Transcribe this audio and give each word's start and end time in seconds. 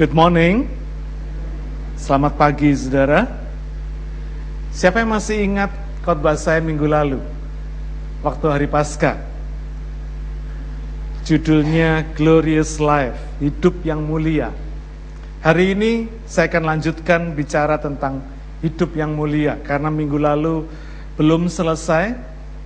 Good 0.00 0.16
morning. 0.16 0.64
Selamat 2.00 2.32
pagi, 2.40 2.72
saudara. 2.72 3.28
Siapa 4.72 5.04
yang 5.04 5.12
masih 5.12 5.44
ingat 5.44 5.68
khotbah 6.00 6.40
saya 6.40 6.56
minggu 6.64 6.88
lalu? 6.88 7.20
Waktu 8.24 8.46
hari 8.48 8.64
Paskah. 8.64 9.20
Judulnya 11.28 12.08
Glorious 12.16 12.80
Life, 12.80 13.20
hidup 13.44 13.76
yang 13.84 14.00
mulia. 14.00 14.56
Hari 15.44 15.76
ini 15.76 16.08
saya 16.24 16.48
akan 16.48 16.64
lanjutkan 16.64 17.36
bicara 17.36 17.76
tentang 17.76 18.24
hidup 18.64 18.96
yang 18.96 19.12
mulia. 19.12 19.60
Karena 19.60 19.92
minggu 19.92 20.16
lalu 20.16 20.64
belum 21.20 21.52
selesai, 21.52 22.16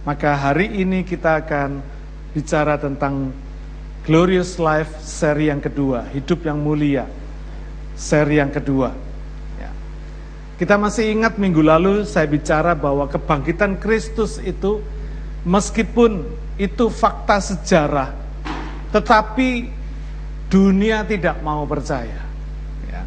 maka 0.06 0.38
hari 0.38 0.70
ini 0.70 1.02
kita 1.02 1.42
akan 1.42 1.82
bicara 2.30 2.78
tentang 2.78 3.34
Glorious 4.06 4.54
Life 4.62 5.02
seri 5.02 5.50
yang 5.50 5.58
kedua, 5.58 6.06
hidup 6.14 6.46
yang 6.46 6.62
mulia 6.62 7.23
seri 7.94 8.42
yang 8.42 8.50
kedua. 8.50 8.90
Ya. 9.58 9.70
Kita 10.58 10.78
masih 10.78 11.14
ingat 11.14 11.38
minggu 11.38 11.62
lalu 11.62 12.02
saya 12.06 12.26
bicara 12.26 12.74
bahwa 12.74 13.06
kebangkitan 13.06 13.78
Kristus 13.78 14.38
itu 14.42 14.82
meskipun 15.46 16.26
itu 16.58 16.86
fakta 16.90 17.42
sejarah, 17.42 18.14
tetapi 18.94 19.70
dunia 20.50 21.02
tidak 21.02 21.42
mau 21.42 21.66
percaya. 21.66 22.22
Ya. 22.90 23.02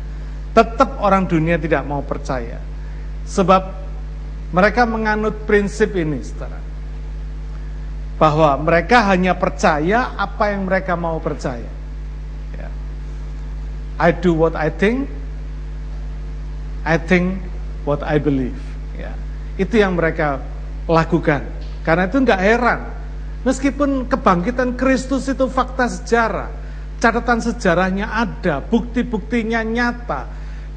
Tetap 0.51 0.99
orang 0.99 1.27
dunia 1.27 1.55
tidak 1.55 1.83
mau 1.87 2.03
percaya. 2.03 2.59
Sebab 3.27 3.63
mereka 4.55 4.87
menganut 4.87 5.43
prinsip 5.43 5.91
ini, 5.95 6.23
saudara. 6.23 6.59
Bahwa 8.17 8.55
mereka 8.57 9.03
hanya 9.11 9.35
percaya 9.37 10.15
apa 10.15 10.55
yang 10.55 10.65
mereka 10.65 10.95
mau 10.95 11.19
percaya. 11.19 11.76
I 13.97 14.13
do 14.13 14.33
what 14.33 14.53
I 14.53 14.69
think, 14.69 15.09
I 16.85 17.01
think 17.01 17.41
what 17.81 18.05
I 18.05 18.21
believe. 18.21 18.57
Ya. 18.93 19.11
Itu 19.57 19.81
yang 19.81 19.97
mereka 19.97 20.41
lakukan. 20.85 21.43
Karena 21.81 22.05
itu 22.05 22.21
nggak 22.21 22.41
heran. 22.41 22.81
Meskipun 23.41 24.05
kebangkitan 24.05 24.77
Kristus 24.77 25.25
itu 25.31 25.47
fakta 25.47 25.87
sejarah, 25.87 26.51
catatan 26.99 27.39
sejarahnya 27.39 28.11
ada, 28.11 28.59
bukti-buktinya 28.59 29.63
nyata, 29.63 30.27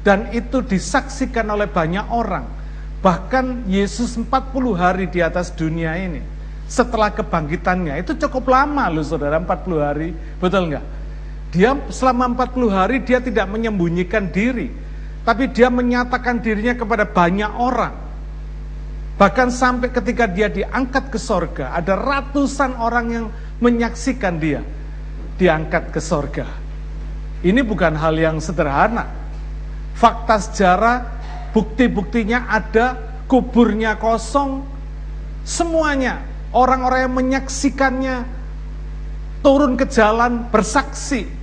dan 0.01 0.31
itu 0.31 0.63
disaksikan 0.63 1.45
oleh 1.51 1.67
banyak 1.67 2.07
orang. 2.07 2.47
Bahkan 3.01 3.65
Yesus 3.65 4.15
40 4.15 4.29
hari 4.77 5.09
di 5.09 5.19
atas 5.19 5.51
dunia 5.51 5.97
ini, 5.97 6.21
setelah 6.69 7.11
kebangkitannya, 7.11 7.99
itu 7.99 8.15
cukup 8.15 8.53
lama 8.53 8.87
loh 8.87 9.03
saudara, 9.03 9.41
40 9.41 9.81
hari, 9.81 10.09
betul 10.39 10.71
nggak? 10.71 10.85
Dia 11.51 11.75
selama 11.91 12.31
40 12.31 12.71
hari 12.71 13.03
dia 13.03 13.19
tidak 13.19 13.43
menyembunyikan 13.51 14.31
diri, 14.31 14.71
tapi 15.27 15.51
dia 15.51 15.67
menyatakan 15.67 16.39
dirinya 16.39 16.79
kepada 16.79 17.03
banyak 17.03 17.51
orang. 17.59 17.91
Bahkan 19.19 19.51
sampai 19.51 19.91
ketika 19.91 20.25
dia 20.31 20.47
diangkat 20.47 21.11
ke 21.11 21.19
sorga, 21.19 21.75
ada 21.75 21.99
ratusan 21.99 22.79
orang 22.79 23.05
yang 23.11 23.25
menyaksikan 23.59 24.39
dia 24.39 24.63
diangkat 25.35 25.91
ke 25.91 25.99
sorga. 25.99 26.47
Ini 27.43 27.59
bukan 27.67 27.99
hal 27.99 28.15
yang 28.15 28.39
sederhana. 28.39 29.11
Fakta 29.99 30.39
sejarah, 30.39 30.97
bukti-buktinya 31.51 32.47
ada, 32.47 32.95
kuburnya 33.27 33.99
kosong, 33.99 34.63
semuanya. 35.43 36.23
Orang-orang 36.55 37.11
yang 37.11 37.15
menyaksikannya 37.15 38.15
turun 39.43 39.75
ke 39.75 39.85
jalan 39.89 40.47
bersaksi 40.47 41.40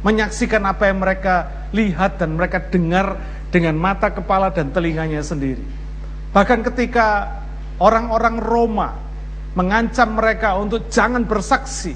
menyaksikan 0.00 0.64
apa 0.64 0.88
yang 0.88 0.98
mereka 1.00 1.68
lihat 1.70 2.20
dan 2.20 2.36
mereka 2.36 2.58
dengar 2.72 3.20
dengan 3.50 3.76
mata, 3.76 4.08
kepala, 4.08 4.48
dan 4.48 4.72
telinganya 4.72 5.20
sendiri. 5.20 5.62
Bahkan 6.30 6.62
ketika 6.72 7.26
orang-orang 7.82 8.38
Roma 8.38 8.88
mengancam 9.58 10.14
mereka 10.14 10.54
untuk 10.56 10.86
jangan 10.88 11.26
bersaksi, 11.26 11.92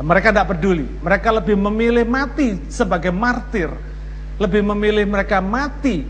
mereka 0.00 0.32
tidak 0.32 0.56
peduli. 0.56 0.86
Mereka 1.00 1.28
lebih 1.40 1.56
memilih 1.56 2.04
mati 2.04 2.60
sebagai 2.68 3.10
martir, 3.10 3.72
lebih 4.36 4.62
memilih 4.62 5.08
mereka 5.08 5.40
mati 5.40 6.04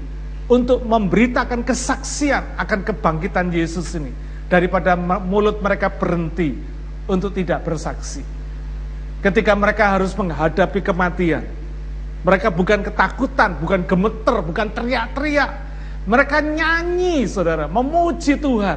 untuk 0.50 0.82
memberitakan 0.82 1.62
kesaksian 1.62 2.58
akan 2.58 2.82
kebangkitan 2.82 3.54
Yesus 3.54 3.94
ini 3.94 4.10
daripada 4.50 4.98
mulut 4.98 5.62
mereka 5.62 5.86
berhenti 5.94 6.58
untuk 7.06 7.30
tidak 7.30 7.62
bersaksi 7.62 8.39
ketika 9.20 9.52
mereka 9.52 9.96
harus 9.96 10.12
menghadapi 10.16 10.80
kematian. 10.80 11.44
Mereka 12.20 12.52
bukan 12.52 12.84
ketakutan, 12.84 13.56
bukan 13.56 13.80
gemeter, 13.88 14.36
bukan 14.44 14.68
teriak-teriak. 14.68 15.50
Mereka 16.04 16.44
nyanyi, 16.44 17.24
saudara, 17.24 17.64
memuji 17.64 18.36
Tuhan. 18.36 18.76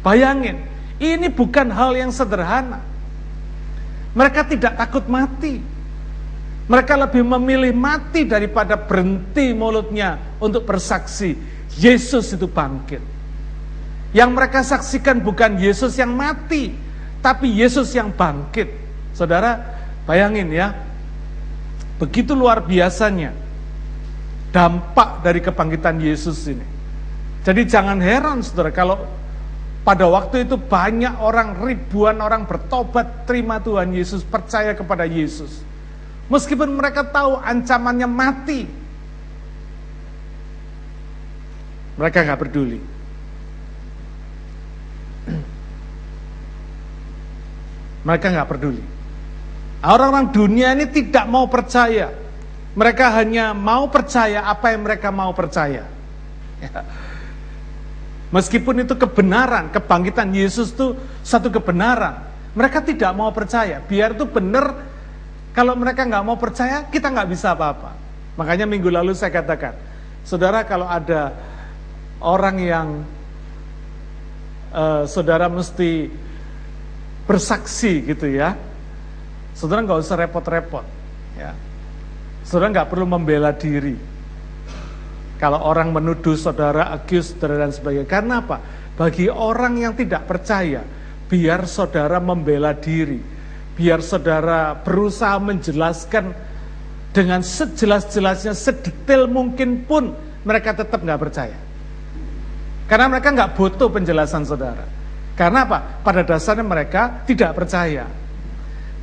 Bayangin, 0.00 0.56
ini 0.96 1.28
bukan 1.28 1.68
hal 1.68 1.92
yang 1.96 2.08
sederhana. 2.08 2.80
Mereka 4.12 4.48
tidak 4.48 4.76
takut 4.76 5.04
mati. 5.08 5.60
Mereka 6.68 6.94
lebih 6.96 7.24
memilih 7.24 7.72
mati 7.76 8.24
daripada 8.24 8.76
berhenti 8.76 9.52
mulutnya 9.52 10.20
untuk 10.40 10.64
bersaksi. 10.64 11.36
Yesus 11.76 12.32
itu 12.32 12.48
bangkit. 12.48 13.00
Yang 14.12 14.30
mereka 14.32 14.60
saksikan 14.60 15.24
bukan 15.24 15.56
Yesus 15.56 15.96
yang 15.96 16.12
mati, 16.12 16.76
tapi 17.24 17.48
Yesus 17.48 17.92
yang 17.96 18.12
bangkit. 18.12 18.81
Saudara, 19.12 19.60
bayangin 20.08 20.50
ya, 20.50 20.74
begitu 22.00 22.34
luar 22.34 22.64
biasanya 22.64 23.32
dampak 24.52 25.24
dari 25.24 25.40
kebangkitan 25.40 26.00
Yesus 26.02 26.44
ini. 26.48 26.64
Jadi 27.42 27.66
jangan 27.66 27.98
heran 27.98 28.38
saudara 28.44 28.70
kalau 28.70 29.02
pada 29.82 30.06
waktu 30.06 30.46
itu 30.46 30.54
banyak 30.54 31.18
orang, 31.18 31.58
ribuan 31.58 32.22
orang 32.22 32.46
bertobat, 32.46 33.26
terima 33.26 33.58
Tuhan 33.58 33.90
Yesus, 33.90 34.22
percaya 34.22 34.78
kepada 34.78 35.02
Yesus. 35.02 35.58
Meskipun 36.30 36.70
mereka 36.70 37.02
tahu 37.02 37.34
ancamannya 37.42 38.06
mati, 38.06 38.70
mereka 41.98 42.22
nggak 42.22 42.40
peduli. 42.46 42.78
Mereka 48.06 48.34
nggak 48.34 48.50
peduli. 48.50 48.82
Orang-orang 49.82 50.30
dunia 50.30 50.78
ini 50.78 50.86
tidak 50.86 51.26
mau 51.26 51.50
percaya. 51.50 52.14
Mereka 52.72 53.06
hanya 53.18 53.50
mau 53.52 53.90
percaya 53.90 54.46
apa 54.46 54.70
yang 54.70 54.86
mereka 54.86 55.10
mau 55.10 55.34
percaya. 55.34 55.84
Ya. 56.62 56.70
Meskipun 58.32 58.80
itu 58.86 58.96
kebenaran, 58.96 59.68
kebangkitan 59.68 60.32
Yesus 60.32 60.72
itu 60.72 60.96
satu 61.20 61.52
kebenaran. 61.52 62.24
Mereka 62.56 62.80
tidak 62.80 63.12
mau 63.12 63.28
percaya. 63.28 63.82
Biar 63.84 64.16
itu 64.16 64.24
benar, 64.24 64.88
kalau 65.52 65.76
mereka 65.76 66.08
nggak 66.08 66.24
mau 66.24 66.40
percaya, 66.40 66.88
kita 66.88 67.12
nggak 67.12 67.28
bisa 67.28 67.52
apa-apa. 67.52 67.92
Makanya 68.40 68.64
minggu 68.64 68.88
lalu 68.88 69.12
saya 69.12 69.28
katakan, 69.28 69.76
saudara 70.24 70.64
kalau 70.64 70.88
ada 70.88 71.36
orang 72.24 72.56
yang 72.56 72.88
uh, 74.72 75.04
saudara 75.04 75.52
mesti 75.52 76.08
bersaksi 77.28 78.00
gitu 78.08 78.32
ya, 78.32 78.56
Saudara 79.62 79.78
nggak 79.86 80.00
usah 80.02 80.18
repot-repot. 80.18 80.82
Ya. 81.38 81.54
Saudara 82.42 82.74
nggak 82.74 82.90
perlu 82.90 83.06
membela 83.06 83.54
diri. 83.54 83.94
Kalau 85.38 85.62
orang 85.62 85.94
menuduh 85.94 86.34
saudara, 86.34 86.90
accuse 86.90 87.38
saudara 87.38 87.62
dan 87.62 87.70
sebagainya. 87.70 88.10
Karena 88.10 88.42
apa? 88.42 88.58
Bagi 88.98 89.30
orang 89.30 89.78
yang 89.78 89.94
tidak 89.94 90.26
percaya, 90.26 90.82
biar 91.30 91.62
saudara 91.70 92.18
membela 92.18 92.74
diri. 92.74 93.22
Biar 93.78 94.02
saudara 94.02 94.74
berusaha 94.82 95.38
menjelaskan 95.38 96.34
dengan 97.14 97.46
sejelas-jelasnya, 97.46 98.58
sedetail 98.58 99.30
mungkin 99.30 99.86
pun 99.86 100.10
mereka 100.42 100.74
tetap 100.74 100.98
nggak 101.06 101.22
percaya. 101.22 101.58
Karena 102.90 103.06
mereka 103.06 103.30
nggak 103.30 103.54
butuh 103.54 103.86
penjelasan 103.94 104.42
saudara. 104.42 104.82
Karena 105.38 105.62
apa? 105.62 105.78
Pada 106.02 106.26
dasarnya 106.26 106.66
mereka 106.66 107.22
tidak 107.30 107.54
percaya. 107.54 108.21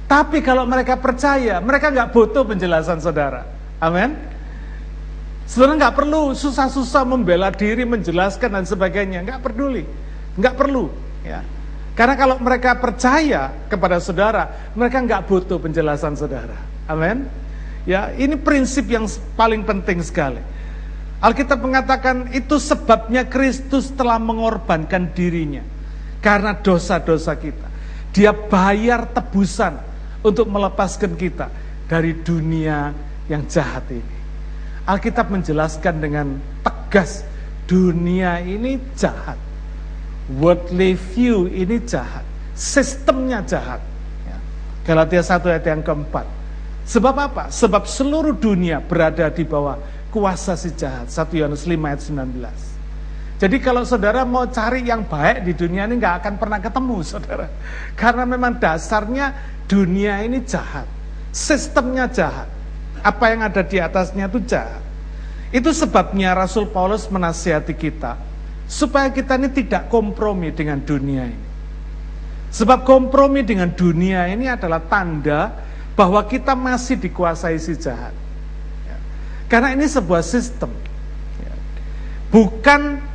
Tapi 0.10 0.42
kalau 0.42 0.66
mereka 0.66 0.98
percaya, 0.98 1.62
mereka 1.62 1.94
nggak 1.94 2.10
butuh 2.10 2.42
penjelasan 2.42 2.98
saudara. 2.98 3.46
Amin. 3.78 4.18
Saudara 5.46 5.78
nggak 5.78 5.94
perlu 6.02 6.34
susah-susah 6.34 7.06
membela 7.06 7.54
diri, 7.54 7.86
menjelaskan 7.86 8.58
dan 8.58 8.66
sebagainya. 8.66 9.22
Nggak 9.22 9.46
peduli, 9.46 9.86
nggak 10.34 10.56
perlu. 10.58 10.90
Ya. 11.22 11.46
Karena 11.94 12.18
kalau 12.18 12.42
mereka 12.42 12.74
percaya 12.82 13.54
kepada 13.70 14.02
saudara, 14.02 14.74
mereka 14.74 14.98
nggak 14.98 15.30
butuh 15.30 15.62
penjelasan 15.62 16.18
saudara. 16.18 16.58
Amin. 16.90 17.30
Ya, 17.86 18.10
ini 18.18 18.34
prinsip 18.34 18.90
yang 18.90 19.06
paling 19.38 19.62
penting 19.62 20.02
sekali. 20.02 20.42
Alkitab 21.22 21.62
mengatakan 21.62 22.34
itu 22.34 22.58
sebabnya 22.58 23.30
Kristus 23.30 23.94
telah 23.94 24.18
mengorbankan 24.18 25.14
dirinya 25.14 25.62
karena 26.18 26.58
dosa-dosa 26.58 27.38
kita. 27.38 27.68
Dia 28.16 28.34
bayar 28.34 29.06
tebusan 29.12 29.89
untuk 30.24 30.48
melepaskan 30.51 31.16
kita 31.16 31.48
dari 31.88 32.13
dunia 32.13 32.92
yang 33.31 33.45
jahat 33.48 33.86
ini. 33.89 34.18
Alkitab 34.89 35.30
menjelaskan 35.30 36.01
dengan 36.01 36.27
tegas 36.66 37.21
dunia 37.69 38.42
ini 38.42 38.81
jahat. 38.98 39.38
Worldly 40.30 40.98
view 41.13 41.45
ini 41.50 41.81
jahat. 41.86 42.25
Sistemnya 42.57 43.45
jahat. 43.45 43.81
Ya. 44.25 44.38
Galatia 44.86 45.21
1 45.21 45.45
ayat 45.45 45.66
yang 45.66 45.81
keempat. 45.86 46.25
Sebab 46.89 47.16
apa? 47.18 47.44
Sebab 47.54 47.86
seluruh 47.86 48.33
dunia 48.33 48.81
berada 48.81 49.30
di 49.30 49.45
bawah 49.45 49.77
kuasa 50.10 50.57
si 50.57 50.74
jahat. 50.74 51.10
1 51.10 51.38
Yohanes 51.38 51.66
5 51.69 51.77
ayat 51.86 52.01
19. 52.01 52.69
Jadi 53.40 53.56
kalau 53.64 53.88
saudara 53.88 54.28
mau 54.28 54.44
cari 54.52 54.84
yang 54.84 55.08
baik 55.08 55.48
di 55.48 55.56
dunia 55.56 55.88
ini 55.88 55.96
nggak 55.96 56.16
akan 56.20 56.34
pernah 56.36 56.60
ketemu 56.60 56.98
saudara. 57.08 57.48
Karena 57.96 58.28
memang 58.28 58.60
dasarnya 58.60 59.32
dunia 59.64 60.20
ini 60.28 60.44
jahat. 60.44 60.84
Sistemnya 61.32 62.12
jahat. 62.12 62.52
Apa 63.00 63.32
yang 63.32 63.48
ada 63.48 63.64
di 63.64 63.80
atasnya 63.80 64.28
itu 64.28 64.44
jahat. 64.44 64.84
Itu 65.56 65.72
sebabnya 65.72 66.36
Rasul 66.36 66.68
Paulus 66.68 67.08
menasihati 67.08 67.72
kita 67.80 68.20
supaya 68.68 69.08
kita 69.10 69.40
ini 69.40 69.50
tidak 69.50 69.88
kompromi 69.88 70.52
dengan 70.52 70.84
dunia 70.84 71.26
ini. 71.26 71.48
Sebab 72.52 72.84
kompromi 72.84 73.42
dengan 73.48 73.72
dunia 73.72 74.28
ini 74.30 74.52
adalah 74.52 74.84
tanda 74.84 75.54
bahwa 75.96 76.22
kita 76.28 76.60
masih 76.60 77.00
dikuasai 77.00 77.56
si 77.56 77.78
jahat. 77.80 78.12
Ya. 78.84 78.98
Karena 79.48 79.74
ini 79.74 79.88
sebuah 79.88 80.22
sistem. 80.22 80.70
Ya. 81.40 81.54
Bukan 82.30 83.09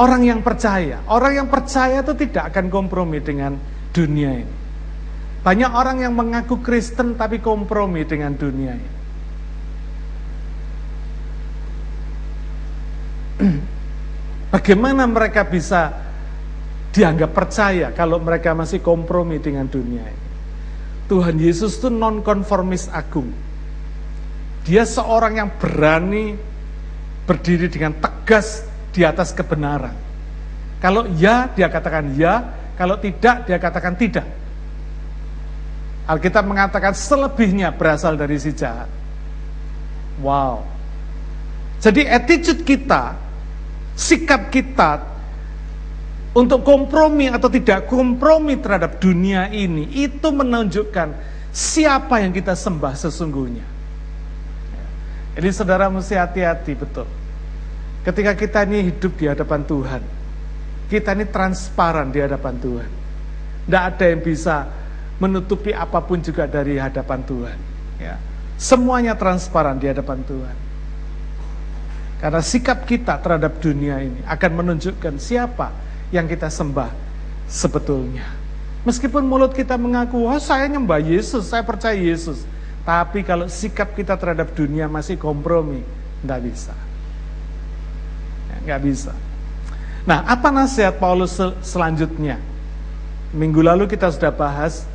orang 0.00 0.24
yang 0.24 0.40
percaya. 0.40 1.04
Orang 1.12 1.36
yang 1.36 1.48
percaya 1.52 2.00
itu 2.00 2.16
tidak 2.16 2.56
akan 2.56 2.72
kompromi 2.72 3.20
dengan 3.20 3.60
dunia 3.92 4.30
ini. 4.40 4.56
Banyak 5.40 5.72
orang 5.72 6.04
yang 6.04 6.16
mengaku 6.16 6.60
Kristen 6.64 7.16
tapi 7.16 7.40
kompromi 7.40 8.04
dengan 8.08 8.32
dunia 8.36 8.72
ini. 8.76 8.92
Bagaimana 14.56 15.04
mereka 15.08 15.44
bisa 15.48 15.92
dianggap 16.90 17.30
percaya 17.32 17.92
kalau 17.96 18.20
mereka 18.20 18.52
masih 18.52 18.84
kompromi 18.84 19.40
dengan 19.40 19.68
dunia 19.68 20.04
ini? 20.04 20.28
Tuhan 21.08 21.40
Yesus 21.40 21.80
itu 21.80 21.88
nonkonformis 21.90 22.92
agung. 22.92 23.32
Dia 24.62 24.84
seorang 24.84 25.40
yang 25.40 25.50
berani 25.56 26.36
berdiri 27.24 27.66
dengan 27.72 27.96
tegas 27.96 28.69
di 28.90 29.06
atas 29.06 29.30
kebenaran. 29.30 29.94
Kalau 30.80 31.06
ya, 31.14 31.50
dia 31.52 31.68
katakan 31.68 32.16
ya, 32.16 32.42
kalau 32.80 32.96
tidak, 32.96 33.44
dia 33.44 33.60
katakan 33.60 33.94
tidak. 33.94 34.24
Alkitab 36.08 36.42
mengatakan 36.48 36.96
selebihnya 36.96 37.70
berasal 37.76 38.16
dari 38.16 38.40
si 38.40 38.50
jahat. 38.56 38.88
Wow. 40.24 40.64
Jadi 41.78 42.08
attitude 42.08 42.64
kita, 42.64 43.14
sikap 43.94 44.48
kita 44.48 45.06
untuk 46.32 46.64
kompromi 46.64 47.28
atau 47.28 47.52
tidak 47.52 47.86
kompromi 47.86 48.58
terhadap 48.58 48.98
dunia 48.98 49.52
ini, 49.52 49.86
itu 50.00 50.28
menunjukkan 50.32 51.14
siapa 51.52 52.24
yang 52.24 52.32
kita 52.32 52.56
sembah 52.56 52.94
sesungguhnya. 52.96 53.66
Jadi 55.36 55.48
saudara 55.54 55.86
mesti 55.92 56.16
hati-hati 56.18 56.72
betul. 56.74 57.19
Ketika 58.00 58.32
kita 58.32 58.64
ini 58.64 58.88
hidup 58.88 59.12
di 59.20 59.28
hadapan 59.28 59.60
Tuhan, 59.68 60.02
kita 60.88 61.12
ini 61.12 61.28
transparan 61.28 62.08
di 62.08 62.18
hadapan 62.24 62.54
Tuhan. 62.56 62.90
Tidak 63.68 63.82
ada 63.84 64.04
yang 64.08 64.20
bisa 64.24 64.64
menutupi 65.20 65.76
apa 65.76 66.00
pun 66.00 66.18
juga 66.24 66.48
dari 66.48 66.80
hadapan 66.80 67.20
Tuhan. 67.22 67.58
Ya. 68.00 68.16
Semuanya 68.56 69.12
transparan 69.12 69.76
di 69.76 69.86
hadapan 69.92 70.24
Tuhan. 70.24 70.56
Karena 72.20 72.40
sikap 72.44 72.84
kita 72.84 73.16
terhadap 73.20 73.60
dunia 73.60 74.00
ini 74.00 74.20
akan 74.28 74.50
menunjukkan 74.64 75.16
siapa 75.16 75.72
yang 76.12 76.28
kita 76.28 76.52
sembah 76.52 76.92
sebetulnya. 77.48 78.28
Meskipun 78.84 79.24
mulut 79.28 79.52
kita 79.52 79.76
mengaku, 79.76 80.24
oh 80.24 80.40
saya 80.40 80.64
nyembah 80.68 81.00
Yesus, 81.04 81.52
saya 81.52 81.60
percaya 81.60 81.96
Yesus. 81.96 82.44
Tapi 82.84 83.20
kalau 83.24 83.44
sikap 83.44 83.92
kita 83.92 84.16
terhadap 84.16 84.56
dunia 84.56 84.88
masih 84.88 85.20
kompromi, 85.20 85.84
tidak 86.24 86.40
bisa. 86.48 86.72
Nggak 88.64 88.80
bisa. 88.82 89.12
Nah, 90.08 90.24
apa 90.24 90.48
nasihat 90.48 90.96
Paulus 90.96 91.36
sel 91.36 91.54
selanjutnya? 91.60 92.40
Minggu 93.30 93.62
lalu 93.62 93.86
kita 93.86 94.10
sudah 94.10 94.34
bahas 94.34 94.88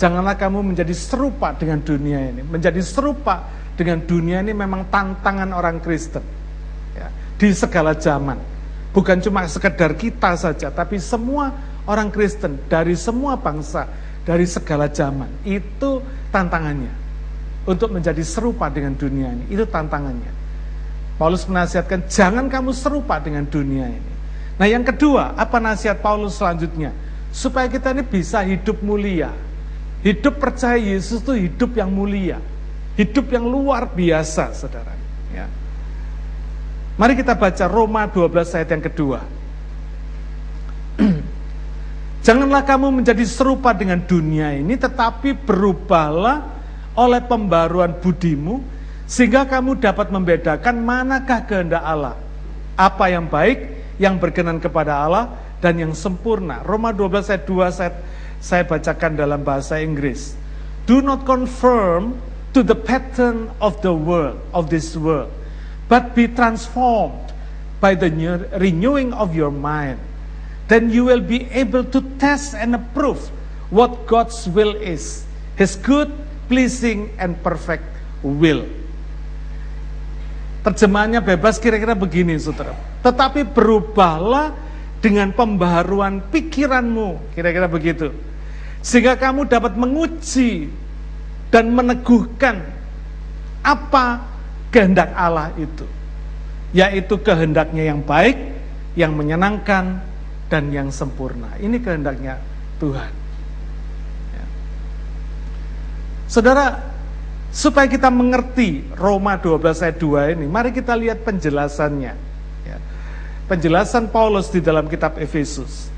Janganlah 0.00 0.32
kamu 0.32 0.72
menjadi 0.72 0.96
serupa 0.96 1.52
dengan 1.52 1.84
dunia 1.84 2.32
ini. 2.32 2.40
Menjadi 2.40 2.80
serupa 2.80 3.44
dengan 3.76 4.00
dunia 4.00 4.40
ini 4.40 4.56
memang 4.56 4.88
tantangan 4.88 5.52
orang 5.52 5.76
Kristen. 5.76 6.24
Ya, 6.96 7.12
di 7.36 7.52
segala 7.52 7.92
zaman. 7.92 8.40
Bukan 8.96 9.20
cuma 9.20 9.44
sekedar 9.44 9.92
kita 10.00 10.40
saja, 10.40 10.72
tapi 10.72 10.96
semua 10.96 11.52
orang 11.84 12.08
Kristen 12.08 12.56
dari 12.64 12.96
semua 12.96 13.36
bangsa, 13.36 13.84
dari 14.24 14.48
segala 14.48 14.88
zaman. 14.88 15.28
Itu 15.44 16.00
tantangannya. 16.32 16.96
Untuk 17.68 17.92
menjadi 17.92 18.24
serupa 18.24 18.72
dengan 18.72 18.96
dunia 18.96 19.36
ini. 19.36 19.52
Itu 19.52 19.68
tantangannya. 19.68 20.32
Paulus 21.20 21.44
menasihatkan, 21.44 22.08
jangan 22.08 22.48
kamu 22.48 22.72
serupa 22.72 23.20
dengan 23.20 23.44
dunia 23.44 23.92
ini. 23.92 24.12
Nah 24.56 24.64
yang 24.64 24.80
kedua, 24.80 25.36
apa 25.36 25.60
nasihat 25.60 26.00
Paulus 26.00 26.40
selanjutnya? 26.40 26.96
Supaya 27.28 27.68
kita 27.68 27.92
ini 27.92 28.00
bisa 28.00 28.40
hidup 28.40 28.80
mulia 28.80 29.28
Hidup 30.00 30.40
percaya 30.40 30.80
Yesus 30.80 31.20
itu 31.20 31.36
hidup 31.36 31.76
yang 31.76 31.92
mulia, 31.92 32.40
hidup 32.96 33.28
yang 33.28 33.44
luar 33.44 33.84
biasa, 33.84 34.56
saudara. 34.56 34.96
Ya. 35.28 35.44
Mari 36.96 37.20
kita 37.20 37.36
baca 37.36 37.64
Roma 37.68 38.08
12 38.08 38.56
ayat 38.56 38.68
yang 38.72 38.84
kedua. 38.88 39.20
Janganlah 42.26 42.64
kamu 42.64 43.04
menjadi 43.04 43.24
serupa 43.28 43.76
dengan 43.76 44.00
dunia 44.00 44.56
ini, 44.56 44.80
tetapi 44.80 45.36
berubahlah 45.36 46.48
oleh 46.96 47.20
pembaruan 47.20 47.92
budimu, 48.00 48.64
sehingga 49.10 49.42
kamu 49.42 49.82
dapat 49.82 50.14
membedakan 50.14 50.86
manakah 50.86 51.42
kehendak 51.42 51.82
Allah. 51.82 52.14
Apa 52.78 53.10
yang 53.10 53.26
baik, 53.26 53.66
yang 53.98 54.22
berkenan 54.22 54.62
kepada 54.62 55.02
Allah, 55.02 55.34
dan 55.58 55.82
yang 55.82 55.90
sempurna. 55.98 56.62
Roma 56.62 56.94
12 56.94 57.26
ayat 57.26 57.42
2 57.42 57.82
ayat 57.82 57.94
saya 58.38 58.62
bacakan 58.62 59.18
dalam 59.18 59.42
bahasa 59.42 59.82
Inggris. 59.82 60.38
Do 60.86 61.02
not 61.02 61.26
confirm 61.26 62.22
to 62.54 62.62
the 62.62 62.78
pattern 62.78 63.50
of 63.58 63.82
the 63.82 63.90
world, 63.90 64.38
of 64.54 64.70
this 64.70 64.94
world, 64.94 65.28
but 65.90 66.14
be 66.14 66.30
transformed 66.30 67.34
by 67.82 67.98
the 67.98 68.14
renewing 68.62 69.10
of 69.10 69.34
your 69.34 69.50
mind. 69.50 69.98
Then 70.70 70.86
you 70.86 71.10
will 71.10 71.20
be 71.20 71.50
able 71.50 71.82
to 71.82 71.98
test 72.22 72.54
and 72.54 72.78
approve 72.78 73.18
what 73.74 74.06
God's 74.06 74.46
will 74.46 74.78
is, 74.78 75.26
His 75.58 75.74
good, 75.74 76.14
pleasing, 76.46 77.10
and 77.18 77.34
perfect 77.42 77.84
will. 78.22 78.64
Terjemahannya 80.60 81.24
bebas 81.24 81.56
kira-kira 81.56 81.96
begini, 81.96 82.36
saudara. 82.36 82.76
Tetapi 83.00 83.48
berubahlah 83.48 84.52
dengan 85.00 85.32
pembaharuan 85.32 86.20
pikiranmu, 86.28 87.32
kira-kira 87.32 87.64
begitu 87.64 88.12
sehingga 88.80 89.16
kamu 89.16 89.44
dapat 89.48 89.76
menguji 89.76 90.72
dan 91.52 91.68
meneguhkan 91.72 92.64
apa 93.60 94.24
kehendak 94.72 95.12
Allah 95.12 95.52
itu. 95.60 95.84
Yaitu 96.72 97.18
kehendaknya 97.20 97.90
yang 97.92 98.00
baik, 98.00 98.38
yang 98.94 99.12
menyenangkan, 99.18 100.00
dan 100.48 100.64
yang 100.70 100.88
sempurna. 100.88 101.50
Ini 101.58 101.76
kehendaknya 101.82 102.38
Tuhan. 102.78 103.12
Ya. 104.32 104.44
Saudara, 106.30 106.78
supaya 107.50 107.90
kita 107.90 108.08
mengerti 108.08 108.86
Roma 108.94 109.34
12 109.36 109.82
ayat 109.82 109.98
2 109.98 110.34
ini, 110.38 110.46
mari 110.46 110.70
kita 110.70 110.94
lihat 110.94 111.26
penjelasannya. 111.26 112.14
Ya. 112.64 112.76
Penjelasan 113.50 114.10
Paulus 114.10 114.50
di 114.50 114.62
dalam 114.62 114.86
kitab 114.86 115.18
Efesus. 115.18 115.90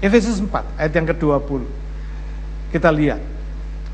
Efesus 0.00 0.40
4 0.40 0.76
ayat 0.76 0.92
yang 0.92 1.06
ke-20. 1.08 1.62
Kita 2.72 2.92
lihat 2.92 3.20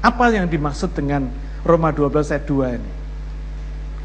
apa 0.03 0.25
yang 0.35 0.51
dimaksud 0.51 0.91
dengan 0.91 1.31
Roma 1.63 1.95
12 1.95 2.35
ayat 2.35 2.45
2 2.47 2.79
ini. 2.79 2.93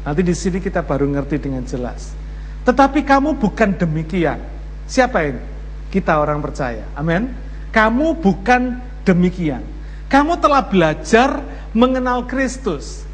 Nanti 0.06 0.22
di 0.22 0.34
sini 0.34 0.62
kita 0.62 0.86
baru 0.86 1.10
ngerti 1.10 1.42
dengan 1.42 1.66
jelas. 1.66 2.14
Tetapi 2.62 3.02
kamu 3.02 3.34
bukan 3.42 3.74
demikian. 3.74 4.38
Siapa 4.86 5.26
ini? 5.26 5.42
Kita 5.90 6.22
orang 6.22 6.38
percaya. 6.38 6.86
Amin. 6.94 7.34
Kamu 7.74 8.22
bukan 8.22 8.78
demikian. 9.02 9.64
Kamu 10.08 10.38
telah 10.40 10.64
belajar 10.64 11.42
mengenal 11.76 12.24
Kristus. 12.24 13.04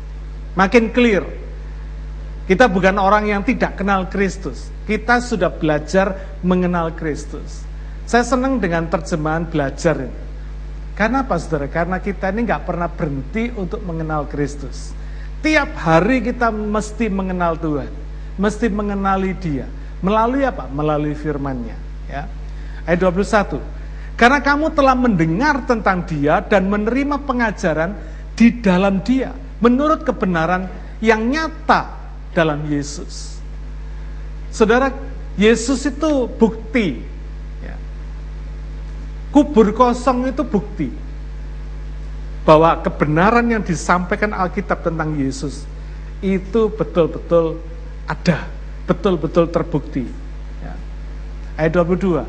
Makin 0.55 0.95
clear. 0.95 1.27
Kita 2.45 2.69
bukan 2.69 3.01
orang 3.01 3.27
yang 3.27 3.43
tidak 3.43 3.81
kenal 3.81 4.07
Kristus. 4.07 4.69
Kita 4.85 5.19
sudah 5.19 5.49
belajar 5.49 6.39
mengenal 6.45 6.93
Kristus. 6.93 7.65
Saya 8.05 8.21
senang 8.21 8.61
dengan 8.61 8.85
terjemahan 8.85 9.49
belajar 9.49 9.97
ini. 9.97 10.23
Karena 10.95 11.27
apa 11.27 11.41
saudara? 11.41 11.67
Karena 11.67 11.99
kita 11.99 12.31
ini 12.31 12.47
nggak 12.47 12.63
pernah 12.69 12.87
berhenti 12.87 13.51
untuk 13.57 13.83
mengenal 13.83 14.31
Kristus. 14.31 14.95
Tiap 15.43 15.75
hari 15.75 16.23
kita 16.23 16.55
mesti 16.55 17.11
mengenal 17.11 17.59
Tuhan. 17.59 17.91
Mesti 18.39 18.67
mengenali 18.71 19.35
dia. 19.35 19.67
Melalui 20.05 20.47
apa? 20.47 20.71
Melalui 20.71 21.17
firmannya. 21.17 21.77
Ya. 22.07 22.31
Ayat 22.87 23.01
21. 23.03 23.59
Karena 24.15 24.39
kamu 24.39 24.71
telah 24.77 24.95
mendengar 24.95 25.67
tentang 25.67 26.07
dia 26.07 26.39
dan 26.45 26.71
menerima 26.71 27.27
pengajaran 27.27 28.14
di 28.35 28.63
dalam 28.63 29.03
dia. 29.03 29.33
Menurut 29.63 30.03
kebenaran 30.03 30.69
yang 31.01 31.25
nyata 31.31 31.95
dalam 32.37 32.67
Yesus. 32.69 33.39
Saudara, 34.51 34.93
Yesus 35.35 35.83
itu 35.87 36.29
bukti 36.39 37.15
kubur 39.35 39.75
kosong 39.75 40.31
itu 40.31 40.47
bukti 40.47 40.95
bahwa 42.47 42.79
kebenaran 42.87 43.43
yang 43.51 43.67
disampaikan 43.67 44.31
Alkitab 44.31 44.87
tentang 44.87 45.19
Yesus 45.19 45.67
itu 46.23 46.71
betul-betul 46.71 47.59
ada, 48.07 48.47
betul-betul 48.87 49.51
terbukti. 49.51 50.07
Ya. 50.63 50.79
Ayat 51.59 51.83
22, 51.83 52.23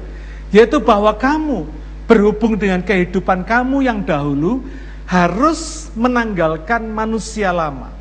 yaitu 0.50 0.82
bahwa 0.82 1.14
kamu 1.14 1.70
berhubung 2.10 2.58
dengan 2.58 2.82
kehidupan 2.82 3.46
kamu 3.46 3.86
yang 3.86 4.02
dahulu 4.02 4.66
harus 5.06 5.94
menanggalkan 5.94 6.90
manusia 6.90 7.54
lama 7.54 7.94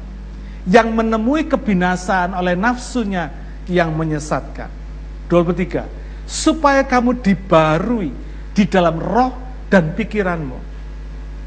yang 0.64 0.96
menemui 0.96 1.44
kebinasaan 1.44 2.32
oleh 2.32 2.56
nafsunya 2.56 3.28
yang 3.68 3.92
menyesatkan. 3.92 4.68
23, 5.28 5.84
supaya 6.24 6.84
kamu 6.84 7.20
dibarui 7.20 8.12
di 8.52 8.64
dalam 8.64 8.96
roh 8.96 9.32
dan 9.68 9.92
pikiranmu. 9.92 10.58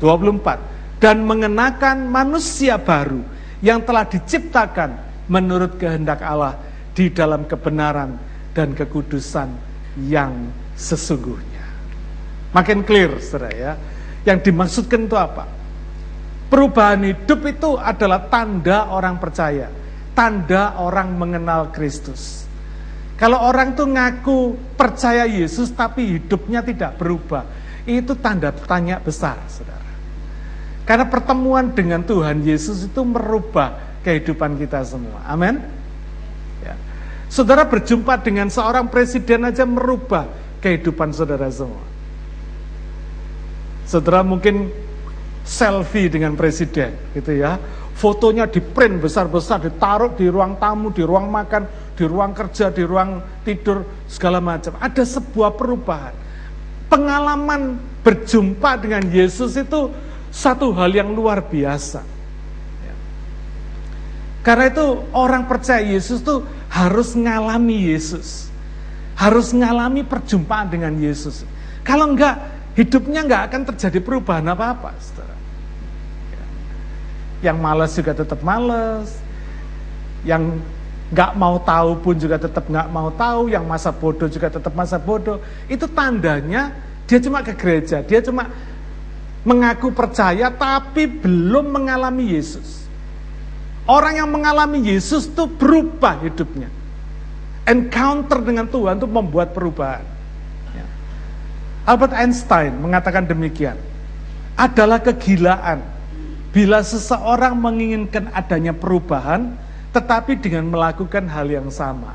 24. 0.01 1.01
Dan 1.01 1.25
mengenakan 1.25 2.09
manusia 2.09 2.77
baru 2.81 3.21
yang 3.61 3.85
telah 3.85 4.05
diciptakan 4.05 4.97
menurut 5.29 5.77
kehendak 5.77 6.21
Allah 6.25 6.57
di 6.97 7.09
dalam 7.13 7.45
kebenaran 7.45 8.17
dan 8.57 8.73
kekudusan 8.73 9.49
yang 10.09 10.33
sesungguhnya. 10.73 11.65
Makin 12.53 12.81
clear, 12.81 13.21
saudara 13.21 13.53
ya. 13.53 13.73
Yang 14.27 14.51
dimaksudkan 14.51 15.07
itu 15.07 15.15
apa? 15.15 15.47
Perubahan 16.51 16.99
hidup 17.07 17.47
itu 17.47 17.79
adalah 17.79 18.27
tanda 18.27 18.91
orang 18.91 19.15
percaya, 19.23 19.71
tanda 20.11 20.75
orang 20.83 21.15
mengenal 21.15 21.71
Kristus. 21.71 22.43
Kalau 23.15 23.39
orang 23.39 23.71
tuh 23.73 23.87
ngaku 23.87 24.39
percaya 24.75 25.23
Yesus 25.23 25.71
tapi 25.71 26.19
hidupnya 26.19 26.59
tidak 26.59 26.99
berubah, 26.99 27.47
itu 27.87 28.13
tanda 28.19 28.51
tanya 28.51 28.99
besar, 28.99 29.39
saudara. 29.47 29.87
Karena 30.83 31.07
pertemuan 31.07 31.71
dengan 31.71 32.03
Tuhan 32.03 32.43
Yesus 32.43 32.87
itu 32.87 33.01
merubah 33.03 33.99
kehidupan 34.03 34.59
kita 34.59 34.83
semua. 34.87 35.23
Amin. 35.27 35.59
Ya. 36.63 36.75
Saudara 37.27 37.67
berjumpa 37.67 38.23
dengan 38.23 38.47
seorang 38.47 38.87
presiden 38.87 39.47
aja 39.47 39.67
merubah 39.67 40.27
kehidupan 40.63 41.11
saudara 41.11 41.51
semua. 41.51 41.96
Saudara 43.87 44.19
mungkin 44.19 44.67
selfie 45.47 46.11
dengan 46.11 46.35
presiden, 46.35 46.91
gitu 47.15 47.31
ya. 47.39 47.55
Fotonya 47.95 48.45
di 48.45 48.59
print 48.59 48.99
besar-besar, 49.01 49.63
ditaruh 49.63 50.13
di 50.13 50.27
ruang 50.27 50.59
tamu, 50.59 50.91
di 50.91 51.01
ruang 51.01 51.31
makan, 51.31 51.65
di 51.95 52.03
ruang 52.05 52.35
kerja, 52.35 52.69
di 52.69 52.83
ruang 52.83 53.41
tidur, 53.47 53.81
segala 54.05 54.43
macam. 54.43 54.75
Ada 54.77 55.01
sebuah 55.01 55.55
perubahan. 55.55 56.13
Pengalaman 56.91 57.79
berjumpa 58.03 58.77
dengan 58.77 59.07
Yesus 59.07 59.57
itu 59.57 59.89
satu 60.29 60.75
hal 60.75 60.93
yang 60.93 61.15
luar 61.15 61.47
biasa. 61.47 62.03
Ya. 62.85 62.95
Karena 64.45 64.69
itu 64.69 64.85
orang 65.15 65.47
percaya 65.49 65.81
Yesus 65.81 66.21
itu 66.21 66.43
harus 66.69 67.15
ngalami 67.17 67.87
Yesus. 67.95 68.51
Harus 69.17 69.55
ngalami 69.55 70.05
perjumpaan 70.05 70.69
dengan 70.69 70.93
Yesus. 71.01 71.41
Kalau 71.81 72.13
enggak, 72.13 72.56
hidupnya 72.77 73.25
enggak 73.25 73.43
akan 73.49 73.61
terjadi 73.73 73.99
perubahan 74.05 74.45
apa-apa. 74.53 74.93
Ya. 76.29 76.45
Yang 77.49 77.57
malas 77.57 77.91
juga 77.97 78.13
tetap 78.13 78.39
malas. 78.45 79.17
Yang 80.21 80.61
nggak 81.07 81.31
mau 81.39 81.57
tahu 81.57 82.03
pun 82.03 82.15
juga 82.19 82.37
tetap 82.37 82.67
nggak 82.69 82.87
mau 82.93 83.09
tahu, 83.09 83.49
yang 83.49 83.65
masa 83.65 83.89
bodoh 83.89 84.29
juga 84.29 84.53
tetap 84.53 84.71
masa 84.77 85.01
bodoh. 85.01 85.41
Itu 85.65 85.89
tandanya 85.89 86.75
dia 87.09 87.17
cuma 87.17 87.41
ke 87.41 87.55
gereja, 87.55 88.03
dia 88.03 88.19
cuma 88.21 88.51
mengaku 89.47 89.95
percaya 89.95 90.51
tapi 90.51 91.07
belum 91.07 91.71
mengalami 91.71 92.35
Yesus. 92.35 92.85
Orang 93.87 94.19
yang 94.19 94.27
mengalami 94.27 94.83
Yesus 94.83 95.31
itu 95.31 95.47
berubah 95.47 96.19
hidupnya. 96.19 96.67
Encounter 97.63 98.43
dengan 98.43 98.67
Tuhan 98.67 98.99
itu 98.99 99.07
membuat 99.07 99.55
perubahan. 99.55 100.16
Albert 101.87 102.11
Einstein 102.11 102.75
mengatakan 102.83 103.23
demikian. 103.23 103.79
Adalah 104.59 104.99
kegilaan 104.99 105.79
bila 106.51 106.83
seseorang 106.83 107.55
menginginkan 107.55 108.27
adanya 108.35 108.75
perubahan, 108.75 109.55
tetapi 109.95 110.35
dengan 110.35 110.67
melakukan 110.67 111.23
hal 111.31 111.47
yang 111.47 111.71
sama. 111.71 112.11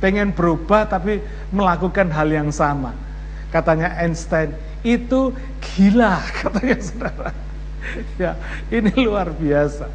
Pengen 0.00 0.32
berubah 0.32 0.88
tapi 0.88 1.20
melakukan 1.52 2.08
hal 2.08 2.32
yang 2.32 2.48
sama. 2.48 2.96
Katanya 3.52 3.92
Einstein, 4.00 4.56
itu 4.80 5.36
gila 5.60 6.16
katanya 6.40 6.76
saudara. 6.80 7.30
Ya, 8.16 8.38
ini 8.72 8.94
luar 9.04 9.34
biasa. 9.36 9.90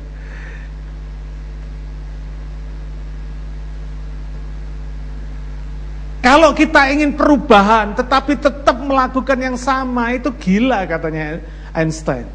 Kalau 6.18 6.52
kita 6.52 6.90
ingin 6.90 7.14
perubahan 7.14 7.94
tetapi 7.94 8.42
tetap 8.42 8.78
melakukan 8.82 9.38
yang 9.38 9.58
sama, 9.58 10.12
itu 10.18 10.34
gila 10.34 10.84
katanya 10.90 11.40
Einstein. 11.72 12.26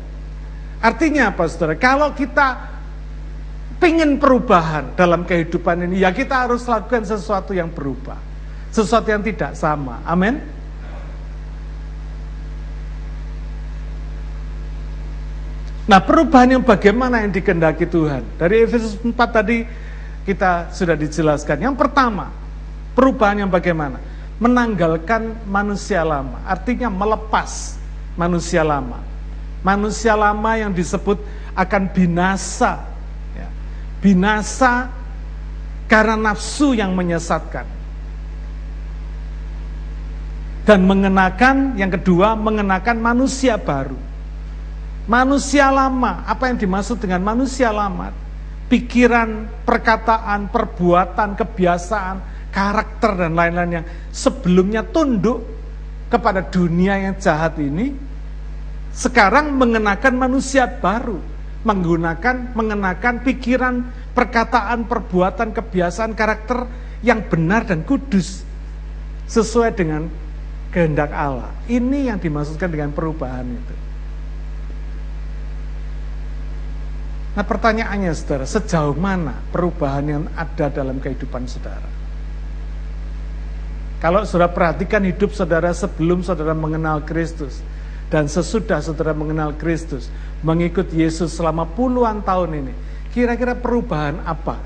Artinya 0.82 1.34
apa 1.34 1.46
saudara? 1.46 1.74
Kalau 1.78 2.14
kita 2.14 2.72
pengen 3.82 4.18
perubahan 4.22 4.94
dalam 4.94 5.26
kehidupan 5.26 5.86
ini, 5.90 6.02
ya 6.06 6.14
kita 6.14 6.46
harus 6.46 6.66
lakukan 6.66 7.02
sesuatu 7.02 7.50
yang 7.50 7.70
berubah. 7.70 8.18
Sesuatu 8.70 9.10
yang 9.10 9.22
tidak 9.22 9.58
sama. 9.58 10.00
Amin. 10.06 10.38
Nah 15.82 15.98
perubahan 15.98 16.56
yang 16.58 16.62
bagaimana 16.62 17.26
yang 17.26 17.34
dikendaki 17.34 17.90
Tuhan? 17.90 18.22
Dari 18.38 18.62
Efesus 18.62 18.94
4 19.02 19.12
tadi 19.28 19.66
kita 20.22 20.70
sudah 20.70 20.94
dijelaskan. 20.94 21.58
Yang 21.58 21.74
pertama, 21.74 22.30
perubahan 22.92 23.46
yang 23.46 23.50
bagaimana? 23.50 24.00
Menanggalkan 24.42 25.38
manusia 25.46 26.02
lama. 26.02 26.42
Artinya 26.44 26.90
melepas 26.90 27.78
manusia 28.18 28.66
lama. 28.66 28.98
Manusia 29.62 30.18
lama 30.18 30.50
yang 30.58 30.74
disebut 30.74 31.22
akan 31.54 31.82
binasa 31.94 32.92
binasa 34.02 34.90
karena 35.86 36.18
nafsu 36.18 36.74
yang 36.74 36.92
menyesatkan. 36.92 37.64
Dan 40.62 40.86
mengenakan, 40.86 41.74
yang 41.78 41.90
kedua, 41.90 42.38
mengenakan 42.38 42.98
manusia 42.98 43.58
baru. 43.58 43.98
Manusia 45.10 45.70
lama, 45.74 46.22
apa 46.22 46.50
yang 46.50 46.58
dimaksud 46.58 47.02
dengan 47.02 47.22
manusia 47.22 47.74
lama? 47.74 48.14
Pikiran, 48.70 49.50
perkataan, 49.66 50.46
perbuatan, 50.54 51.34
kebiasaan, 51.34 52.16
karakter, 52.52 53.16
dan 53.16 53.32
lain-lain 53.32 53.82
yang 53.82 53.86
sebelumnya 54.12 54.84
tunduk 54.84 55.40
kepada 56.12 56.44
dunia 56.44 57.00
yang 57.00 57.16
jahat 57.16 57.56
ini, 57.56 57.96
sekarang 58.92 59.56
mengenakan 59.56 60.14
manusia 60.20 60.68
baru 60.68 61.32
menggunakan, 61.62 62.54
mengenakan 62.58 63.22
pikiran, 63.22 63.74
perkataan, 64.14 64.86
perbuatan, 64.90 65.54
kebiasaan, 65.54 66.12
karakter 66.18 66.66
yang 67.06 67.22
benar 67.26 67.66
dan 67.66 67.86
kudus 67.86 68.42
sesuai 69.30 69.70
dengan 69.74 70.10
kehendak 70.74 71.14
Allah. 71.14 71.54
Ini 71.70 72.10
yang 72.12 72.18
dimaksudkan 72.18 72.70
dengan 72.70 72.90
perubahan 72.90 73.46
itu. 73.46 73.74
Nah 77.32 77.44
pertanyaannya 77.48 78.12
saudara, 78.12 78.44
sejauh 78.44 78.92
mana 78.98 79.40
perubahan 79.48 80.04
yang 80.04 80.24
ada 80.36 80.68
dalam 80.68 81.00
kehidupan 81.00 81.48
saudara? 81.48 81.91
Kalau 84.02 84.26
saudara 84.26 84.50
perhatikan 84.50 85.06
hidup 85.06 85.30
saudara 85.30 85.70
sebelum 85.70 86.26
saudara 86.26 86.58
mengenal 86.58 87.06
Kristus, 87.06 87.62
dan 88.10 88.26
sesudah 88.26 88.82
saudara 88.82 89.14
mengenal 89.14 89.54
Kristus, 89.54 90.10
mengikut 90.42 90.90
Yesus 90.90 91.30
selama 91.38 91.70
puluhan 91.70 92.18
tahun 92.26 92.66
ini, 92.66 92.74
kira-kira 93.14 93.54
perubahan 93.54 94.18
apa 94.26 94.58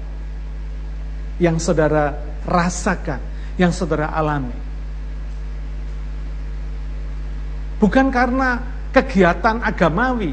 yang 1.36 1.60
saudara 1.60 2.16
rasakan, 2.48 3.20
yang 3.60 3.76
saudara 3.76 4.08
alami? 4.08 4.56
Bukan 7.76 8.08
karena 8.08 8.56
kegiatan 8.88 9.60
agamawi. 9.60 10.32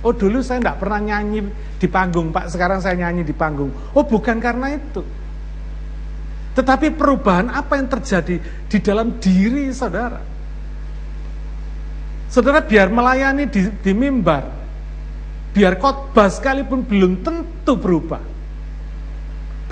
Oh 0.00 0.16
dulu 0.16 0.40
saya 0.40 0.64
tidak 0.64 0.80
pernah 0.80 0.96
nyanyi 0.96 1.44
di 1.76 1.84
panggung 1.84 2.32
Pak, 2.32 2.48
sekarang 2.48 2.80
saya 2.80 2.96
nyanyi 2.96 3.20
di 3.20 3.36
panggung. 3.36 3.68
Oh 3.92 4.00
bukan 4.00 4.40
karena 4.40 4.72
itu. 4.72 5.04
Tetapi 6.60 6.92
perubahan 6.92 7.48
apa 7.48 7.80
yang 7.80 7.88
terjadi 7.88 8.36
di 8.68 8.78
dalam 8.84 9.16
diri 9.16 9.72
saudara? 9.72 10.20
Saudara 12.28 12.60
biar 12.60 12.92
melayani 12.92 13.48
di, 13.48 13.64
di 13.80 13.92
mimbar, 13.96 14.44
biar 15.56 15.80
khotbah 15.80 16.28
sekalipun 16.28 16.84
belum 16.84 17.24
tentu 17.24 17.80
berubah. 17.80 18.20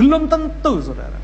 Belum 0.00 0.24
tentu 0.32 0.80
saudara. 0.80 1.20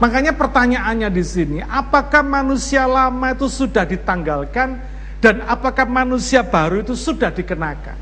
Makanya 0.00 0.32
pertanyaannya 0.32 1.12
di 1.12 1.20
sini, 1.20 1.58
apakah 1.60 2.24
manusia 2.24 2.88
lama 2.88 3.36
itu 3.36 3.52
sudah 3.52 3.84
ditanggalkan 3.84 4.80
dan 5.20 5.44
apakah 5.44 5.84
manusia 5.84 6.40
baru 6.40 6.80
itu 6.80 6.96
sudah 6.96 7.28
dikenakan? 7.28 8.00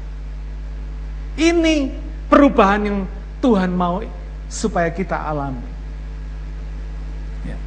Ini 1.35 1.91
perubahan 2.31 2.87
yang 2.87 2.99
Tuhan 3.43 3.75
mau 3.75 3.99
supaya 4.47 4.95
kita 4.95 5.19
alami. 5.19 5.67
Ya. 7.47 7.59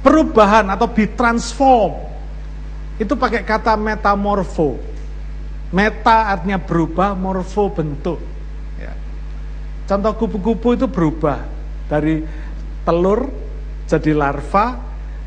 Perubahan 0.00 0.64
atau 0.72 0.88
be 0.88 1.04
transform 1.12 1.92
itu 3.00 3.16
pakai 3.16 3.44
kata 3.44 3.76
metamorfo. 3.80 4.76
Meta 5.72 6.36
artinya 6.36 6.60
berubah, 6.60 7.16
morfo 7.16 7.72
bentuk. 7.72 8.18
Ya. 8.76 8.92
Contoh 9.88 10.12
kupu-kupu 10.20 10.76
itu 10.76 10.84
berubah 10.90 11.40
dari 11.88 12.20
telur 12.84 13.30
jadi 13.88 14.12
larva, 14.12 14.76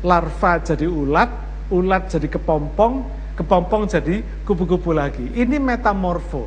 larva 0.06 0.52
jadi 0.62 0.86
ulat, 0.86 1.30
ulat 1.72 2.12
jadi 2.12 2.28
kepompong, 2.30 2.94
kepompong 3.34 3.90
jadi 3.90 4.22
kupu-kupu 4.46 4.94
lagi. 4.94 5.34
Ini 5.34 5.58
metamorfo. 5.58 6.46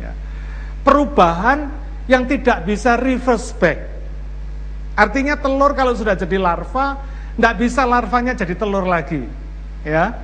Ya. 0.00 0.16
Perubahan 0.80 1.68
yang 2.08 2.24
tidak 2.24 2.64
bisa 2.64 2.96
reverse 2.96 3.52
back. 3.56 3.78
Artinya 4.94 5.34
telur 5.34 5.74
kalau 5.74 5.92
sudah 5.92 6.14
jadi 6.14 6.38
larva, 6.38 7.13
tidak 7.34 7.54
bisa 7.58 7.82
larvanya 7.82 8.32
jadi 8.34 8.54
telur 8.54 8.86
lagi. 8.86 9.26
Ya, 9.84 10.16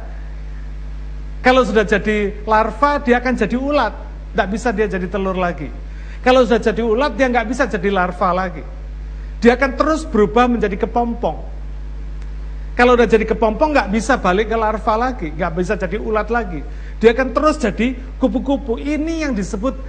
kalau 1.41 1.65
sudah 1.65 1.89
jadi 1.89 2.45
larva, 2.45 3.01
dia 3.01 3.17
akan 3.17 3.33
jadi 3.33 3.57
ulat. 3.57 3.93
Tidak 4.31 4.49
bisa 4.53 4.69
dia 4.77 4.87
jadi 4.87 5.09
telur 5.09 5.37
lagi. 5.41 5.73
Kalau 6.21 6.45
sudah 6.45 6.61
jadi 6.61 6.85
ulat, 6.85 7.17
dia 7.17 7.33
nggak 7.33 7.49
bisa 7.49 7.65
jadi 7.65 7.89
larva 7.89 8.29
lagi. 8.37 8.65
Dia 9.41 9.57
akan 9.57 9.73
terus 9.73 10.05
berubah 10.05 10.45
menjadi 10.53 10.77
kepompong. 10.77 11.49
Kalau 12.77 12.93
udah 12.93 13.09
jadi 13.09 13.25
kepompong 13.25 13.73
nggak 13.73 13.89
bisa 13.89 14.21
balik 14.21 14.53
ke 14.53 14.57
larva 14.57 14.95
lagi, 15.01 15.33
nggak 15.33 15.53
bisa 15.57 15.81
jadi 15.81 15.97
ulat 15.97 16.29
lagi. 16.29 16.61
Dia 17.01 17.17
akan 17.17 17.33
terus 17.33 17.57
jadi 17.57 17.97
kupu-kupu. 18.21 18.77
Ini 18.77 19.25
yang 19.25 19.33
disebut 19.33 19.81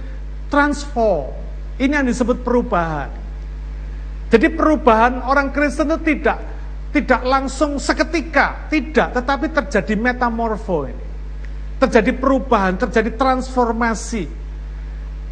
transform. 0.48 1.36
Ini 1.76 2.00
yang 2.00 2.08
disebut 2.08 2.40
perubahan. 2.40 3.12
Jadi 4.32 4.48
perubahan 4.56 5.20
orang 5.28 5.52
Kristen 5.52 5.92
itu 5.92 6.16
tidak 6.16 6.40
tidak 6.92 7.24
langsung 7.24 7.80
seketika, 7.80 8.68
tidak, 8.68 9.16
tetapi 9.16 9.48
terjadi 9.48 9.96
metamorfo 9.96 10.84
ini. 10.84 11.06
Terjadi 11.80 12.12
perubahan, 12.14 12.78
terjadi 12.78 13.16
transformasi 13.16 14.28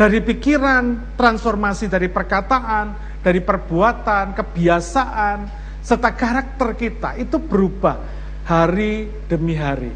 dari 0.00 0.24
pikiran, 0.24 1.14
transformasi 1.20 1.86
dari 1.92 2.08
perkataan, 2.08 3.20
dari 3.20 3.44
perbuatan, 3.44 4.32
kebiasaan, 4.32 5.38
serta 5.84 6.10
karakter 6.16 6.72
kita 6.80 7.20
itu 7.20 7.36
berubah 7.36 8.00
hari 8.48 9.12
demi 9.28 9.52
hari. 9.52 9.92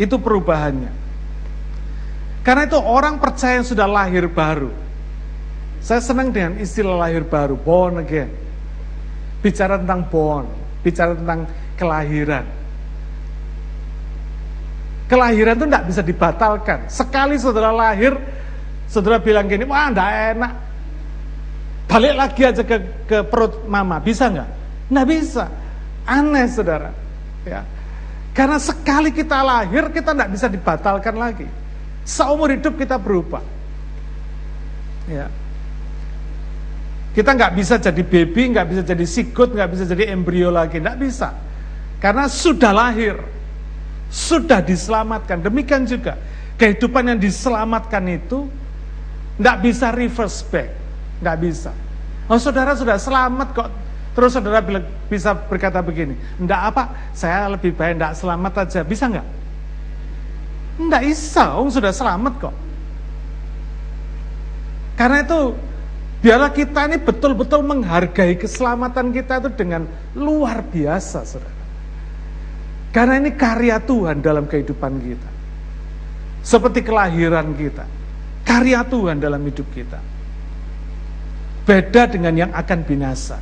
Itu 0.00 0.16
perubahannya. 0.16 1.04
Karena 2.40 2.64
itu 2.64 2.80
orang 2.80 3.20
percaya 3.20 3.60
yang 3.60 3.68
sudah 3.68 3.84
lahir 3.84 4.24
baru. 4.32 4.72
Saya 5.84 6.00
senang 6.00 6.32
dengan 6.32 6.56
istilah 6.56 6.96
lahir 6.96 7.28
baru, 7.28 7.60
born 7.60 8.00
again. 8.00 8.45
Bicara 9.46 9.78
tentang 9.78 10.02
born, 10.10 10.50
bicara 10.82 11.14
tentang 11.14 11.46
kelahiran. 11.78 12.42
Kelahiran 15.06 15.54
itu 15.54 15.66
tidak 15.70 15.84
bisa 15.86 16.02
dibatalkan. 16.02 16.78
Sekali 16.90 17.38
saudara 17.38 17.70
lahir, 17.70 18.18
saudara 18.90 19.22
bilang 19.22 19.46
gini, 19.46 19.62
wah 19.62 19.86
tidak 19.86 20.10
enak, 20.34 20.52
Balik 21.86 22.14
lagi 22.18 22.42
aja 22.42 22.62
ke, 22.66 22.76
ke 23.06 23.18
perut 23.30 23.62
mama, 23.70 24.02
bisa 24.02 24.26
nggak? 24.26 24.48
Nggak 24.90 25.06
bisa. 25.06 25.44
Aneh 26.02 26.46
saudara. 26.50 26.90
Ya. 27.46 27.62
Karena 28.34 28.58
sekali 28.58 29.14
kita 29.14 29.38
lahir, 29.40 29.88
kita 29.94 30.10
nggak 30.12 30.30
bisa 30.34 30.46
dibatalkan 30.50 31.14
lagi. 31.14 31.46
Seumur 32.02 32.50
hidup 32.50 32.74
kita 32.74 32.98
berubah. 32.98 33.42
Ya. 35.06 35.30
Kita 37.16 37.32
nggak 37.32 37.56
bisa 37.56 37.80
jadi 37.80 38.02
baby, 38.04 38.52
nggak 38.52 38.66
bisa 38.68 38.82
jadi 38.84 39.04
sikut, 39.08 39.56
nggak 39.56 39.72
bisa 39.72 39.88
jadi 39.88 40.12
embrio 40.12 40.52
lagi, 40.52 40.76
nggak 40.76 41.00
bisa. 41.00 41.32
Karena 41.96 42.28
sudah 42.28 42.76
lahir, 42.76 43.16
sudah 44.12 44.60
diselamatkan. 44.60 45.40
Demikian 45.40 45.88
juga 45.88 46.20
kehidupan 46.60 47.08
yang 47.08 47.16
diselamatkan 47.16 48.04
itu 48.12 48.44
nggak 49.40 49.56
bisa 49.64 49.96
reverse 49.96 50.44
back. 50.52 50.68
Nggak 51.24 51.36
bisa. 51.40 51.72
Oh 52.28 52.36
saudara 52.36 52.76
sudah 52.76 53.00
selamat 53.00 53.48
kok. 53.56 53.70
Terus 54.12 54.36
saudara 54.36 54.60
bisa 55.08 55.32
berkata 55.32 55.80
begini, 55.80 56.20
enggak 56.36 56.72
apa, 56.72 56.82
saya 57.16 57.48
lebih 57.48 57.72
baik 57.72 57.96
enggak 57.96 58.12
selamat 58.12 58.52
aja. 58.68 58.80
Bisa 58.84 59.08
enggak? 59.08 59.28
Enggak 60.76 61.02
bisa, 61.08 61.56
oh 61.56 61.68
sudah 61.72 61.92
selamat 61.96 62.32
kok. 62.44 62.54
Karena 65.00 65.24
itu, 65.24 65.56
biarlah 66.26 66.50
kita 66.50 66.90
ini 66.90 66.98
betul-betul 66.98 67.62
menghargai 67.62 68.34
keselamatan 68.34 69.14
kita 69.14 69.38
itu 69.46 69.50
dengan 69.54 69.86
luar 70.18 70.66
biasa, 70.66 71.22
saudara. 71.22 71.54
Karena 72.90 73.22
ini 73.22 73.30
karya 73.38 73.78
Tuhan 73.78 74.18
dalam 74.26 74.50
kehidupan 74.50 74.98
kita. 75.06 75.30
Seperti 76.42 76.82
kelahiran 76.82 77.54
kita. 77.54 77.86
Karya 78.42 78.82
Tuhan 78.82 79.22
dalam 79.22 79.38
hidup 79.46 79.70
kita. 79.70 80.02
Beda 81.62 82.10
dengan 82.10 82.34
yang 82.34 82.50
akan 82.50 82.80
binasa. 82.82 83.38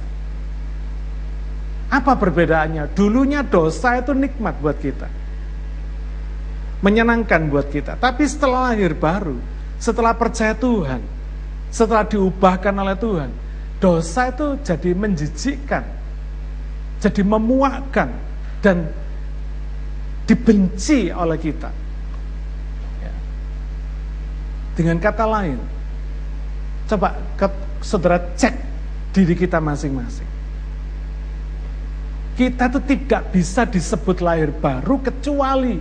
Apa 1.89 2.21
perbedaannya? 2.21 2.93
Dulunya 2.93 3.41
dosa 3.41 3.97
itu 3.97 4.13
nikmat 4.13 4.61
buat 4.61 4.77
kita. 4.77 5.09
Menyenangkan 6.85 7.49
buat 7.49 7.73
kita. 7.73 7.97
Tapi 7.97 8.29
setelah 8.29 8.77
lahir 8.77 8.93
baru, 8.93 9.41
setelah 9.81 10.13
percaya 10.13 10.53
Tuhan, 10.53 11.14
setelah 11.75 12.07
diubahkan 12.07 12.71
oleh 12.71 12.95
Tuhan, 12.95 13.31
dosa 13.83 14.31
itu 14.31 14.55
jadi 14.63 14.95
menjijikkan, 14.95 15.83
jadi 17.03 17.23
memuakkan, 17.27 18.15
dan 18.63 18.87
dibenci 20.31 21.11
oleh 21.11 21.35
kita. 21.35 21.75
Ya. 23.03 23.15
Dengan 24.79 25.03
kata 25.03 25.27
lain, 25.27 25.59
coba 26.87 27.19
saudara 27.83 28.23
cek 28.39 28.55
diri 29.11 29.35
kita 29.35 29.59
masing-masing. 29.59 30.31
Kita 32.39 32.71
tuh 32.71 32.83
tidak 32.87 33.35
bisa 33.35 33.67
disebut 33.67 34.23
lahir 34.23 34.55
baru 34.55 35.03
kecuali 35.03 35.79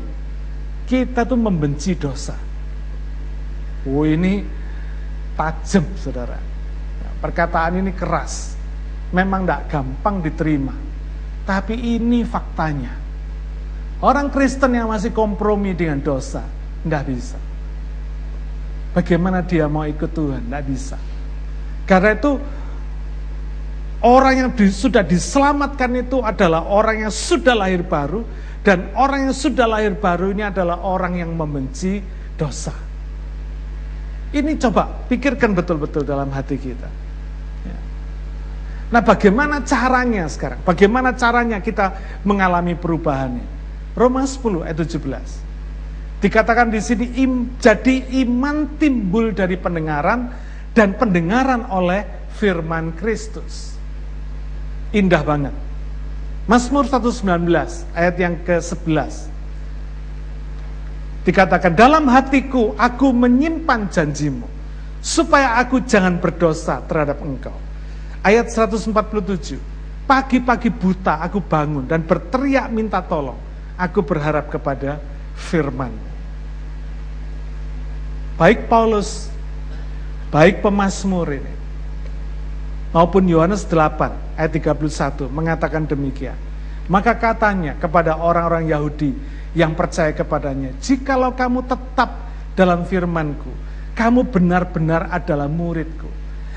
kita 0.89 1.25
tuh 1.25 1.37
membenci 1.37 1.97
dosa. 1.97 2.37
Oh 3.89 4.05
ini 4.05 4.62
tajam 5.33 5.85
saudara. 5.97 6.37
Perkataan 7.21 7.79
ini 7.79 7.91
keras. 7.95 8.57
Memang 9.13 9.45
tidak 9.45 9.61
gampang 9.69 10.19
diterima. 10.19 10.73
Tapi 11.43 11.75
ini 11.75 12.25
faktanya. 12.25 13.03
Orang 14.03 14.27
Kristen 14.33 14.75
yang 14.75 14.91
masih 14.91 15.15
kompromi 15.15 15.71
dengan 15.71 16.03
dosa, 16.03 16.43
tidak 16.83 17.03
bisa. 17.07 17.39
Bagaimana 18.91 19.39
dia 19.39 19.63
mau 19.71 19.87
ikut 19.87 20.11
Tuhan? 20.11 20.43
Tidak 20.43 20.63
bisa. 20.67 20.97
Karena 21.87 22.11
itu 22.11 22.35
orang 24.03 24.33
yang 24.35 24.49
di, 24.51 24.67
sudah 24.67 25.07
diselamatkan 25.07 25.91
itu 26.03 26.19
adalah 26.19 26.67
orang 26.67 27.07
yang 27.07 27.13
sudah 27.15 27.55
lahir 27.55 27.87
baru 27.87 28.27
dan 28.59 28.91
orang 28.95 29.31
yang 29.31 29.35
sudah 29.35 29.67
lahir 29.67 29.95
baru 29.95 30.35
ini 30.35 30.43
adalah 30.51 30.83
orang 30.83 31.23
yang 31.23 31.31
membenci 31.31 32.03
dosa. 32.35 32.75
Ini 34.33 34.57
coba 34.57 34.89
pikirkan 35.05 35.53
betul-betul 35.53 36.01
dalam 36.01 36.33
hati 36.33 36.57
kita. 36.57 36.89
Ya. 37.63 37.77
Nah 38.89 39.01
bagaimana 39.05 39.61
caranya 39.61 40.25
sekarang? 40.25 40.57
Bagaimana 40.65 41.13
caranya 41.13 41.61
kita 41.61 41.93
mengalami 42.25 42.73
perubahannya? 42.73 43.45
Roma 43.93 44.25
10 44.25 44.65
ayat 44.65 44.77
17. 44.81 46.25
Dikatakan 46.25 46.73
di 46.73 46.81
sini 46.81 47.05
im, 47.21 47.53
jadi 47.61 48.25
iman 48.25 48.79
timbul 48.81 49.37
dari 49.37 49.53
pendengaran 49.53 50.33
dan 50.73 50.97
pendengaran 50.97 51.69
oleh 51.69 52.01
firman 52.39 52.95
Kristus. 52.97 53.77
Indah 54.95 55.21
banget. 55.21 55.53
Mazmur 56.49 56.89
119 56.89 57.23
ayat 57.95 58.15
yang 58.19 58.35
ke-11. 58.43 59.32
Dikatakan 61.23 61.71
dalam 61.71 62.11
hatiku 62.11 62.75
aku 62.75 63.15
menyimpan 63.15 63.87
janjimu 63.87 64.43
supaya 64.99 65.59
aku 65.59 65.83
jangan 65.83 66.19
berdosa 66.19 66.83
terhadap 66.83 67.23
engkau. 67.23 67.55
Ayat 68.23 68.51
147. 68.51 69.59
Pagi-pagi 70.03 70.67
buta 70.67 71.23
aku 71.23 71.39
bangun 71.39 71.87
dan 71.87 72.03
berteriak 72.03 72.67
minta 72.67 72.99
tolong. 72.99 73.39
Aku 73.79 74.03
berharap 74.03 74.51
kepada 74.51 74.99
firman. 75.35 75.95
Baik 78.35 78.67
Paulus, 78.67 79.31
baik 80.27 80.59
pemazmur 80.59 81.29
ini, 81.31 81.53
maupun 82.91 83.23
Yohanes 83.29 83.63
8 83.63 84.35
ayat 84.35 84.51
31 84.51 85.31
mengatakan 85.31 85.87
demikian. 85.87 86.35
Maka 86.91 87.15
katanya 87.15 87.79
kepada 87.79 88.19
orang-orang 88.19 88.67
Yahudi 88.67 89.15
yang 89.53 89.77
percaya 89.77 90.09
kepadanya, 90.13 90.73
jikalau 90.81 91.33
kamu 91.37 91.65
tetap 91.69 92.09
dalam 92.57 92.85
firmanku, 92.89 93.49
kamu 93.93 94.25
benar-benar 94.29 95.09
adalah 95.13 95.45
muridku. 95.45 96.09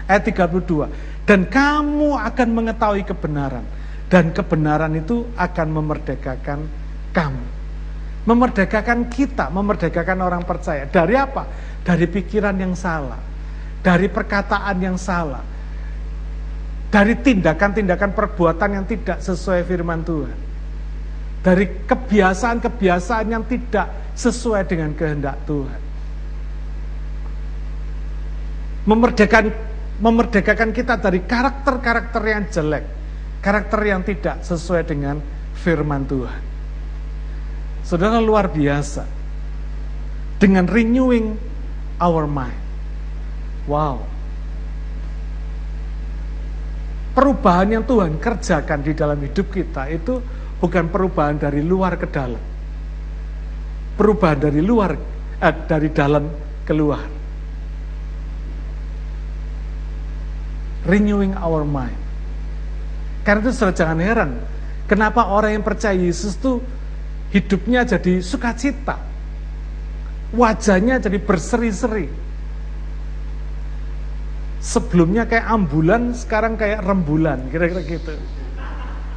Ayat 0.09 0.33
32, 0.33 0.89
dan 1.29 1.45
kamu 1.45 2.17
akan 2.17 2.49
mengetahui 2.55 3.03
kebenaran, 3.05 3.65
dan 4.09 4.31
kebenaran 4.33 4.95
itu 4.97 5.27
akan 5.35 5.69
memerdekakan 5.69 6.61
kamu. 7.13 7.47
Memerdekakan 8.27 9.07
kita, 9.11 9.51
memerdekakan 9.51 10.19
orang 10.19 10.43
percaya. 10.43 10.87
Dari 10.87 11.15
apa? 11.15 11.47
Dari 11.83 12.07
pikiran 12.11 12.55
yang 12.59 12.75
salah, 12.75 13.19
dari 13.83 14.11
perkataan 14.11 14.77
yang 14.83 14.99
salah, 14.99 15.43
dari 16.91 17.19
tindakan-tindakan 17.19 18.15
perbuatan 18.15 18.71
yang 18.83 18.87
tidak 18.87 19.19
sesuai 19.23 19.67
firman 19.67 20.03
Tuhan. 20.07 20.46
Dari 21.47 21.87
kebiasaan-kebiasaan 21.87 23.27
yang 23.31 23.47
tidak 23.47 24.19
sesuai 24.19 24.67
dengan 24.67 24.91
kehendak 24.99 25.39
Tuhan. 25.47 25.81
Memerdekakan 28.87 29.47
memerdekakan 30.03 30.75
kita 30.75 30.99
dari 30.99 31.23
karakter-karakter 31.23 32.23
yang 32.27 32.45
jelek, 32.51 32.85
karakter 33.39 33.81
yang 33.87 34.03
tidak 34.03 34.43
sesuai 34.43 34.83
dengan 34.91 35.23
firman 35.55 36.03
Tuhan. 36.11 36.43
Saudara 37.87 38.19
luar 38.19 38.51
biasa. 38.51 39.07
Dengan 40.37 40.67
renewing 40.67 41.39
our 42.03 42.27
mind. 42.27 42.61
Wow, 43.65 44.05
perubahan 47.17 47.81
yang 47.81 47.85
Tuhan 47.89 48.21
kerjakan 48.21 48.85
di 48.85 48.93
dalam 48.93 49.17
hidup 49.17 49.49
kita 49.49 49.89
itu 49.89 50.21
bukan 50.61 50.89
perubahan 50.89 51.37
dari 51.37 51.61
luar 51.61 51.97
ke 52.01 52.07
dalam. 52.09 52.43
Perubahan 53.97 54.39
dari 54.39 54.61
luar 54.61 54.93
eh, 55.41 55.55
dari 55.65 55.89
dalam 55.93 56.25
keluar. 56.69 57.05
Renewing 60.87 61.35
our 61.35 61.67
mind. 61.67 61.99
Karena 63.27 63.43
itu 63.43 63.51
sudah 63.59 63.75
jangan 63.75 63.99
heran 63.99 64.31
kenapa 64.87 65.27
orang 65.27 65.59
yang 65.59 65.65
percaya 65.67 65.99
Yesus 65.99 66.39
itu 66.39 66.63
hidupnya 67.35 67.83
jadi 67.83 68.23
sukacita. 68.23 69.03
Wajahnya 70.31 70.99
jadi 71.03 71.19
berseri-seri 71.23 72.27
Sebelumnya 74.67 75.31
kayak 75.31 75.47
ambulan, 75.47 76.11
sekarang 76.11 76.59
kayak 76.59 76.83
rembulan, 76.83 77.39
kira-kira 77.55 77.87
gitu. 77.87 78.19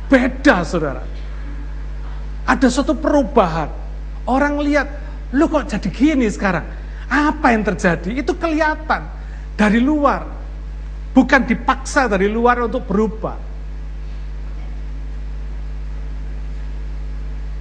Beda 0.06 0.62
saudara. 0.62 1.02
Ada 2.50 2.66
suatu 2.74 2.98
perubahan. 2.98 3.70
Orang 4.26 4.58
lihat, 4.58 4.90
lu 5.38 5.46
kok 5.46 5.70
jadi 5.70 5.90
gini 5.94 6.26
sekarang? 6.26 6.66
Apa 7.06 7.54
yang 7.54 7.62
terjadi? 7.62 8.10
Itu 8.18 8.34
kelihatan 8.34 9.06
dari 9.54 9.78
luar. 9.78 10.26
Bukan 11.14 11.46
dipaksa 11.46 12.10
dari 12.10 12.26
luar 12.26 12.66
untuk 12.66 12.90
berubah. 12.90 13.38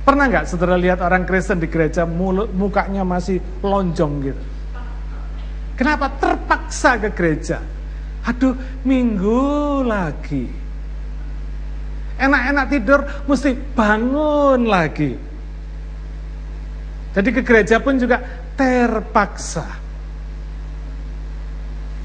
Pernah 0.09 0.25
nggak 0.25 0.49
saudara 0.49 0.81
lihat 0.81 1.05
orang 1.05 1.29
Kristen 1.29 1.61
di 1.61 1.69
gereja 1.69 2.09
mulut 2.09 2.49
mukanya 2.57 3.05
masih 3.05 3.45
lonjong 3.61 4.13
gitu? 4.25 4.43
Kenapa 5.77 6.09
terpaksa 6.17 6.97
ke 6.97 7.13
gereja? 7.13 7.61
Aduh, 8.25 8.57
minggu 8.89 9.85
lagi. 9.85 10.49
Enak-enak 12.19 12.67
tidur, 12.67 13.01
mesti 13.31 13.55
bangun 13.55 14.67
lagi. 14.67 15.15
Jadi 17.15 17.29
ke 17.31 17.43
gereja 17.47 17.79
pun 17.79 17.95
juga 17.99 18.21
terpaksa. 18.59 19.67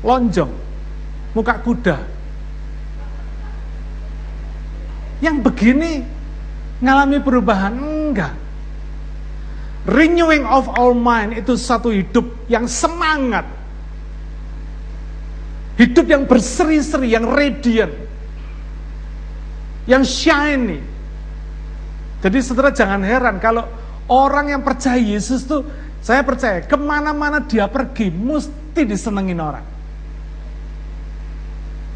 Lonjong, 0.05 0.51
muka 1.33 1.55
kuda. 1.65 1.97
Yang 5.23 5.37
begini 5.41 5.91
ngalami 6.83 7.17
perubahan? 7.23 7.73
Enggak. 7.73 8.33
Renewing 9.89 10.45
of 10.47 10.69
our 10.77 10.95
mind 10.95 11.35
itu 11.35 11.57
satu 11.59 11.91
hidup 11.91 12.23
yang 12.47 12.69
semangat 12.69 13.43
Hidup 15.73 16.05
yang 16.05 16.29
berseri-seri, 16.29 17.17
yang 17.17 17.25
radiant. 17.25 17.93
Yang 19.83 20.03
shiny. 20.09 20.79
Jadi 22.23 22.37
saudara 22.39 22.71
jangan 22.71 23.03
heran 23.03 23.35
kalau 23.43 23.67
orang 24.07 24.55
yang 24.55 24.63
percaya 24.63 24.95
Yesus 24.95 25.43
tuh, 25.43 25.67
saya 25.99 26.23
percaya 26.23 26.63
ke 26.63 26.75
mana-mana 26.79 27.43
dia 27.43 27.67
pergi 27.67 28.07
mesti 28.07 28.81
disenengin 28.87 29.39
orang. 29.43 29.65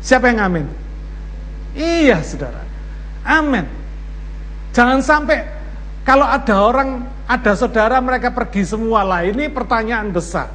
Siapa 0.03 0.31
yang 0.31 0.39
amin? 0.51 0.67
Iya 1.75 2.19
saudara. 2.23 2.63
Amin. 3.27 3.67
Jangan 4.71 4.99
sampai 5.03 5.43
kalau 6.07 6.23
ada 6.23 6.55
orang, 6.63 7.03
ada 7.27 7.51
saudara 7.59 7.99
mereka 7.99 8.31
pergi 8.31 8.63
semua 8.63 9.03
lah. 9.03 9.27
Ini 9.27 9.51
pertanyaan 9.51 10.15
besar. 10.15 10.47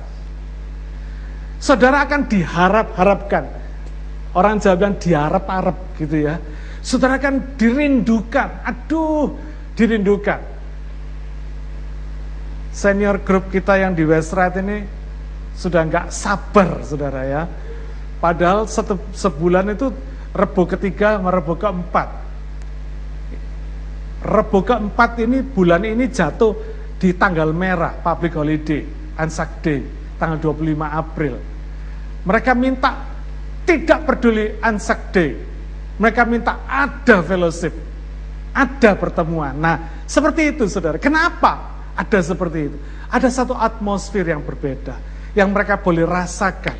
Saudara 1.60 2.08
akan 2.08 2.24
diharap-harapkan. 2.24 3.44
Orang 4.32 4.64
Jawa 4.64 4.80
bilang 4.80 4.96
diharap-harap 4.96 5.76
gitu 6.00 6.24
ya. 6.24 6.40
Saudara 6.82 7.16
akan 7.16 7.54
dirindukan. 7.54 8.66
Aduh, 8.66 9.38
dirindukan. 9.78 10.42
Senior 12.74 13.22
grup 13.22 13.54
kita 13.54 13.78
yang 13.78 13.94
di 13.94 14.02
West 14.02 14.34
Right 14.34 14.58
ini 14.58 14.82
sudah 15.54 15.86
nggak 15.86 16.10
sabar, 16.10 16.82
saudara 16.82 17.22
ya. 17.22 17.42
Padahal 18.18 18.66
sebulan 19.14 19.78
itu 19.78 19.94
rebo 20.34 20.62
ketiga 20.66 21.22
sama 21.22 21.30
rebo 21.30 21.54
keempat. 21.54 22.08
Rebo 24.22 24.58
keempat 24.64 25.10
ini 25.22 25.44
bulan 25.44 25.86
ini 25.86 26.08
jatuh 26.10 26.54
di 26.98 27.12
tanggal 27.14 27.50
merah, 27.54 27.94
public 27.98 28.34
holiday, 28.38 28.82
Anzac 29.18 29.60
Day, 29.60 29.82
tanggal 30.18 30.38
25 30.38 30.82
April. 30.82 31.34
Mereka 32.22 32.54
minta 32.54 32.90
tidak 33.66 34.06
peduli 34.06 34.58
Anzac 34.62 35.10
Day. 35.12 35.51
Mereka 36.02 36.26
minta 36.26 36.66
ada 36.66 37.22
fellowship, 37.22 37.70
ada 38.50 38.90
pertemuan. 38.98 39.54
Nah, 39.54 40.02
seperti 40.02 40.50
itu 40.50 40.66
saudara. 40.66 40.98
Kenapa 40.98 41.78
ada 41.94 42.18
seperti 42.18 42.58
itu? 42.66 42.78
Ada 43.06 43.30
satu 43.30 43.54
atmosfer 43.54 44.26
yang 44.26 44.42
berbeda, 44.42 44.98
yang 45.38 45.54
mereka 45.54 45.78
boleh 45.78 46.02
rasakan. 46.02 46.74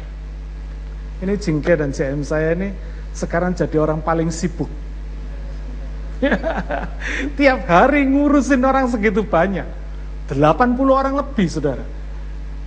Ini 1.22 1.38
Jingke 1.38 1.78
dan 1.78 1.94
CM 1.94 2.26
saya 2.26 2.50
ini 2.58 2.74
sekarang 3.14 3.54
jadi 3.54 3.78
orang 3.78 4.02
paling 4.02 4.34
sibuk. 4.34 4.66
Tiap 7.38 7.60
hari 7.70 8.02
ngurusin 8.10 8.58
orang 8.66 8.90
segitu 8.90 9.22
banyak. 9.22 9.66
80 10.34 10.42
orang 10.90 11.14
lebih 11.14 11.46
saudara. 11.46 11.86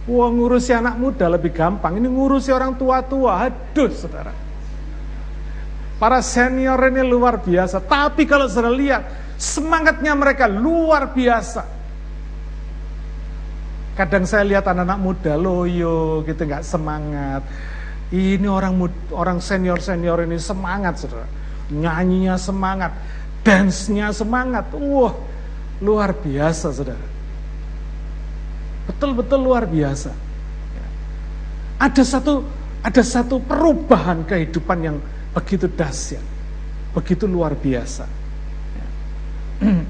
Wah 0.08 0.30
ngurusi 0.32 0.72
anak 0.72 0.96
muda 0.96 1.28
lebih 1.28 1.52
gampang. 1.52 2.00
Ini 2.00 2.08
ngurusi 2.08 2.48
orang 2.56 2.80
tua-tua. 2.80 3.52
Aduh 3.52 3.92
saudara. 3.92 4.45
Para 5.96 6.20
senior 6.20 6.80
ini 6.92 7.08
luar 7.08 7.40
biasa. 7.40 7.80
Tapi 7.80 8.28
kalau 8.28 8.52
saudara 8.52 8.76
lihat, 8.76 9.04
semangatnya 9.40 10.12
mereka 10.12 10.48
luar 10.48 11.16
biasa. 11.16 11.64
Kadang 13.96 14.28
saya 14.28 14.44
lihat 14.44 14.68
anak-anak 14.68 15.00
muda 15.00 15.34
loyo 15.40 16.20
gitu 16.28 16.44
nggak 16.44 16.68
semangat. 16.68 17.48
Ini 18.12 18.44
orang 18.44 18.76
orang 19.16 19.40
senior 19.40 19.80
senior 19.80 20.20
ini 20.28 20.36
semangat 20.36 21.00
saudara. 21.00 21.28
Nyanyinya 21.72 22.36
semangat, 22.36 22.92
dance-nya 23.48 24.12
semangat. 24.12 24.68
Wah 24.76 25.16
luar 25.80 26.12
biasa 26.12 26.76
saudara. 26.76 27.08
Betul-betul 28.92 29.40
luar 29.40 29.64
biasa. 29.64 30.12
Ada 31.80 32.04
satu 32.04 32.44
ada 32.84 33.04
satu 33.04 33.40
perubahan 33.42 34.28
kehidupan 34.28 34.78
yang 34.84 34.98
begitu 35.36 35.68
dahsyat, 35.68 36.24
begitu 36.96 37.28
luar 37.28 37.52
biasa. 37.60 38.08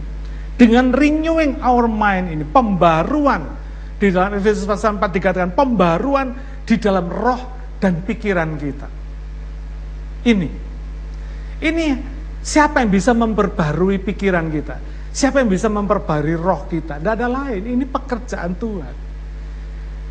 Dengan 0.60 0.90
renewing 0.90 1.62
our 1.62 1.86
mind 1.86 2.34
ini, 2.34 2.46
pembaruan 2.48 3.46
di 3.96 4.10
dalam 4.10 4.36
Efesus 4.36 4.66
pasal 4.66 4.98
4 4.98 5.08
dikatakan 5.08 5.52
pembaruan 5.54 6.34
di 6.66 6.76
dalam 6.82 7.06
roh 7.08 7.42
dan 7.78 8.02
pikiran 8.02 8.58
kita. 8.58 8.88
Ini. 10.26 10.50
Ini 11.62 11.86
siapa 12.42 12.82
yang 12.82 12.92
bisa 12.92 13.14
memperbarui 13.14 14.02
pikiran 14.02 14.50
kita? 14.50 14.76
Siapa 15.16 15.40
yang 15.40 15.48
bisa 15.48 15.72
memperbarui 15.72 16.36
roh 16.36 16.68
kita? 16.68 17.00
Tidak 17.00 17.14
ada 17.14 17.28
lain, 17.30 17.64
ini 17.64 17.86
pekerjaan 17.88 18.52
Tuhan. 18.58 18.96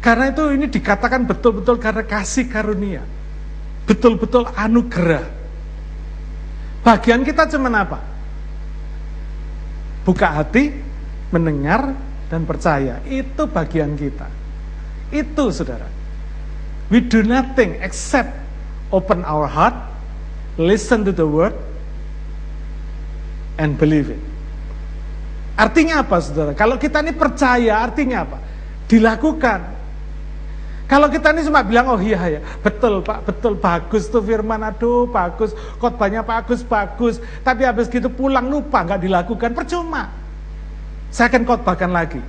Karena 0.01 0.29
itu 0.29 0.45
ini 0.53 0.69
dikatakan 0.69 1.25
betul-betul 1.25 1.81
karena 1.81 2.05
kasih 2.05 2.49
karunia. 2.49 3.01
Betul-betul 3.85 4.49
anugerah. 4.57 5.25
Bagian 6.85 7.25
kita 7.25 7.49
cuma 7.49 7.73
apa? 7.73 8.01
Buka 10.05 10.41
hati, 10.41 10.73
mendengar, 11.33 11.97
dan 12.29 12.45
percaya. 12.45 13.01
Itu 13.09 13.49
bagian 13.49 13.97
kita. 13.97 14.29
Itu 15.13 15.49
saudara. 15.53 15.89
We 16.93 17.01
do 17.01 17.25
nothing 17.25 17.81
except 17.81 18.33
open 18.93 19.25
our 19.25 19.49
heart, 19.49 19.73
listen 20.61 21.05
to 21.09 21.13
the 21.13 21.25
word, 21.25 21.57
and 23.57 23.81
believe 23.81 24.13
it. 24.13 24.21
Artinya 25.55 26.03
apa 26.03 26.19
saudara? 26.21 26.53
Kalau 26.53 26.77
kita 26.77 27.01
ini 27.01 27.15
percaya 27.15 27.81
artinya 27.81 28.27
apa? 28.27 28.39
Dilakukan. 28.91 29.74
Kalau 30.85 31.09
kita 31.09 31.33
ini 31.33 31.49
cuma 31.49 31.65
bilang, 31.65 31.97
oh 31.97 32.01
iya 32.01 32.39
ya, 32.39 32.41
betul 32.61 33.01
Pak, 33.01 33.25
betul, 33.25 33.57
bagus 33.57 34.05
tuh 34.13 34.21
firman, 34.21 34.61
aduh 34.61 35.09
bagus, 35.09 35.57
khotbahnya 35.81 36.21
bagus, 36.21 36.61
bagus. 36.61 37.25
Tapi 37.41 37.65
habis 37.65 37.89
gitu 37.89 38.13
pulang 38.13 38.53
lupa, 38.53 38.85
nggak 38.85 39.01
dilakukan, 39.01 39.57
percuma. 39.57 40.13
Saya 41.09 41.33
akan 41.33 41.43
khotbahkan 41.49 41.89
lagi. 41.89 42.21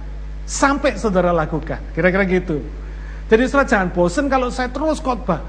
Sampai 0.47 0.95
saudara 0.95 1.35
lakukan, 1.35 1.83
kira-kira 1.91 2.23
gitu. 2.23 2.63
Jadi 3.27 3.43
saudara 3.49 3.67
jangan 3.67 3.89
bosan 3.91 4.31
kalau 4.31 4.47
saya 4.47 4.71
terus 4.71 5.03
khotbah. 5.03 5.43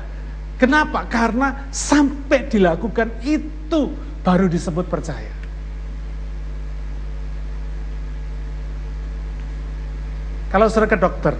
Kenapa? 0.58 1.06
Karena 1.06 1.68
sampai 1.70 2.48
dilakukan 2.48 3.22
itu 3.22 3.92
baru 4.26 4.50
disebut 4.50 4.88
percaya. 4.90 5.30
Kalau 10.50 10.66
saudara 10.72 10.90
ke 10.90 10.98
dokter, 10.98 11.34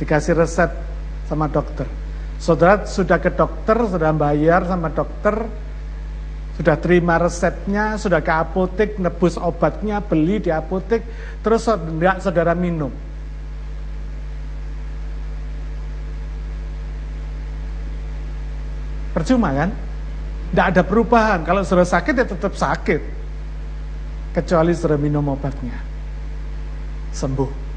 dikasih 0.00 0.32
resep 0.32 0.72
sama 1.28 1.46
dokter. 1.52 1.84
Saudara 2.40 2.88
sudah 2.88 3.20
ke 3.20 3.28
dokter, 3.28 3.76
sudah 3.84 4.16
bayar 4.16 4.64
sama 4.64 4.88
dokter, 4.88 5.44
sudah 6.56 6.76
terima 6.80 7.20
resepnya, 7.20 8.00
sudah 8.00 8.24
ke 8.24 8.32
apotek, 8.32 8.96
nebus 8.96 9.36
obatnya, 9.36 10.00
beli 10.00 10.40
di 10.40 10.48
apotek, 10.48 11.04
terus 11.44 11.68
saudara, 11.68 12.16
saudara 12.16 12.56
minum. 12.56 12.88
Percuma 19.12 19.52
kan? 19.52 19.70
Tidak 20.50 20.66
ada 20.74 20.82
perubahan. 20.82 21.44
Kalau 21.44 21.62
saudara 21.62 21.86
sakit 21.86 22.14
ya 22.14 22.26
tetap 22.26 22.54
sakit. 22.56 23.02
Kecuali 24.32 24.72
saudara 24.72 24.98
minum 24.98 25.26
obatnya. 25.28 25.76
Sembuh. 27.10 27.69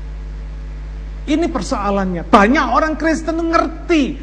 Ini 1.23 1.47
persoalannya. 1.47 2.27
Banyak 2.27 2.65
orang 2.67 2.99
Kristen 2.99 3.39
ngerti 3.39 4.19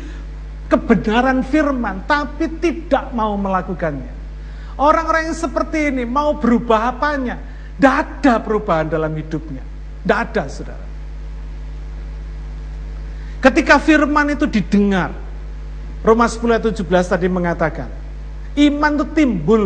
kebenaran 0.69 1.41
firman, 1.43 2.05
tapi 2.05 2.47
tidak 2.61 3.11
mau 3.17 3.35
melakukannya. 3.41 4.21
Orang-orang 4.77 5.33
yang 5.33 5.37
seperti 5.37 5.93
ini 5.93 6.05
mau 6.05 6.37
berubah 6.37 6.97
apanya? 6.97 7.37
Tidak 7.77 7.95
ada 7.97 8.41
perubahan 8.41 8.93
dalam 8.93 9.13
hidupnya. 9.17 9.65
Tidak 10.05 10.19
ada, 10.29 10.43
saudara. 10.49 10.87
Ketika 13.41 13.81
firman 13.81 14.37
itu 14.37 14.45
didengar, 14.45 15.17
Roma 16.05 16.29
10 16.29 16.61
ayat 16.61 16.65
17 16.77 16.85
tadi 17.09 17.29
mengatakan, 17.29 17.89
iman 18.57 18.93
itu 19.01 19.07
timbul 19.17 19.63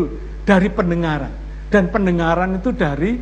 dari 0.47 0.71
pendengaran. 0.71 1.31
Dan 1.71 1.91
pendengaran 1.91 2.55
itu 2.55 2.71
dari 2.71 3.19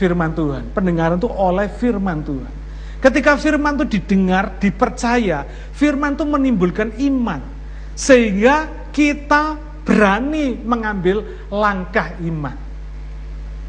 firman 0.00 0.32
Tuhan. 0.32 0.72
Pendengaran 0.72 1.20
itu 1.20 1.28
oleh 1.28 1.68
firman 1.68 2.24
Tuhan. 2.24 2.63
Ketika 3.04 3.36
firman 3.36 3.76
itu 3.76 4.00
didengar, 4.00 4.56
dipercaya, 4.56 5.44
firman 5.76 6.16
itu 6.16 6.24
menimbulkan 6.24 6.88
iman. 7.04 7.44
Sehingga 7.92 8.88
kita 8.96 9.60
berani 9.84 10.56
mengambil 10.64 11.20
langkah 11.52 12.16
iman. 12.24 12.56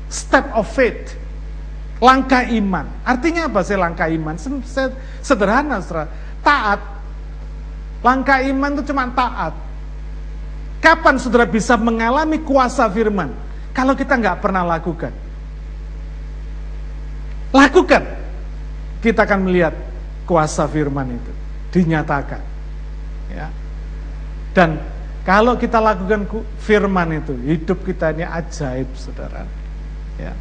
Step 0.08 0.56
of 0.56 0.72
faith. 0.72 1.20
Langkah 2.00 2.48
iman. 2.48 2.88
Artinya 3.04 3.52
apa 3.52 3.60
sih 3.60 3.76
langkah 3.76 4.08
iman? 4.08 4.40
Sederhana, 5.20 5.84
saudara. 5.84 6.08
Taat. 6.40 6.80
Langkah 8.08 8.40
iman 8.40 8.72
itu 8.80 8.88
cuma 8.88 9.12
taat. 9.12 9.52
Kapan 10.80 11.20
saudara 11.20 11.44
bisa 11.44 11.76
mengalami 11.76 12.40
kuasa 12.40 12.88
firman? 12.88 13.36
Kalau 13.76 14.00
kita 14.00 14.16
nggak 14.16 14.40
pernah 14.40 14.64
lakukan. 14.64 15.12
Lakukan 17.52 18.25
kita 19.06 19.30
akan 19.30 19.46
melihat 19.46 19.78
kuasa 20.26 20.66
firman 20.66 21.14
itu 21.14 21.32
dinyatakan. 21.70 22.42
Ya. 23.30 23.54
Dan 24.58 24.82
kalau 25.22 25.60
kita 25.60 25.78
lakukan 25.78 26.26
firman 26.62 27.22
itu, 27.22 27.34
hidup 27.46 27.86
kita 27.86 28.16
ini 28.16 28.26
ajaib, 28.26 28.90
saudara. 28.98 29.46
Ya, 30.16 30.34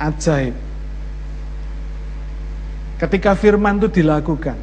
ajaib. 0.00 0.56
Ketika 3.02 3.34
firman 3.34 3.82
itu 3.82 4.02
dilakukan, 4.02 4.56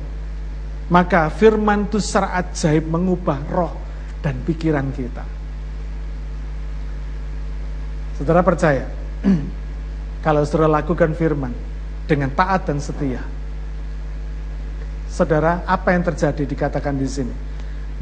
maka 0.87 1.27
firman 1.29 1.85
itu 1.85 1.99
secara 1.99 2.39
ajaib 2.39 2.87
mengubah 2.87 3.39
roh 3.51 3.75
dan 4.23 4.39
pikiran 4.47 4.89
kita. 4.95 5.27
Saudara 8.15 8.41
percaya, 8.41 8.87
kalau 10.25 10.41
saudara 10.47 10.81
lakukan 10.81 11.13
firman, 11.13 11.51
dengan 12.09 12.33
taat 12.33 12.65
dan 12.65 12.81
setia. 12.81 13.21
Saudara, 15.05 15.61
apa 15.69 15.93
yang 15.93 16.01
terjadi 16.01 16.41
dikatakan 16.49 16.97
di 16.97 17.05
sini? 17.05 17.35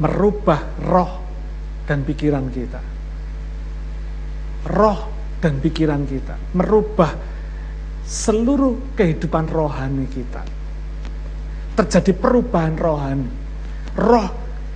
Merubah 0.00 0.80
roh 0.80 1.12
dan 1.84 2.00
pikiran 2.08 2.48
kita. 2.48 2.80
Roh 4.72 5.00
dan 5.44 5.60
pikiran 5.60 6.08
kita. 6.08 6.40
Merubah 6.56 7.12
seluruh 8.08 8.96
kehidupan 8.96 9.44
rohani 9.52 10.08
kita. 10.08 10.40
Terjadi 11.76 12.12
perubahan 12.16 12.74
rohani. 12.80 13.28
Roh 13.98 14.28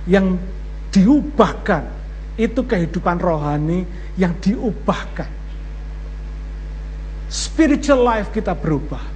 yang 0.05 0.37
diubahkan, 0.93 1.83
itu 2.37 2.61
kehidupan 2.65 3.17
rohani 3.17 3.87
yang 4.19 4.35
diubahkan. 4.37 5.41
Spiritual 7.33 8.03
life 8.05 8.29
kita 8.29 8.53
berubah 8.53 9.12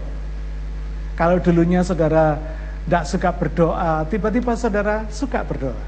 kalau 1.17 1.41
dulunya 1.41 1.81
saudara 1.81 2.37
tidak 2.85 3.03
suka 3.09 3.29
berdoa, 3.33 4.05
tiba-tiba 4.05 4.53
saudara 4.53 5.09
suka 5.09 5.41
berdoa. 5.41 5.81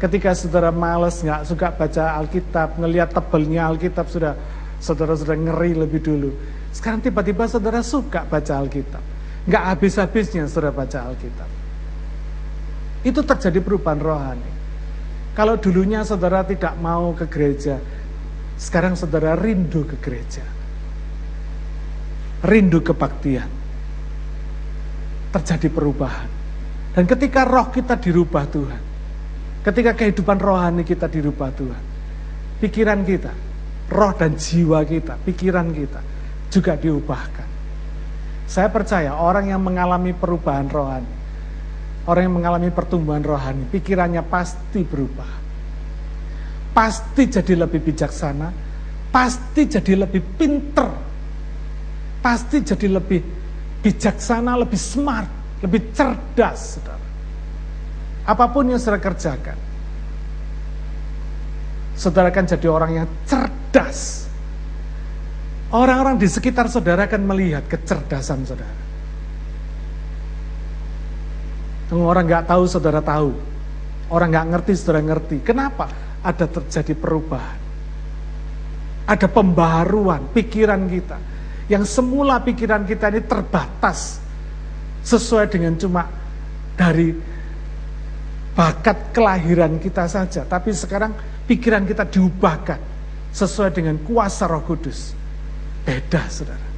Ketika 0.00 0.32
saudara 0.32 0.72
males, 0.72 1.20
nggak 1.20 1.44
suka 1.44 1.68
baca 1.68 2.16
Alkitab, 2.16 2.80
ngelihat 2.80 3.12
tebelnya 3.12 3.68
Alkitab 3.68 4.08
sudah 4.08 4.32
saudara 4.80 5.12
sudah 5.12 5.36
ngeri 5.36 5.76
lebih 5.76 6.00
dulu. 6.00 6.32
Sekarang 6.72 7.04
tiba-tiba 7.04 7.44
saudara 7.44 7.84
suka 7.84 8.24
baca 8.24 8.52
Alkitab. 8.56 9.04
Nggak 9.44 9.64
habis-habisnya 9.76 10.48
saudara 10.48 10.72
baca 10.72 10.98
Alkitab. 11.12 11.50
Itu 13.04 13.20
terjadi 13.20 13.60
perubahan 13.60 14.00
rohani. 14.00 14.50
Kalau 15.36 15.60
dulunya 15.60 16.00
saudara 16.08 16.40
tidak 16.40 16.72
mau 16.80 17.12
ke 17.12 17.28
gereja, 17.28 17.76
sekarang 18.56 18.96
saudara 18.96 19.36
rindu 19.36 19.84
ke 19.84 20.00
gereja. 20.00 20.42
Rindu 22.40 22.80
kebaktian 22.80 23.59
terjadi 25.30 25.68
perubahan. 25.70 26.28
Dan 26.90 27.06
ketika 27.06 27.46
roh 27.46 27.70
kita 27.70 27.94
dirubah 27.96 28.44
Tuhan, 28.50 28.82
ketika 29.62 29.94
kehidupan 29.94 30.38
rohani 30.42 30.82
kita 30.82 31.06
dirubah 31.06 31.50
Tuhan, 31.54 31.82
pikiran 32.58 33.00
kita, 33.06 33.32
roh 33.94 34.12
dan 34.18 34.34
jiwa 34.34 34.82
kita, 34.82 35.14
pikiran 35.22 35.70
kita 35.70 36.00
juga 36.50 36.74
diubahkan. 36.74 37.48
Saya 38.50 38.66
percaya 38.66 39.14
orang 39.14 39.54
yang 39.54 39.62
mengalami 39.62 40.10
perubahan 40.10 40.66
rohani, 40.66 41.14
orang 42.10 42.22
yang 42.26 42.34
mengalami 42.34 42.68
pertumbuhan 42.74 43.22
rohani, 43.22 43.62
pikirannya 43.70 44.26
pasti 44.26 44.82
berubah. 44.82 45.38
Pasti 46.74 47.30
jadi 47.30 47.54
lebih 47.54 47.78
bijaksana, 47.82 48.50
pasti 49.14 49.70
jadi 49.70 49.94
lebih 50.06 50.22
pinter, 50.34 50.90
pasti 52.18 52.62
jadi 52.66 52.98
lebih 52.98 53.39
bijaksana, 53.80 54.56
lebih 54.60 54.80
smart, 54.80 55.28
lebih 55.64 55.92
cerdas, 55.96 56.78
saudara. 56.78 57.06
Apa 58.28 58.44
pun 58.52 58.68
yang 58.68 58.78
saudara 58.80 59.00
kerjakan, 59.00 59.58
saudara 61.96 62.28
akan 62.28 62.44
jadi 62.46 62.66
orang 62.68 62.90
yang 63.02 63.08
cerdas. 63.24 64.28
Orang-orang 65.70 66.18
di 66.18 66.26
sekitar 66.26 66.66
saudara 66.66 67.06
akan 67.06 67.22
melihat 67.30 67.62
kecerdasan 67.70 68.42
saudara. 68.42 68.78
Orang 71.90 72.26
nggak 72.26 72.46
tahu, 72.46 72.62
saudara 72.66 73.02
tahu. 73.02 73.34
Orang 74.10 74.34
nggak 74.34 74.46
ngerti, 74.50 74.72
saudara 74.74 75.02
ngerti. 75.02 75.36
Kenapa? 75.42 75.86
Ada 76.22 76.46
terjadi 76.46 76.94
perubahan. 76.98 77.58
Ada 79.06 79.26
pembaharuan 79.26 80.30
pikiran 80.34 80.86
kita. 80.90 81.18
Yang 81.70 82.02
semula 82.02 82.42
pikiran 82.42 82.82
kita 82.82 83.14
ini 83.14 83.22
terbatas. 83.22 84.18
Sesuai 85.06 85.48
dengan 85.48 85.78
cuma 85.78 86.04
dari 86.74 87.14
bakat 88.58 89.14
kelahiran 89.14 89.78
kita 89.78 90.10
saja. 90.10 90.42
Tapi 90.42 90.74
sekarang 90.74 91.14
pikiran 91.46 91.86
kita 91.86 92.10
diubahkan 92.10 92.76
sesuai 93.30 93.70
dengan 93.70 93.96
kuasa 94.02 94.50
roh 94.50 94.66
kudus. 94.66 95.14
Beda 95.86 96.26
saudara. 96.26 96.68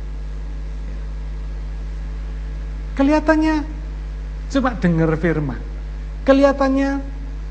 Kelihatannya 2.93 3.65
cuma 4.53 4.77
dengar 4.77 5.11
firman. 5.17 5.61
Kelihatannya 6.29 7.01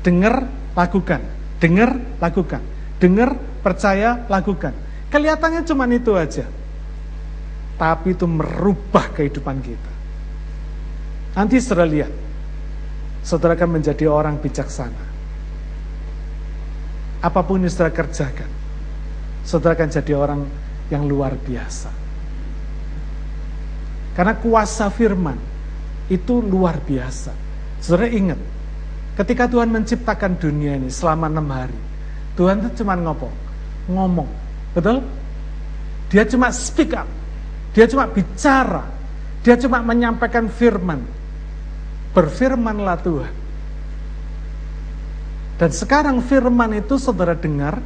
dengar, 0.06 0.46
lakukan. 0.78 1.20
Dengar, 1.58 1.98
lakukan. 2.22 2.62
Dengar, 3.02 3.34
percaya, 3.60 4.22
lakukan. 4.30 4.72
Kelihatannya 5.10 5.66
cuma 5.66 5.84
itu 5.90 6.14
aja. 6.14 6.46
Tapi 7.82 8.14
itu 8.14 8.30
merubah 8.30 9.10
kehidupan 9.10 9.58
kita. 9.58 9.92
Nanti 11.34 11.58
saudara 11.58 11.90
lihat. 11.90 12.14
Saudara 13.26 13.58
akan 13.58 13.82
menjadi 13.82 14.06
orang 14.06 14.38
bijaksana. 14.38 15.02
Apa 17.26 17.42
pun 17.42 17.58
yang 17.58 17.74
saudara 17.74 17.90
kerjakan. 17.90 18.46
Saudara 19.42 19.74
akan 19.74 19.90
jadi 19.90 20.12
orang 20.14 20.46
yang 20.94 21.10
luar 21.10 21.34
biasa. 21.34 21.90
Karena 24.14 24.38
kuasa 24.38 24.86
firman 24.86 25.38
itu 26.06 26.38
luar 26.38 26.78
biasa. 26.78 27.34
Saudara 27.82 28.06
ingat, 28.06 28.38
ketika 29.18 29.50
Tuhan 29.50 29.74
menciptakan 29.74 30.38
dunia 30.38 30.78
ini 30.78 30.86
selama 30.86 31.26
enam 31.26 31.50
hari, 31.50 31.78
Tuhan 32.38 32.62
itu 32.62 32.84
cuma 32.84 32.94
ngomong, 32.94 33.34
ngomong, 33.90 34.28
betul? 34.70 35.02
Dia 36.12 36.28
cuma 36.28 36.52
speak 36.52 36.92
up, 36.92 37.08
dia 37.72 37.88
cuma 37.88 38.04
bicara, 38.04 38.84
dia 39.40 39.56
cuma 39.56 39.80
menyampaikan 39.80 40.46
firman. 40.52 41.00
Berfirmanlah 42.12 42.96
Tuhan. 43.00 43.34
Dan 45.56 45.70
sekarang 45.72 46.20
firman 46.20 46.76
itu 46.76 47.00
saudara 47.00 47.32
dengar, 47.32 47.80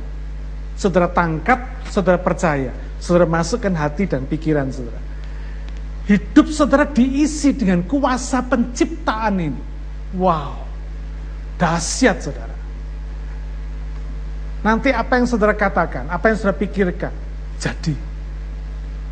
saudara 0.74 1.06
tangkap, 1.06 1.86
saudara 1.86 2.18
percaya. 2.18 2.74
Saudara 2.98 3.28
masukkan 3.28 3.70
hati 3.76 4.08
dan 4.08 4.24
pikiran 4.26 4.72
saudara. 4.72 4.98
Hidup 6.08 6.48
saudara 6.50 6.88
diisi 6.88 7.54
dengan 7.54 7.84
kuasa 7.84 8.42
penciptaan 8.42 9.36
ini. 9.38 9.62
Wow, 10.16 10.64
dahsyat 11.60 12.16
saudara. 12.24 12.56
Nanti 14.64 14.90
apa 14.90 15.12
yang 15.20 15.26
saudara 15.28 15.54
katakan, 15.54 16.08
apa 16.10 16.32
yang 16.32 16.36
saudara 16.40 16.58
pikirkan, 16.58 17.12
jadi. 17.60 18.05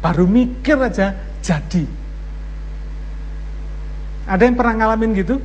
Baru 0.05 0.29
mikir 0.29 0.77
aja, 0.77 1.17
jadi. 1.41 1.89
Ada 4.29 4.43
yang 4.45 4.57
pernah 4.61 4.75
ngalamin 4.77 5.17
gitu? 5.17 5.41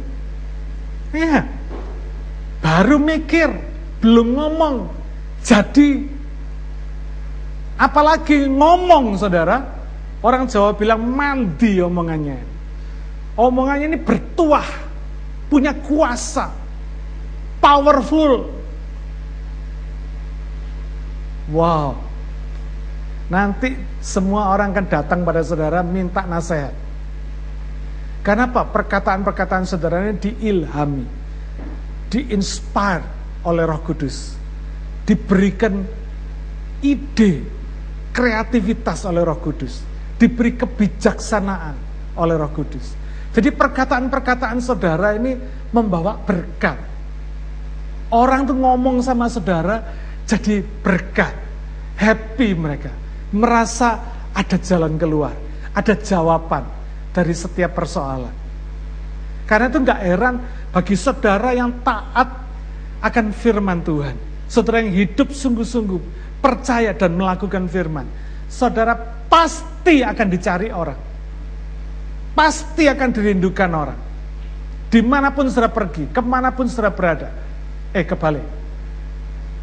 Iya. 1.15 1.48
Baru 2.60 3.00
mikir, 3.00 3.48
belum 4.04 4.36
ngomong, 4.36 4.76
jadi 5.39 6.19
Apalagi 7.80 8.43
ngomong 8.52 9.15
saudara, 9.15 9.63
orang 10.19 10.52
Jawa 10.52 10.76
bilang 10.76 11.00
mandi 11.00 11.80
omongannya. 11.80 12.43
Omongannya 13.39 13.95
ini 13.95 14.00
bertuah, 14.04 14.67
punya 15.48 15.72
kuasa, 15.72 16.52
powerful. 17.63 18.52
Wow. 21.56 21.95
Nanti 23.32 23.72
semua 23.99 24.55
orang 24.55 24.71
akan 24.71 24.88
datang 24.88 25.19
pada 25.27 25.43
saudara 25.43 25.83
minta 25.83 26.23
nasihat. 26.23 26.71
Karena 28.23 28.47
apa? 28.51 28.67
Perkataan-perkataan 28.67 29.63
saudara 29.63 30.03
ini 30.03 30.19
diilhami, 30.19 31.05
diinspire 32.12 33.03
oleh 33.47 33.63
Roh 33.63 33.81
Kudus, 33.83 34.35
diberikan 35.07 35.83
ide 36.83 37.43
kreativitas 38.12 39.07
oleh 39.07 39.23
Roh 39.23 39.39
Kudus, 39.39 39.83
diberi 40.19 40.55
kebijaksanaan 40.55 41.75
oleh 42.19 42.35
Roh 42.35 42.51
Kudus. 42.51 42.95
Jadi 43.31 43.55
perkataan-perkataan 43.55 44.59
saudara 44.59 45.15
ini 45.15 45.38
membawa 45.71 46.17
berkat. 46.19 46.75
Orang 48.09 48.49
tuh 48.49 48.57
ngomong 48.57 49.05
sama 49.05 49.29
saudara 49.29 49.85
jadi 50.25 50.65
berkat, 50.81 51.33
happy 51.93 52.57
mereka, 52.57 52.89
merasa 53.33 53.99
ada 54.33 54.57
jalan 54.57 54.97
keluar, 54.97 55.33
ada 55.73 55.93
jawaban 55.97 56.65
dari 57.13 57.33
setiap 57.33 57.75
persoalan. 57.75 58.33
Karena 59.49 59.65
itu 59.65 59.79
nggak 59.81 60.01
heran 60.05 60.35
bagi 60.69 60.93
saudara 60.93 61.49
yang 61.57 61.81
taat 61.81 62.29
akan 63.01 63.25
firman 63.33 63.81
Tuhan, 63.81 64.15
saudara 64.45 64.85
yang 64.85 64.93
hidup 64.93 65.33
sungguh-sungguh 65.33 66.01
percaya 66.39 66.93
dan 66.93 67.17
melakukan 67.17 67.65
firman, 67.65 68.05
saudara 68.45 68.93
pasti 69.25 70.05
akan 70.05 70.27
dicari 70.29 70.69
orang. 70.69 70.99
Pasti 72.33 72.87
akan 72.87 73.09
dirindukan 73.09 73.71
orang. 73.73 73.99
Di 74.89 75.01
mana 75.05 75.29
pun 75.29 75.45
saudara 75.49 75.69
pergi, 75.69 76.09
ke 76.09 76.21
mana 76.23 76.49
pun 76.49 76.65
saudara 76.65 76.93
berada. 76.93 77.29
Eh 77.93 78.05
kebalik. 78.05 78.45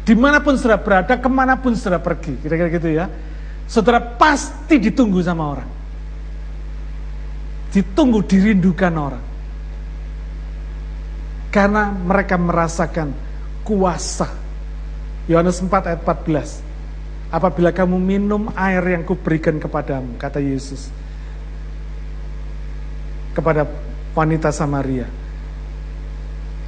Di 0.07 0.15
mana 0.15 0.39
pun 0.39 0.55
saudara 0.55 0.79
berada, 0.79 1.19
ke 1.19 1.29
mana 1.31 1.59
pun 1.59 1.75
saudara 1.75 1.99
pergi. 1.99 2.39
Kira-kira 2.39 2.69
gitu 2.71 2.87
ya. 2.91 3.11
Saudara 3.67 3.99
pasti 3.99 4.79
ditunggu 4.79 5.19
sama 5.19 5.43
orang. 5.51 5.71
Ditunggu, 7.75 8.23
dirindukan 8.23 8.93
orang. 8.95 9.25
Karena 11.51 11.91
mereka 11.91 12.39
merasakan 12.39 13.11
kuasa. 13.67 14.31
Yohanes 15.27 15.59
4 15.59 15.67
ayat 15.91 16.01
14 16.07 16.63
apabila 17.27 17.75
kamu 17.75 17.99
minum 17.99 18.47
air 18.55 18.95
yang 18.95 19.03
kuberikan 19.03 19.59
kepadamu, 19.59 20.15
kata 20.15 20.39
Yesus. 20.39 20.87
Kepada 23.35 23.67
wanita 24.15 24.49
Samaria. 24.49 25.05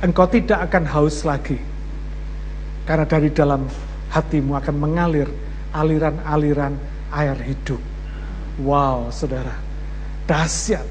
Engkau 0.03 0.27
tidak 0.27 0.67
akan 0.67 0.83
haus 0.83 1.23
lagi. 1.23 1.55
Karena 2.83 3.07
dari 3.07 3.31
dalam 3.31 3.63
hatimu 4.11 4.51
akan 4.59 4.75
mengalir 4.75 5.27
aliran-aliran 5.73 6.73
air 7.13 7.37
hidup. 7.41 7.81
Wow, 8.61 9.09
saudara. 9.09 9.55
Dahsyat. 10.29 10.85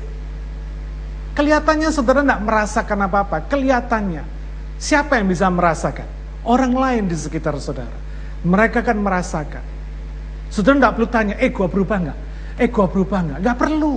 Kelihatannya 1.36 1.88
saudara 1.94 2.24
tidak 2.26 2.42
merasakan 2.42 2.98
apa-apa. 3.06 3.46
Kelihatannya. 3.46 4.24
Siapa 4.78 5.18
yang 5.18 5.30
bisa 5.30 5.46
merasakan? 5.50 6.06
Orang 6.42 6.74
lain 6.74 7.06
di 7.06 7.14
sekitar 7.18 7.54
saudara 7.58 8.08
mereka 8.46 8.84
kan 8.84 8.98
merasakan. 8.98 9.64
Saudara 10.48 10.86
nggak 10.86 10.94
perlu 10.94 11.08
tanya, 11.10 11.34
eh 11.42 11.50
gua 11.50 11.66
berubah 11.66 11.96
nggak? 12.08 12.18
Eh 12.58 12.68
gua 12.70 12.86
berubah 12.86 13.18
nggak? 13.24 13.38
Nggak 13.42 13.58
perlu. 13.58 13.94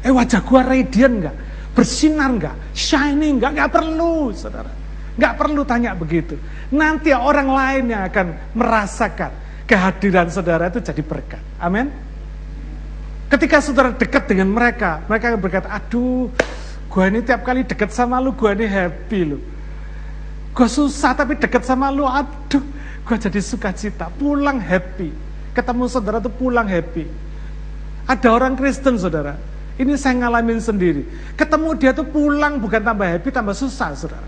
Eh 0.00 0.12
wajah 0.12 0.40
gua 0.42 0.60
radiant 0.64 1.14
nggak? 1.20 1.36
Bersinar 1.76 2.30
nggak? 2.34 2.56
Shining 2.72 3.38
nggak? 3.38 3.50
Nggak 3.60 3.70
perlu, 3.70 4.32
saudara. 4.32 4.72
Nggak 5.20 5.34
perlu 5.36 5.62
tanya 5.68 5.92
begitu. 5.92 6.34
Nanti 6.72 7.12
orang 7.12 7.48
lain 7.52 7.84
yang 7.92 8.02
akan 8.08 8.26
merasakan 8.56 9.32
kehadiran 9.70 10.26
saudara 10.26 10.66
itu 10.66 10.82
jadi 10.82 10.98
berkat. 10.98 11.38
Amin. 11.62 11.94
Ketika 13.30 13.62
saudara 13.62 13.94
dekat 13.94 14.26
dengan 14.26 14.50
mereka, 14.50 15.06
mereka 15.06 15.38
berkata, 15.38 15.70
aduh, 15.70 16.26
gua 16.90 17.06
ini 17.06 17.22
tiap 17.22 17.46
kali 17.46 17.62
dekat 17.62 17.94
sama 17.94 18.18
lu, 18.18 18.34
gua 18.34 18.58
ini 18.58 18.66
happy 18.66 19.20
lu 19.22 19.38
Gue 20.50 20.66
susah 20.66 21.14
tapi 21.14 21.38
deket 21.38 21.62
sama 21.62 21.94
lu, 21.94 22.02
aduh, 22.02 22.62
gue 23.06 23.16
jadi 23.16 23.38
sukacita, 23.38 24.10
pulang 24.18 24.58
happy. 24.58 25.14
Ketemu 25.54 25.84
saudara 25.86 26.18
tuh 26.18 26.34
pulang 26.34 26.66
happy. 26.66 27.06
Ada 28.10 28.34
orang 28.34 28.58
Kristen 28.58 28.98
saudara, 28.98 29.38
ini 29.78 29.94
saya 29.94 30.26
ngalamin 30.26 30.58
sendiri. 30.58 31.06
Ketemu 31.38 31.78
dia 31.78 31.94
tuh 31.94 32.02
pulang 32.02 32.58
bukan 32.58 32.82
tambah 32.82 33.06
happy, 33.06 33.30
tambah 33.30 33.54
susah 33.54 33.94
saudara. 33.94 34.26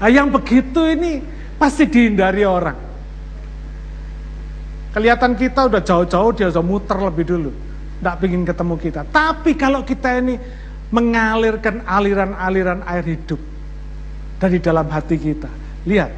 Nah, 0.00 0.08
yang 0.08 0.32
begitu 0.32 0.80
ini 0.88 1.20
pasti 1.60 1.84
dihindari 1.84 2.48
orang. 2.48 2.91
Kelihatan 4.92 5.32
kita 5.40 5.72
udah 5.72 5.80
jauh-jauh, 5.80 6.30
dia 6.36 6.52
udah 6.52 6.64
muter 6.64 6.98
lebih 7.00 7.24
dulu. 7.24 7.50
Tidak 7.50 8.16
ingin 8.28 8.44
ketemu 8.44 8.74
kita. 8.76 9.00
Tapi 9.08 9.56
kalau 9.56 9.80
kita 9.80 10.20
ini 10.20 10.36
mengalirkan 10.92 11.80
aliran-aliran 11.88 12.84
air 12.84 13.16
hidup, 13.16 13.40
dari 14.36 14.60
dalam 14.60 14.84
hati 14.92 15.16
kita. 15.16 15.48
Lihat, 15.88 16.10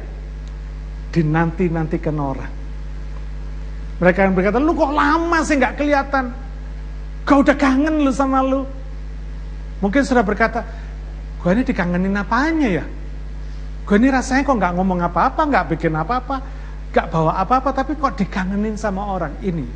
dinanti-nantikan 1.15 2.17
orang. 2.19 2.51
Mereka 4.03 4.19
yang 4.27 4.33
berkata, 4.35 4.59
lu 4.59 4.75
kok 4.75 4.91
lama 4.91 5.39
sih 5.45 5.55
nggak 5.55 5.79
kelihatan? 5.79 6.25
Kau 7.23 7.39
udah 7.39 7.55
kangen 7.55 8.03
lu 8.03 8.11
sama 8.11 8.43
lu. 8.43 8.67
Mungkin 9.79 10.03
sudah 10.03 10.25
berkata, 10.25 10.67
gue 11.39 11.49
ini 11.55 11.63
dikangenin 11.63 12.17
apanya 12.19 12.81
ya? 12.81 12.85
Gue 13.87 13.95
ini 14.01 14.11
rasanya 14.11 14.43
kok 14.43 14.57
nggak 14.57 14.73
ngomong 14.75 14.99
apa-apa, 15.05 15.41
nggak 15.47 15.65
bikin 15.77 15.93
apa-apa, 15.95 16.41
nggak 16.95 17.11
bawa 17.11 17.35
apa-apa, 17.43 17.75
tapi 17.75 17.99
kok 17.99 18.15
dikangenin 18.15 18.79
sama 18.79 19.03
orang 19.03 19.35
ini. 19.43 19.67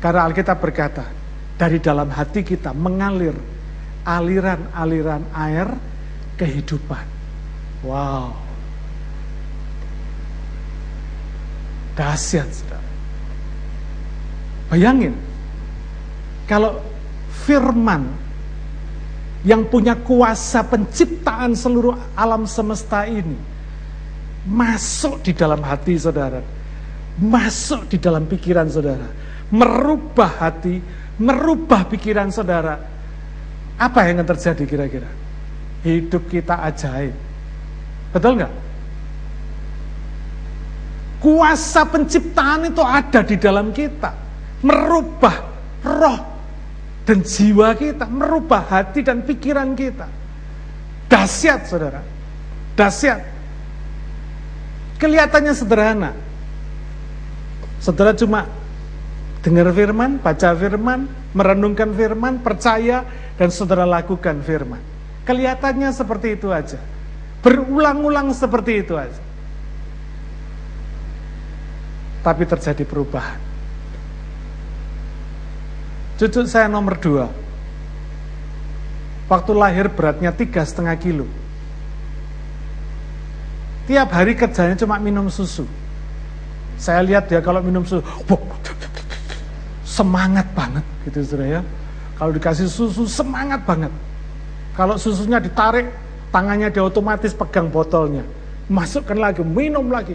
Karena 0.00 0.24
Alkitab 0.24 0.56
berkata, 0.56 1.04
dari 1.60 1.76
dalam 1.84 2.08
hati 2.08 2.40
kita 2.40 2.72
mengalir 2.72 3.36
aliran-aliran 4.08 5.28
air 5.36 5.68
kehidupan. 6.40 7.04
Wow. 7.84 8.32
Dahsyat, 11.92 12.48
saudara. 12.56 12.88
Bayangin, 14.72 15.12
kalau 16.48 16.80
firman 17.44 18.08
yang 19.44 19.68
punya 19.68 19.92
kuasa 19.92 20.64
penciptaan 20.64 21.52
seluruh 21.52 22.00
alam 22.16 22.48
semesta 22.48 23.04
ini 23.04 23.57
masuk 24.48 25.20
di 25.20 25.36
dalam 25.36 25.60
hati 25.60 26.00
saudara, 26.00 26.40
masuk 27.20 27.84
di 27.92 28.00
dalam 28.00 28.24
pikiran 28.24 28.66
saudara, 28.72 29.04
merubah 29.52 30.48
hati, 30.48 30.80
merubah 31.20 31.84
pikiran 31.84 32.32
saudara. 32.32 32.80
Apa 33.78 34.08
yang 34.10 34.18
akan 34.18 34.34
terjadi 34.34 34.64
kira-kira? 34.66 35.10
Hidup 35.86 36.26
kita 36.26 36.58
ajaib. 36.66 37.14
Betul 38.10 38.42
nggak? 38.42 38.54
Kuasa 41.22 41.86
penciptaan 41.86 42.72
itu 42.72 42.82
ada 42.82 43.20
di 43.22 43.36
dalam 43.38 43.70
kita. 43.70 44.10
Merubah 44.66 45.36
roh 45.86 46.18
dan 47.06 47.22
jiwa 47.22 47.78
kita, 47.78 48.10
merubah 48.10 48.66
hati 48.66 49.06
dan 49.06 49.22
pikiran 49.22 49.78
kita. 49.78 50.10
Dahsyat 51.06 51.60
saudara, 51.70 52.02
dahsyat. 52.74 53.37
Kelihatannya 54.98 55.54
sederhana. 55.54 56.10
Saudara 57.78 58.10
cuma 58.18 58.50
dengar 59.46 59.70
firman, 59.70 60.18
baca 60.18 60.50
firman, 60.58 61.06
merenungkan 61.30 61.94
firman, 61.94 62.42
percaya, 62.42 63.06
dan 63.38 63.48
saudara 63.54 63.86
lakukan 63.86 64.42
firman. 64.42 64.82
Kelihatannya 65.22 65.94
seperti 65.94 66.34
itu 66.34 66.50
aja. 66.50 66.82
Berulang-ulang 67.46 68.34
seperti 68.34 68.82
itu 68.82 68.98
aja. 68.98 69.22
Tapi 72.26 72.42
terjadi 72.42 72.82
perubahan. 72.82 73.38
Cucu 76.18 76.42
saya 76.50 76.66
nomor 76.66 76.98
dua. 76.98 77.30
Waktu 79.30 79.52
lahir 79.54 79.86
beratnya 79.86 80.34
tiga 80.34 80.66
setengah 80.66 80.98
kilo. 80.98 81.30
Tiap 83.88 84.12
hari 84.12 84.36
kerjanya 84.36 84.76
cuma 84.76 85.00
minum 85.00 85.32
susu. 85.32 85.64
Saya 86.76 87.00
lihat 87.00 87.32
dia 87.32 87.40
kalau 87.40 87.64
minum 87.64 87.80
susu, 87.88 88.04
semangat 89.80 90.44
banget 90.52 90.84
gitu 91.08 91.24
saudara 91.24 91.58
ya. 91.58 91.60
Kalau 92.20 92.30
dikasih 92.36 92.68
susu 92.68 93.08
semangat 93.08 93.64
banget. 93.64 93.88
Kalau 94.76 95.00
susunya 95.00 95.40
ditarik, 95.40 95.88
tangannya 96.28 96.68
dia 96.68 96.84
otomatis 96.84 97.32
pegang 97.32 97.72
botolnya. 97.72 98.22
Masukkan 98.68 99.16
lagi, 99.16 99.40
minum 99.40 99.88
lagi. 99.88 100.14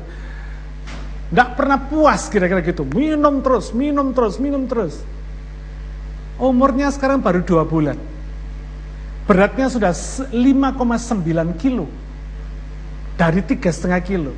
Nggak 1.33 1.49
pernah 1.57 1.81
puas 1.81 2.29
kira-kira 2.29 2.61
gitu. 2.61 2.85
Minum 2.85 3.41
terus, 3.41 3.73
minum 3.73 4.13
terus, 4.13 4.37
minum 4.37 4.69
terus. 4.69 5.01
Umurnya 6.37 6.93
sekarang 6.93 7.25
baru 7.25 7.41
dua 7.41 7.65
bulan. 7.65 7.97
Beratnya 9.25 9.65
sudah 9.65 9.97
5,9 10.29 11.57
kilo. 11.57 11.89
Dari 13.13 13.41
tiga 13.45 13.69
setengah 13.69 14.01
kilo. 14.01 14.33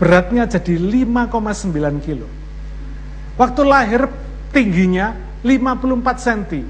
Beratnya 0.00 0.48
jadi 0.48 0.74
5,9 0.80 2.00
kilo. 2.02 2.26
Waktu 3.38 3.62
lahir 3.62 4.08
tingginya 4.50 5.14
54 5.44 6.24
cm. 6.24 6.64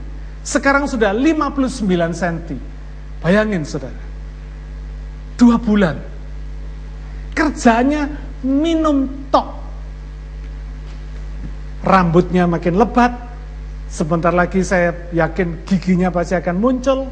Sekarang 0.44 0.84
sudah 0.84 1.14
59 1.14 1.88
cm. 2.12 2.58
Bayangin 3.24 3.64
saudara. 3.64 4.04
Dua 5.40 5.56
bulan. 5.56 5.96
Kerjanya 7.32 8.10
minum 8.44 9.08
tok. 9.32 9.48
Rambutnya 11.84 12.48
makin 12.48 12.80
lebat, 12.80 13.24
Sebentar 13.94 14.34
lagi 14.34 14.58
saya 14.66 14.90
yakin 15.14 15.62
giginya 15.62 16.10
pasti 16.10 16.34
akan 16.34 16.58
muncul, 16.58 17.06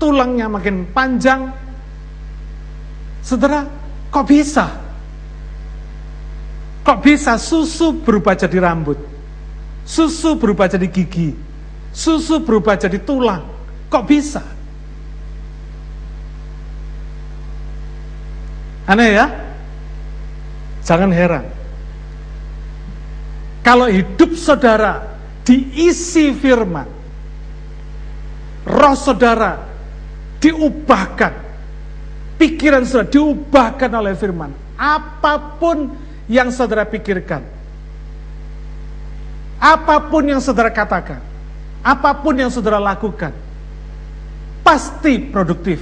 tulangnya 0.00 0.48
makin 0.48 0.88
panjang. 0.88 1.52
Saudara, 3.26 3.66
kok 4.14 4.22
bisa? 4.22 4.70
Kok 6.86 6.98
bisa 7.02 7.34
susu 7.42 7.90
berubah 8.06 8.38
jadi 8.38 8.62
rambut? 8.62 8.94
Susu 9.82 10.38
berubah 10.38 10.70
jadi 10.70 10.86
gigi? 10.86 11.34
Susu 11.90 12.38
berubah 12.38 12.78
jadi 12.78 13.02
tulang? 13.02 13.42
Kok 13.90 14.04
bisa? 14.06 14.46
Aneh 18.86 19.10
ya? 19.18 19.26
Jangan 20.86 21.10
heran. 21.10 21.50
Kalau 23.66 23.90
hidup 23.90 24.38
saudara 24.38 25.18
diisi 25.42 26.30
firman. 26.30 26.86
Roh 28.62 28.94
saudara 28.94 29.66
diubahkan. 30.38 31.45
Pikiran 32.36 32.84
saudara 32.84 33.08
diubahkan 33.08 33.90
oleh 33.96 34.12
firman. 34.12 34.52
Apa 34.76 35.56
pun 35.56 35.88
yang 36.28 36.52
saudara 36.52 36.84
pikirkan. 36.84 37.40
Apa 39.56 40.12
pun 40.12 40.22
yang 40.28 40.40
saudara 40.44 40.68
katakan. 40.68 41.24
Apa 41.80 42.12
pun 42.20 42.36
yang 42.36 42.52
saudara 42.52 42.76
lakukan. 42.76 43.32
Pasti 44.60 45.16
produktif. 45.22 45.80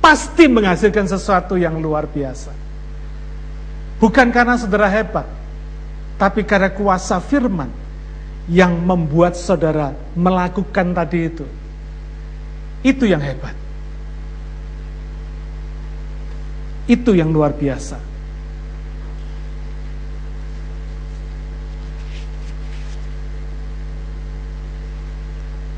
Pasti 0.00 0.46
menghasilkan 0.46 1.10
sesuatu 1.10 1.58
yang 1.58 1.76
luar 1.82 2.06
biasa. 2.08 2.54
Bukan 4.00 4.32
karena 4.32 4.56
saudara 4.56 4.88
hebat, 4.88 5.28
tapi 6.16 6.40
karena 6.40 6.72
kuasa 6.72 7.20
firman 7.20 7.68
yang 8.48 8.72
membuat 8.80 9.36
saudara 9.36 9.92
melakukan 10.16 10.96
tadi 10.96 11.28
itu. 11.28 11.44
Itu 12.80 13.04
yang 13.04 13.20
hebat. 13.20 13.59
Itu 16.90 17.14
yang 17.14 17.30
luar 17.30 17.54
biasa. 17.54 18.10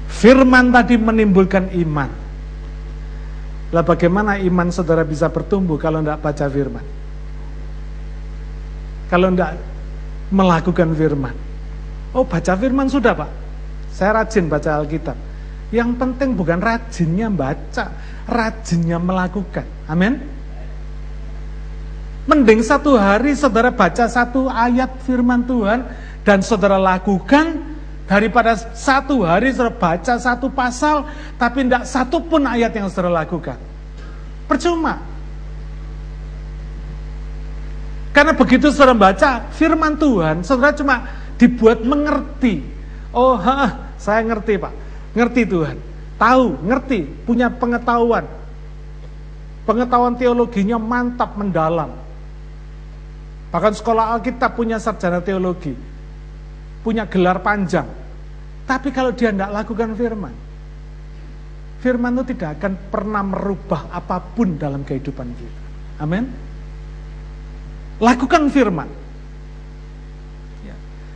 Firman 0.09 0.73
tadi 0.73 0.97
menimbulkan 0.97 1.69
iman. 1.85 2.09
Lah 3.77 3.85
bagaimana 3.85 4.41
iman 4.41 4.73
saudara 4.73 5.05
bisa 5.05 5.29
bertumbuh 5.29 5.77
kalau 5.77 6.01
tidak 6.01 6.25
baca 6.25 6.47
firman? 6.49 6.85
Kalau 9.13 9.29
tidak 9.37 9.61
melakukan 10.33 10.97
firman. 10.97 11.37
Oh 12.17 12.25
baca 12.25 12.57
firman 12.57 12.89
sudah 12.89 13.13
pak, 13.13 13.29
saya 13.93 14.25
rajin 14.25 14.49
baca 14.49 14.81
Alkitab. 14.81 15.17
Yang 15.73 15.91
penting 16.01 16.37
bukan 16.37 16.61
rajinnya 16.61 17.29
baca, 17.29 17.93
rajinnya 18.25 18.97
melakukan. 18.97 19.69
Amin. 19.89 20.32
Mending 22.23 22.63
satu 22.63 22.95
hari 22.95 23.35
saudara 23.35 23.75
baca 23.75 24.07
satu 24.07 24.47
ayat 24.47 24.95
firman 25.03 25.43
Tuhan 25.43 25.83
dan 26.23 26.39
saudara 26.39 26.79
lakukan 26.79 27.59
daripada 28.07 28.55
satu 28.55 29.27
hari 29.27 29.51
saudara 29.51 29.75
baca 29.75 30.15
satu 30.23 30.47
pasal 30.47 31.03
tapi 31.35 31.67
tidak 31.67 31.83
satu 31.83 32.23
pun 32.23 32.47
ayat 32.47 32.71
yang 32.79 32.87
saudara 32.87 33.27
lakukan. 33.27 33.59
Percuma. 34.47 35.03
Karena 38.15 38.37
begitu 38.37 38.71
saudara 38.71 38.95
baca 38.95 39.49
firman 39.57 39.99
Tuhan, 39.99 40.47
saudara 40.47 40.77
cuma 40.77 41.03
dibuat 41.41 41.83
mengerti. 41.83 42.63
Oh, 43.11 43.35
ha, 43.35 43.91
saya 43.99 44.23
ngerti 44.23 44.63
Pak, 44.63 44.73
ngerti 45.17 45.43
Tuhan. 45.49 45.77
Tahu, 46.21 46.71
ngerti, 46.71 47.09
punya 47.27 47.51
pengetahuan. 47.51 48.29
Pengetahuan 49.67 50.15
teologinya 50.15 50.79
mantap, 50.79 51.35
mendalam. 51.35 52.02
Bahkan 53.53 53.73
sekolah 53.77 54.17
Alkitab 54.17 54.57
punya 54.57 54.81
sarjana 54.81 55.21
teologi. 55.21 55.77
Punya 56.81 57.05
gelar 57.05 57.45
panjang. 57.45 57.87
Tapi 58.65 58.89
kalau 58.91 59.13
dia 59.13 59.29
tidak 59.29 59.53
lakukan 59.53 59.93
firman, 59.93 60.35
firman 61.85 62.17
itu 62.17 62.33
tidak 62.33 62.59
akan 62.59 62.73
pernah 62.89 63.23
merubah 63.23 63.93
apa 63.93 64.19
pun 64.23 64.57
dalam 64.57 64.83
kehidupan 64.83 65.29
kita. 65.37 65.61
Amin. 66.01 66.25
Lakukan 68.01 68.49
firman. 68.49 68.89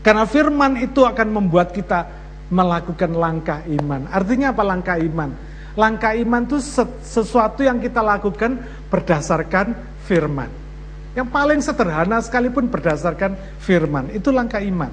Karena 0.06 0.22
firman 0.22 0.78
itu 0.78 1.02
akan 1.02 1.28
membuat 1.34 1.74
kita 1.74 2.06
melakukan 2.46 3.10
langkah 3.10 3.66
iman. 3.66 4.06
Artinya 4.06 4.54
apa 4.54 4.62
langkah 4.62 4.94
iman? 5.02 5.34
Langkah 5.74 6.14
iman 6.14 6.46
itu 6.46 6.62
sesuatu 7.02 7.66
yang 7.66 7.82
kita 7.82 8.06
lakukan 8.06 8.62
berdasarkan 8.86 9.74
firman. 10.06 10.65
Yang 11.16 11.28
paling 11.32 11.60
sederhana 11.64 12.20
sekalipun 12.20 12.68
berdasarkan 12.68 13.34
firman. 13.58 14.12
Itu 14.12 14.30
langkah 14.30 14.60
iman. 14.60 14.92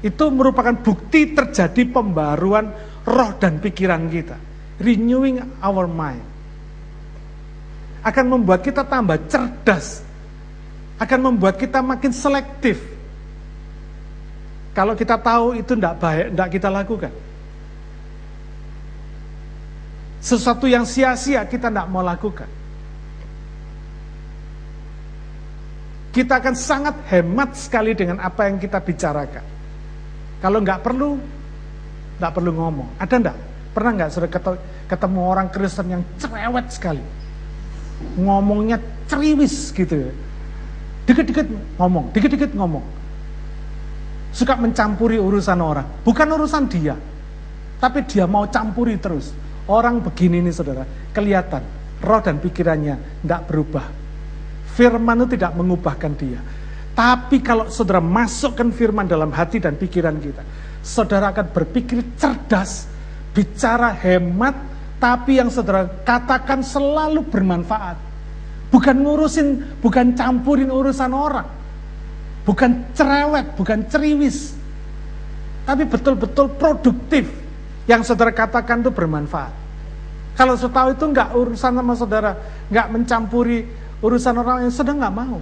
Itu 0.00 0.32
merupakan 0.32 0.72
bukti 0.72 1.36
terjadi 1.36 1.84
pembaruan 1.92 2.72
roh 3.04 3.30
dan 3.36 3.60
pikiran 3.60 4.08
kita. 4.08 4.40
Renewing 4.80 5.60
our 5.60 5.84
mind. 5.84 6.24
Akan 8.02 8.26
membuat 8.26 8.64
kita 8.64 8.82
tambah 8.88 9.20
cerdas. 9.28 10.00
Akan 10.96 11.20
membuat 11.22 11.60
kita 11.60 11.84
makin 11.84 12.10
selektif 12.10 12.92
kalau 14.72 14.96
kita 14.96 15.20
tahu 15.20 15.60
itu 15.60 15.76
tidak 15.76 16.00
baik, 16.00 16.26
tidak 16.32 16.48
kita 16.48 16.68
lakukan. 16.72 17.12
Sesuatu 20.24 20.64
yang 20.64 20.88
sia-sia 20.88 21.44
kita 21.44 21.68
tidak 21.68 21.86
mau 21.92 22.00
lakukan. 22.00 22.48
Kita 26.12 26.44
akan 26.44 26.54
sangat 26.54 27.08
hemat 27.08 27.56
sekali 27.56 27.96
dengan 27.96 28.20
apa 28.20 28.44
yang 28.44 28.60
kita 28.60 28.84
bicarakan. 28.84 29.44
Kalau 30.44 30.60
nggak 30.60 30.80
perlu, 30.84 31.16
nggak 32.20 32.32
perlu 32.36 32.50
ngomong. 32.52 32.88
Ada 33.00 33.14
nggak? 33.16 33.36
Pernah 33.72 33.90
nggak 33.96 34.10
sudah 34.12 34.28
ketemu 34.84 35.20
orang 35.24 35.48
Kristen 35.48 35.88
yang 35.88 36.02
cerewet 36.20 36.68
sekali? 36.68 37.00
Ngomongnya 38.20 38.76
ceriwis 39.08 39.72
gitu. 39.72 40.12
Dikit-dikit 41.08 41.48
ngomong, 41.80 42.12
dikit-dikit 42.12 42.52
ngomong 42.52 42.84
suka 44.32 44.56
mencampuri 44.56 45.20
urusan 45.20 45.60
orang. 45.60 45.86
Bukan 46.02 46.28
urusan 46.32 46.66
dia, 46.66 46.96
tapi 47.78 48.02
dia 48.08 48.24
mau 48.24 48.48
campuri 48.48 48.96
terus. 48.96 49.30
Orang 49.68 50.02
begini 50.02 50.42
nih 50.42 50.50
saudara, 50.50 50.82
kelihatan 51.14 51.62
roh 52.02 52.18
dan 52.18 52.42
pikirannya 52.42 53.22
tidak 53.22 53.40
berubah. 53.46 54.01
Firman 54.72 55.24
itu 55.24 55.36
tidak 55.36 55.52
mengubahkan 55.56 56.12
dia. 56.16 56.40
Tapi 56.92 57.40
kalau 57.40 57.72
saudara 57.72 58.00
masukkan 58.00 58.68
firman 58.72 59.08
dalam 59.08 59.32
hati 59.32 59.60
dan 59.60 59.76
pikiran 59.76 60.16
kita, 60.20 60.44
saudara 60.84 61.32
akan 61.32 61.52
berpikir 61.52 62.04
cerdas, 62.20 62.88
bicara 63.32 63.92
hemat, 63.96 64.52
tapi 65.00 65.40
yang 65.40 65.48
saudara 65.48 65.88
katakan 66.04 66.60
selalu 66.60 67.24
bermanfaat. 67.28 67.96
Bukan 68.72 68.96
ngurusin, 69.04 69.80
bukan 69.84 70.16
campurin 70.16 70.72
urusan 70.72 71.12
orang 71.12 71.62
Bukan 72.42 72.90
cerewet, 72.94 73.54
bukan 73.54 73.86
ceriwis. 73.86 74.54
Tapi 75.62 75.86
betul-betul 75.86 76.50
produktif. 76.58 77.30
Yang 77.86 78.10
saudara 78.10 78.34
katakan 78.34 78.82
itu 78.82 78.90
bermanfaat. 78.90 79.54
Kalau 80.34 80.58
tahu 80.58 80.88
itu 80.94 81.04
nggak 81.06 81.28
urusan 81.38 81.72
sama 81.76 81.94
saudara, 81.94 82.34
nggak 82.66 82.86
mencampuri 82.90 83.68
urusan 84.02 84.34
orang 84.34 84.66
yang 84.66 84.74
sedang 84.74 84.98
nggak 84.98 85.14
mau. 85.14 85.38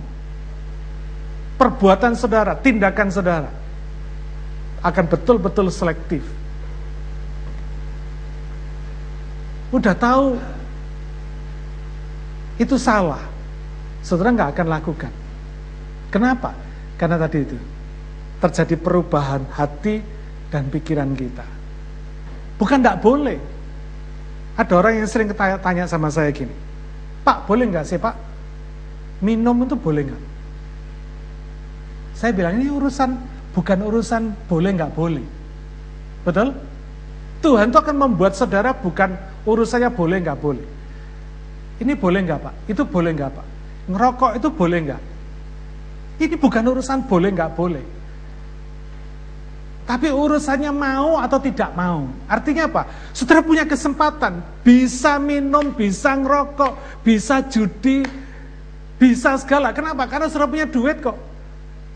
Perbuatan 1.57 2.13
saudara, 2.17 2.57
tindakan 2.57 3.09
saudara 3.09 3.51
akan 4.81 5.05
betul-betul 5.09 5.69
selektif. 5.69 6.25
Udah 9.73 9.93
tahu 9.97 10.37
itu 12.61 12.77
salah, 12.77 13.21
saudara 14.05 14.33
nggak 14.33 14.51
akan 14.57 14.67
lakukan. 14.69 15.13
Kenapa? 16.13 16.53
Karena 17.01 17.17
tadi 17.17 17.39
itu 17.45 17.57
terjadi 18.41 18.77
perubahan 18.81 19.45
hati 19.53 20.01
dan 20.49 20.69
pikiran 20.73 21.13
kita. 21.13 21.45
Bukan 22.57 22.81
tidak 22.81 23.01
boleh. 23.01 23.39
Ada 24.57 24.73
orang 24.77 25.01
yang 25.01 25.09
sering 25.09 25.33
tanya, 25.33 25.57
tanya 25.57 25.85
sama 25.89 26.13
saya 26.13 26.29
gini, 26.33 26.53
Pak 27.25 27.49
boleh 27.49 27.69
nggak 27.69 27.87
sih 27.87 27.97
Pak? 27.97 28.30
Minum 29.21 29.65
itu 29.65 29.77
boleh 29.77 30.03
nggak? 30.09 30.23
Saya 32.17 32.33
bilang 32.37 32.61
ini 32.61 32.69
urusan 32.69 33.17
bukan 33.57 33.79
urusan 33.85 34.23
boleh 34.49 34.71
nggak 34.77 34.93
boleh. 34.93 35.25
Betul? 36.25 36.53
Tuhan 37.41 37.73
itu 37.73 37.79
akan 37.81 37.97
membuat 37.97 38.37
saudara 38.37 38.77
bukan 38.77 39.17
urusannya 39.49 39.89
boleh 39.93 40.21
nggak 40.21 40.39
boleh. 40.41 40.67
Ini 41.81 41.97
boleh 41.97 42.21
nggak 42.29 42.41
Pak? 42.45 42.55
Itu 42.69 42.85
boleh 42.85 43.17
nggak 43.17 43.31
Pak? 43.33 43.47
Ngerokok 43.89 44.33
itu 44.37 44.49
boleh 44.53 44.79
nggak? 44.85 45.03
Ini 46.21 46.37
bukan 46.37 46.65
urusan 46.69 47.09
boleh 47.09 47.29
nggak 47.33 47.53
boleh. 47.57 47.85
Tapi 49.89 50.13
urusannya 50.13 50.71
mau 50.71 51.19
atau 51.19 51.41
tidak 51.41 51.73
mau. 51.73 52.07
Artinya 52.29 52.69
apa? 52.69 52.87
Saudara 53.11 53.43
punya 53.43 53.65
kesempatan, 53.67 54.39
bisa 54.63 55.19
minum, 55.19 55.73
bisa 55.73 56.15
ngerokok, 56.15 57.03
bisa 57.03 57.43
judi, 57.49 58.05
bisa 59.01 59.33
segala. 59.41 59.73
Kenapa? 59.73 60.05
Karena 60.05 60.29
saudara 60.29 60.53
punya 60.53 60.69
duit 60.69 61.01
kok. 61.01 61.17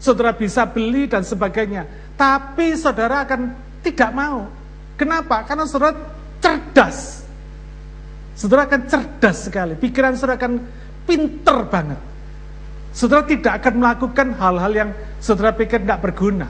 Saudara 0.01 0.33
bisa 0.33 0.65
beli 0.65 1.05
dan 1.05 1.21
sebagainya. 1.21 1.85
Tapi 2.17 2.73
saudara 2.81 3.29
akan 3.29 3.53
tidak 3.85 4.11
mau. 4.17 4.49
Kenapa? 4.97 5.45
Karena 5.45 5.69
saudara 5.69 5.93
cerdas. 6.41 7.21
Saudara 8.33 8.65
akan 8.65 8.81
cerdas 8.89 9.37
sekali. 9.45 9.77
Pikiran 9.77 10.17
saudara 10.17 10.41
akan 10.41 10.53
pinter 11.05 11.59
banget. 11.69 12.01
Saudara 12.97 13.29
tidak 13.29 13.61
akan 13.61 13.75
melakukan 13.85 14.29
hal-hal 14.41 14.73
yang 14.73 14.91
saudara 15.21 15.53
pikir 15.53 15.85
tidak 15.85 16.01
berguna. 16.01 16.49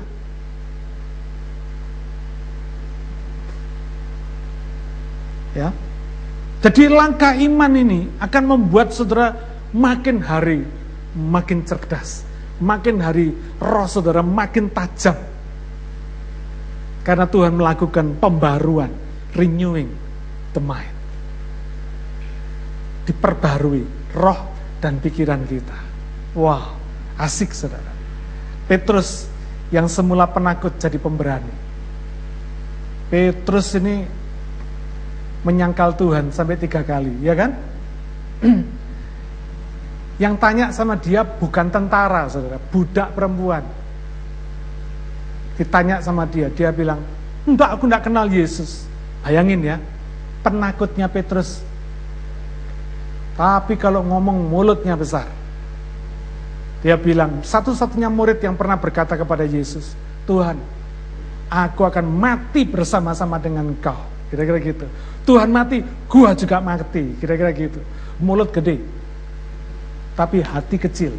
Ya. 5.54 5.70
Jadi 6.62 6.90
langkah 6.90 7.34
iman 7.36 7.72
ini 7.74 8.00
akan 8.18 8.42
membuat 8.44 8.90
saudara 8.90 9.53
makin 9.74 10.22
hari 10.22 10.62
makin 11.14 11.62
cerdas. 11.62 12.26
Makin 12.62 13.02
hari 13.02 13.34
roh 13.58 13.86
saudara 13.90 14.22
makin 14.22 14.70
tajam. 14.70 15.18
Karena 17.02 17.26
Tuhan 17.28 17.58
melakukan 17.58 18.16
pembaruan, 18.22 18.88
renewing 19.34 19.90
the 20.54 20.62
mind. 20.62 20.94
Diperbarui 23.04 23.84
roh 24.16 24.40
dan 24.80 25.02
pikiran 25.02 25.44
kita. 25.44 25.76
Wah, 26.38 26.72
asik 27.20 27.52
saudara. 27.52 27.92
Petrus 28.64 29.28
yang 29.68 29.90
semula 29.90 30.24
penakut 30.30 30.72
jadi 30.80 30.96
pemberani. 30.96 31.52
Petrus 33.12 33.76
ini 33.76 34.06
menyangkal 35.44 35.92
Tuhan 36.00 36.32
sampai 36.32 36.56
tiga 36.56 36.80
kali, 36.80 37.12
ya 37.20 37.36
kan? 37.36 37.52
yang 40.18 40.38
tanya 40.38 40.70
sama 40.70 40.94
dia 40.94 41.26
bukan 41.26 41.70
tentara, 41.74 42.30
saudara, 42.30 42.62
budak 42.70 43.10
perempuan. 43.18 43.66
Ditanya 45.58 45.98
sama 46.02 46.26
dia, 46.26 46.50
dia 46.50 46.70
bilang, 46.70 47.02
enggak, 47.46 47.78
aku 47.78 47.90
enggak 47.90 48.04
kenal 48.06 48.26
Yesus. 48.30 48.86
Bayangin 49.26 49.60
ya, 49.64 49.76
penakutnya 50.46 51.10
Petrus. 51.10 51.62
Tapi 53.34 53.74
kalau 53.74 54.06
ngomong 54.06 54.46
mulutnya 54.46 54.94
besar. 54.94 55.26
Dia 56.84 57.00
bilang, 57.00 57.40
satu-satunya 57.40 58.12
murid 58.12 58.38
yang 58.44 58.54
pernah 58.54 58.76
berkata 58.76 59.16
kepada 59.16 59.42
Yesus, 59.42 59.96
Tuhan, 60.28 60.60
aku 61.48 61.82
akan 61.82 62.06
mati 62.06 62.68
bersama-sama 62.68 63.40
dengan 63.40 63.72
engkau. 63.72 63.96
Kira-kira 64.28 64.58
gitu. 64.60 64.86
Tuhan 65.24 65.48
mati, 65.48 65.80
gua 66.06 66.36
juga 66.36 66.60
mati. 66.60 67.16
Kira-kira 67.16 67.50
gitu. 67.56 67.80
Mulut 68.20 68.52
gede, 68.52 68.78
tapi 70.14 70.42
hati 70.42 70.78
kecil. 70.78 71.14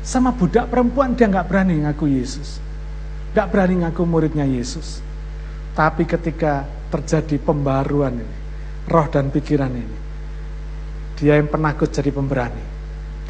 Sama 0.00 0.34
budak 0.34 0.70
perempuan 0.70 1.14
dia 1.14 1.28
nggak 1.30 1.46
berani 1.46 1.86
ngaku 1.86 2.06
Yesus. 2.08 2.58
Nggak 3.34 3.46
berani 3.52 3.74
ngaku 3.86 4.02
muridnya 4.06 4.46
Yesus. 4.46 5.02
Tapi 5.76 6.02
ketika 6.02 6.66
terjadi 6.90 7.38
pembaruan 7.38 8.18
ini, 8.18 8.36
roh 8.90 9.06
dan 9.06 9.30
pikiran 9.30 9.70
ini, 9.70 9.98
dia 11.14 11.38
yang 11.38 11.46
penakut 11.46 11.92
jadi 11.94 12.10
pemberani. 12.10 12.64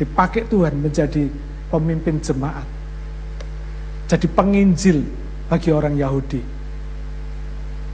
Dipakai 0.01 0.49
Tuhan 0.49 0.81
menjadi 0.81 1.29
pemimpin 1.69 2.17
jemaat. 2.25 2.65
Jadi 4.09 4.27
penginjil 4.33 5.05
bagi 5.53 5.69
orang 5.69 6.01
Yahudi. 6.01 6.41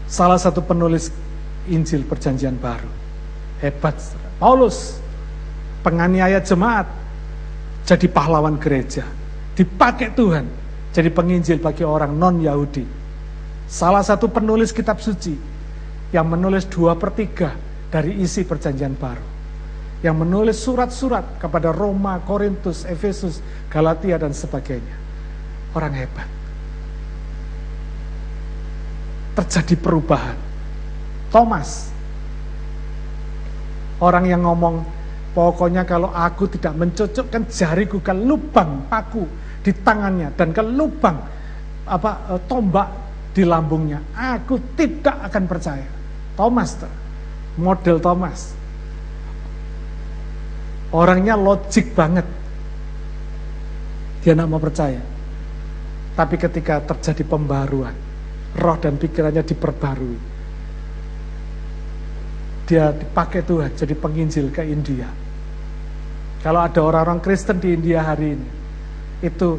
Salah 0.06 0.38
satu 0.38 0.62
penulis 0.62 1.10
Injil 1.66 2.06
Perjanjian 2.06 2.54
Baru. 2.62 3.05
Hebat. 3.60 3.96
Paulus, 4.36 5.00
penganiaya 5.80 6.42
jemaat, 6.44 6.84
jadi 7.88 8.06
pahlawan 8.10 8.60
gereja. 8.60 9.06
Dipakai 9.56 10.12
Tuhan 10.12 10.44
jadi 10.92 11.08
penginjil 11.08 11.56
bagi 11.60 11.84
orang 11.84 12.12
non-Yahudi. 12.12 12.84
Salah 13.66 14.04
satu 14.04 14.28
penulis 14.28 14.70
kitab 14.70 15.00
suci 15.00 15.32
yang 16.12 16.28
menulis 16.28 16.68
dua 16.68 16.94
per 16.94 17.16
tiga 17.16 17.56
dari 17.88 18.20
isi 18.20 18.44
perjanjian 18.44 18.94
baru 18.94 19.36
yang 20.04 20.16
menulis 20.20 20.60
surat-surat 20.60 21.40
kepada 21.40 21.72
Roma, 21.72 22.20
Korintus, 22.22 22.84
Efesus, 22.84 23.40
Galatia 23.72 24.20
dan 24.20 24.36
sebagainya. 24.36 24.96
Orang 25.72 25.96
hebat. 25.96 26.28
Terjadi 29.36 29.76
perubahan. 29.76 30.36
Thomas, 31.32 31.92
orang 34.02 34.24
yang 34.28 34.42
ngomong, 34.44 34.84
pokoknya 35.32 35.86
kalau 35.86 36.12
aku 36.12 36.48
tidak 36.52 36.74
mencocokkan 36.76 37.48
jariku 37.48 38.00
ke 38.00 38.12
lubang 38.12 38.88
paku 38.90 39.24
di 39.62 39.72
tangannya 39.72 40.32
dan 40.34 40.52
ke 40.52 40.62
lubang 40.62 41.16
apa 41.86 42.10
eh, 42.34 42.40
tombak 42.46 42.88
di 43.36 43.44
lambungnya, 43.44 44.00
aku 44.16 44.56
tidak 44.74 45.28
akan 45.28 45.44
percaya. 45.44 45.88
Thomas, 46.36 46.76
model 47.56 47.96
Thomas 47.96 48.56
Orangnya 50.94 51.34
logik 51.34 51.98
banget. 51.98 52.26
Dia 54.22 54.34
tidak 54.34 54.46
mau 54.46 54.62
percaya. 54.62 55.02
Tapi 56.14 56.34
ketika 56.38 56.80
terjadi 56.80 57.26
pembaruan, 57.26 57.94
roh 58.56 58.76
dan 58.78 58.96
pikirannya 58.96 59.42
diperbarui. 59.42 60.35
Dia 62.66 62.90
dipakai 62.90 63.46
Tuhan 63.46 63.70
jadi 63.78 63.94
penginjil 63.94 64.50
ke 64.50 64.66
India. 64.66 65.06
Kalau 66.42 66.62
ada 66.62 66.78
orang-orang 66.82 67.22
Kristen 67.22 67.62
di 67.62 67.74
India 67.74 68.02
hari 68.02 68.34
ini, 68.34 68.48
itu 69.22 69.58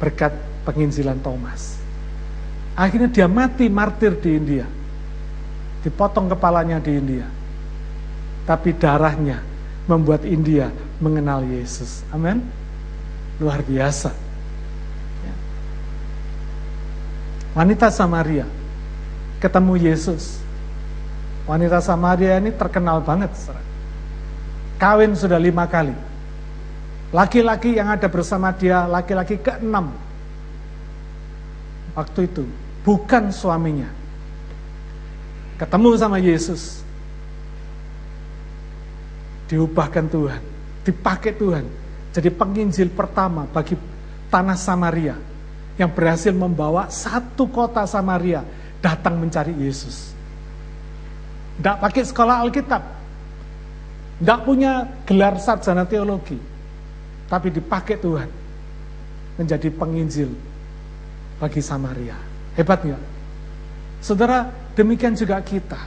berkat 0.00 0.32
penginjilan 0.64 1.20
Thomas. 1.20 1.78
Akhirnya 2.76 3.08
dia 3.08 3.24
mati 3.24 3.72
martir 3.72 4.16
di 4.20 4.36
India. 4.36 4.66
Dipotong 5.80 6.28
kepalanya 6.28 6.76
di 6.76 6.92
India. 6.92 7.24
Tapi 8.44 8.76
darahnya 8.76 9.40
membuat 9.88 10.28
India 10.28 10.68
mengenal 11.00 11.46
Yesus. 11.46 12.04
Amin. 12.12 12.44
Luar 13.40 13.64
biasa. 13.64 14.12
Ya. 15.24 15.34
Wanita 17.56 17.88
Samaria 17.88 18.44
ketemu 19.40 19.88
Yesus. 19.88 20.45
Wanita 21.46 21.78
Samaria 21.78 22.42
ini 22.42 22.50
terkenal 22.50 22.98
banget. 23.06 23.30
Kawin 24.82 25.14
sudah 25.14 25.38
lima 25.38 25.64
kali. 25.70 25.94
Laki-laki 27.14 27.78
yang 27.78 27.86
ada 27.86 28.10
bersama 28.10 28.50
dia, 28.50 28.82
laki-laki 28.90 29.38
keenam. 29.38 29.94
Waktu 31.94 32.26
itu, 32.26 32.44
bukan 32.82 33.30
suaminya. 33.30 33.88
Ketemu 35.56 35.88
sama 35.96 36.18
Yesus 36.20 36.84
diubahkan 39.46 40.10
Tuhan, 40.10 40.42
dipakai 40.82 41.32
Tuhan. 41.38 41.64
Jadi 42.10 42.28
penginjil 42.34 42.90
pertama 42.90 43.46
bagi 43.48 43.78
tanah 44.28 44.58
Samaria 44.58 45.16
yang 45.78 45.92
berhasil 45.92 46.34
membawa 46.34 46.90
satu 46.90 47.46
kota 47.48 47.86
Samaria 47.86 48.42
datang 48.82 49.16
mencari 49.16 49.54
Yesus. 49.56 50.15
Tidak 51.56 51.76
pakai 51.80 52.02
sekolah 52.04 52.44
Alkitab, 52.44 52.82
tidak 54.20 54.38
punya 54.44 54.84
gelar 55.08 55.40
sarjana 55.40 55.88
teologi, 55.88 56.36
tapi 57.32 57.48
dipakai 57.48 57.96
Tuhan 57.96 58.28
menjadi 59.40 59.68
penginjil 59.72 60.30
bagi 61.40 61.60
Samaria. 61.64 62.16
Hebat 62.56 62.84
nggak? 62.84 63.02
Saudara, 64.04 64.52
demikian 64.76 65.16
juga 65.16 65.40
kita. 65.40 65.80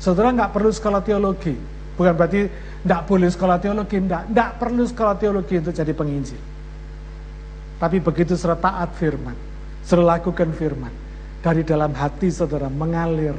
Saudara 0.00 0.32
nggak 0.32 0.52
perlu 0.52 0.70
sekolah 0.72 1.00
teologi, 1.04 1.56
Bukan 1.98 2.14
berarti 2.14 2.46
tidak 2.86 3.10
boleh 3.10 3.26
sekolah 3.26 3.58
teologi, 3.58 3.98
tidak. 3.98 4.30
Tidak 4.30 4.50
perlu 4.54 4.82
sekolah 4.86 5.14
teologi 5.18 5.54
untuk 5.58 5.74
jadi 5.74 5.90
penginjil. 5.90 6.40
Tapi 7.82 7.98
begitu 7.98 8.38
saudara 8.38 8.62
taat 8.62 8.94
firman, 8.94 9.34
saudara 9.82 10.22
lakukan 10.22 10.54
firman, 10.54 10.94
dari 11.42 11.66
dalam 11.66 11.90
hati 11.90 12.30
saudara 12.30 12.70
mengalir 12.70 13.34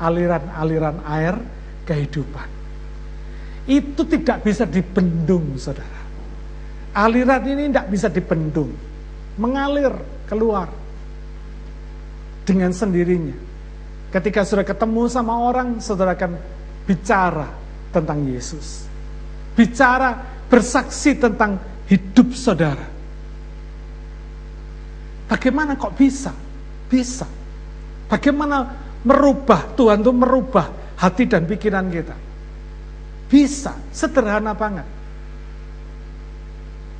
aliran-aliran 0.00 1.00
air 1.04 1.34
kehidupan. 1.88 2.48
Itu 3.66 4.06
tidak 4.06 4.46
bisa 4.46 4.62
dibendung 4.68 5.58
saudara. 5.58 6.04
Aliran 6.96 7.42
ini 7.44 7.68
tidak 7.68 7.88
bisa 7.90 8.08
dibendung. 8.08 8.72
Mengalir 9.36 9.92
keluar 10.30 10.70
dengan 12.46 12.70
sendirinya. 12.72 13.36
Ketika 14.14 14.46
sudah 14.46 14.64
ketemu 14.64 15.10
sama 15.10 15.34
orang, 15.36 15.82
saudara 15.82 16.16
akan 16.16 16.38
bicara 16.86 17.50
tentang 17.90 18.22
Yesus. 18.24 18.86
Bicara 19.52 20.14
bersaksi 20.46 21.18
tentang 21.18 21.58
hidup 21.90 22.32
saudara. 22.32 22.86
Bagaimana 25.26 25.74
kok 25.74 25.98
bisa? 25.98 26.30
Bisa. 26.86 27.26
Bagaimana 28.06 28.85
merubah, 29.06 29.70
Tuhan 29.78 30.02
itu 30.02 30.10
merubah 30.10 30.66
hati 30.98 31.30
dan 31.30 31.46
pikiran 31.46 31.86
kita. 31.86 32.16
Bisa, 33.30 33.78
sederhana 33.94 34.52
banget. 34.58 34.86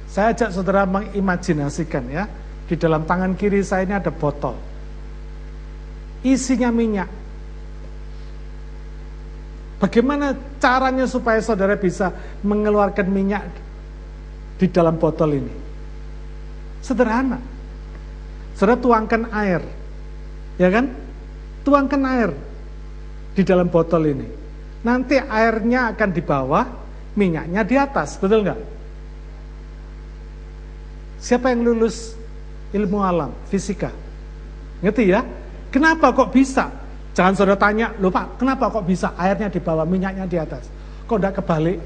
Saya 0.07 0.33
ajak 0.33 0.55
saudara 0.55 0.87
mengimajinasikan 0.87 2.05
ya, 2.09 2.25
di 2.71 2.79
dalam 2.79 3.03
tangan 3.05 3.35
kiri 3.35 3.61
saya 3.61 3.85
ini 3.85 3.95
ada 3.99 4.15
botol. 4.15 4.55
Isinya 6.23 6.71
minyak, 6.73 7.11
Bagaimana 9.77 10.33
caranya 10.57 11.05
supaya 11.05 11.37
saudara 11.45 11.77
bisa 11.77 12.09
mengeluarkan 12.41 13.13
minyak 13.13 13.45
di 14.57 14.73
dalam 14.73 14.97
botol 14.97 15.37
ini? 15.37 15.53
Sederhana. 16.81 17.37
Saudara 18.57 18.81
tuangkan 18.81 19.29
air. 19.37 19.61
Ya 20.57 20.73
kan? 20.73 20.97
Tuangkan 21.67 22.03
air 22.07 22.31
di 23.35 23.43
dalam 23.43 23.67
botol 23.67 24.07
ini. 24.07 24.29
Nanti 24.87 25.19
airnya 25.19 25.91
akan 25.91 26.11
di 26.15 26.23
bawah, 26.23 26.65
minyaknya 27.19 27.67
di 27.67 27.75
atas. 27.75 28.23
Betul 28.23 28.47
nggak? 28.47 28.61
Siapa 31.19 31.51
yang 31.51 31.67
lulus 31.67 32.15
ilmu 32.71 33.03
alam, 33.03 33.35
fisika? 33.51 33.91
Ngerti 34.79 35.11
ya? 35.11 35.27
Kenapa 35.75 36.15
kok 36.15 36.31
bisa? 36.31 36.71
Jangan 37.19 37.35
saudara 37.35 37.59
tanya, 37.59 37.91
loh 37.99 38.15
Pak, 38.15 38.39
kenapa 38.39 38.71
kok 38.71 38.87
bisa 38.87 39.19
airnya 39.19 39.51
di 39.51 39.59
bawah, 39.59 39.83
minyaknya 39.89 40.29
di 40.29 40.39
atas? 40.39 40.71
Kok 41.09 41.19
tidak 41.19 41.43
kebalik? 41.43 41.83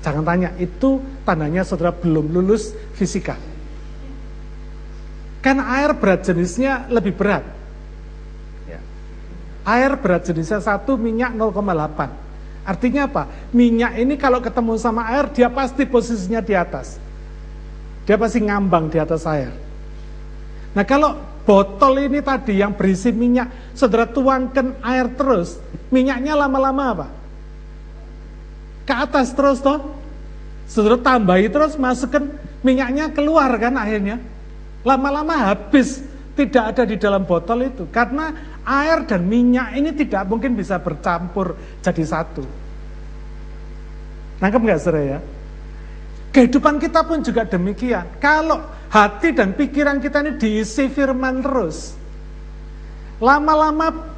Jangan 0.00 0.24
tanya, 0.24 0.54
itu 0.56 1.02
tandanya 1.26 1.66
saudara 1.66 1.92
belum 1.92 2.32
lulus 2.32 2.72
fisika. 2.96 3.36
Karena 5.44 5.68
air 5.82 5.92
berat 5.98 6.24
jenisnya 6.24 6.86
lebih 6.88 7.12
berat. 7.12 7.57
Air 9.68 10.00
berat 10.00 10.24
jenisnya 10.24 10.64
satu, 10.64 10.96
minyak 10.96 11.36
0,8. 11.36 12.08
Artinya 12.64 13.04
apa? 13.04 13.28
Minyak 13.52 14.00
ini 14.00 14.16
kalau 14.16 14.40
ketemu 14.40 14.80
sama 14.80 15.04
air, 15.12 15.28
dia 15.28 15.52
pasti 15.52 15.84
posisinya 15.84 16.40
di 16.40 16.56
atas. 16.56 16.96
Dia 18.08 18.16
pasti 18.16 18.40
ngambang 18.40 18.88
di 18.88 18.96
atas 18.96 19.28
air. 19.28 19.52
Nah 20.72 20.84
kalau 20.88 21.20
botol 21.44 22.00
ini 22.00 22.24
tadi 22.24 22.64
yang 22.64 22.72
berisi 22.72 23.12
minyak, 23.12 23.76
saudara 23.76 24.08
tuangkan 24.08 24.80
air 24.80 25.12
terus, 25.12 25.60
minyaknya 25.92 26.32
lama-lama 26.32 26.84
apa? 26.96 27.06
Ke 28.88 28.94
atas 29.04 29.36
terus 29.36 29.60
toh. 29.60 30.00
Saudara 30.64 30.96
tambahi 30.96 31.48
terus, 31.52 31.76
masukkan 31.76 32.24
minyaknya 32.64 33.12
keluar 33.12 33.52
kan 33.60 33.76
akhirnya. 33.76 34.16
Lama-lama 34.80 35.52
habis, 35.52 36.00
tidak 36.38 36.64
ada 36.70 36.82
di 36.86 36.94
dalam 36.94 37.26
botol 37.26 37.66
itu. 37.66 37.90
Karena 37.90 38.30
air 38.62 39.02
dan 39.10 39.26
minyak 39.26 39.74
ini 39.74 39.90
tidak 39.90 40.22
mungkin 40.30 40.54
bisa 40.54 40.78
bercampur 40.78 41.58
jadi 41.82 42.04
satu. 42.06 42.46
Nangkep 44.38 44.60
nggak 44.62 44.78
saudara 44.78 45.18
ya? 45.18 45.20
Kehidupan 46.30 46.78
kita 46.78 47.02
pun 47.02 47.26
juga 47.26 47.42
demikian. 47.42 48.06
Kalau 48.22 48.62
hati 48.86 49.34
dan 49.34 49.58
pikiran 49.58 49.98
kita 49.98 50.22
ini 50.22 50.38
diisi 50.38 50.86
firman 50.86 51.42
terus. 51.42 51.98
Lama-lama 53.18 54.14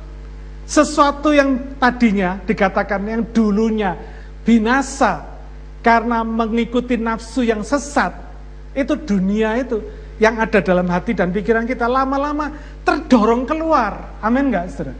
sesuatu 0.68 1.32
yang 1.32 1.80
tadinya 1.80 2.36
dikatakan 2.44 3.00
yang 3.08 3.22
dulunya 3.32 3.96
binasa 4.44 5.24
karena 5.80 6.20
mengikuti 6.20 7.00
nafsu 7.00 7.40
yang 7.48 7.64
sesat, 7.64 8.12
itu 8.76 8.92
dunia 8.92 9.56
itu 9.56 9.80
yang 10.20 10.36
ada 10.36 10.60
dalam 10.60 10.84
hati 10.92 11.16
dan 11.16 11.32
pikiran 11.32 11.64
kita 11.64 11.88
lama-lama 11.88 12.52
terdorong 12.84 13.48
keluar. 13.48 14.20
Amin 14.20 14.52
nggak, 14.52 14.64
saudara? 14.68 14.94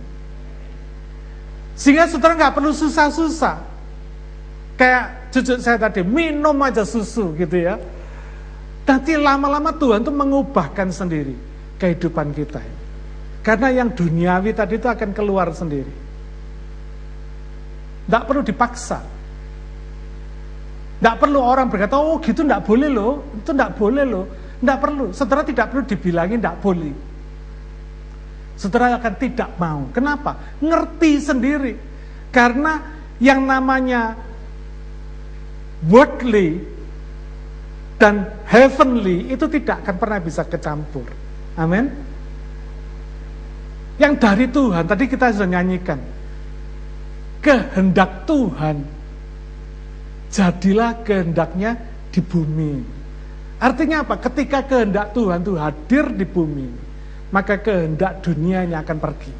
Sehingga 1.76 2.08
saudara 2.08 2.34
nggak 2.40 2.54
perlu 2.56 2.72
susah-susah. 2.72 3.56
Kayak 4.80 5.28
cucu 5.28 5.60
saya 5.60 5.76
tadi, 5.76 6.00
minum 6.00 6.56
aja 6.64 6.88
susu 6.88 7.36
gitu 7.36 7.52
ya 7.52 7.76
Nanti 8.90 9.14
lama-lama 9.14 9.70
Tuhan 9.70 10.02
tuh 10.02 10.10
mengubahkan 10.10 10.90
sendiri 10.90 11.36
kehidupan 11.78 12.34
kita. 12.34 12.58
Karena 13.46 13.70
yang 13.70 13.94
duniawi 13.94 14.50
tadi 14.50 14.82
itu 14.82 14.90
akan 14.90 15.14
keluar 15.14 15.46
sendiri. 15.54 15.94
Tidak 18.10 18.22
perlu 18.26 18.42
dipaksa. 18.42 18.98
Tidak 20.98 21.16
perlu 21.22 21.38
orang 21.38 21.70
berkata, 21.70 21.96
oh 21.96 22.18
gitu 22.18 22.42
tidak 22.42 22.66
boleh 22.66 22.90
loh, 22.90 23.22
itu 23.38 23.54
tidak 23.54 23.78
boleh 23.78 24.04
loh. 24.04 24.26
Tidak 24.60 24.78
perlu, 24.78 25.16
saudara 25.16 25.40
tidak 25.40 25.72
perlu 25.72 25.88
dibilangin 25.88 26.36
tidak 26.36 26.60
boleh. 26.60 26.92
Saudara 28.60 29.00
akan 29.00 29.14
tidak 29.16 29.56
mau. 29.56 29.88
Kenapa? 29.88 30.60
Ngerti 30.60 31.12
sendiri. 31.16 31.72
Karena 32.28 32.76
yang 33.16 33.48
namanya 33.48 34.12
worldly 35.88 36.60
dan 37.96 38.28
heavenly 38.44 39.32
itu 39.32 39.48
tidak 39.48 39.80
akan 39.80 39.96
pernah 39.96 40.20
bisa 40.20 40.44
kecampur. 40.44 41.08
Amin. 41.56 41.88
Yang 43.96 44.14
dari 44.20 44.46
Tuhan, 44.48 44.84
tadi 44.88 45.04
kita 45.08 45.32
sudah 45.32 45.48
nyanyikan. 45.56 46.00
Kehendak 47.40 48.28
Tuhan, 48.28 48.84
jadilah 50.32 51.00
kehendaknya 51.04 51.76
di 52.12 52.20
bumi. 52.20 52.99
Artinya 53.60 54.08
apa? 54.08 54.16
Ketika 54.16 54.64
kehendak 54.64 55.12
Tuhan 55.12 55.44
itu 55.44 55.52
hadir 55.60 56.08
di 56.16 56.24
bumi, 56.24 56.68
maka 57.28 57.60
kehendak 57.60 58.24
dunianya 58.24 58.80
akan 58.80 58.96
pergi. 58.96 59.34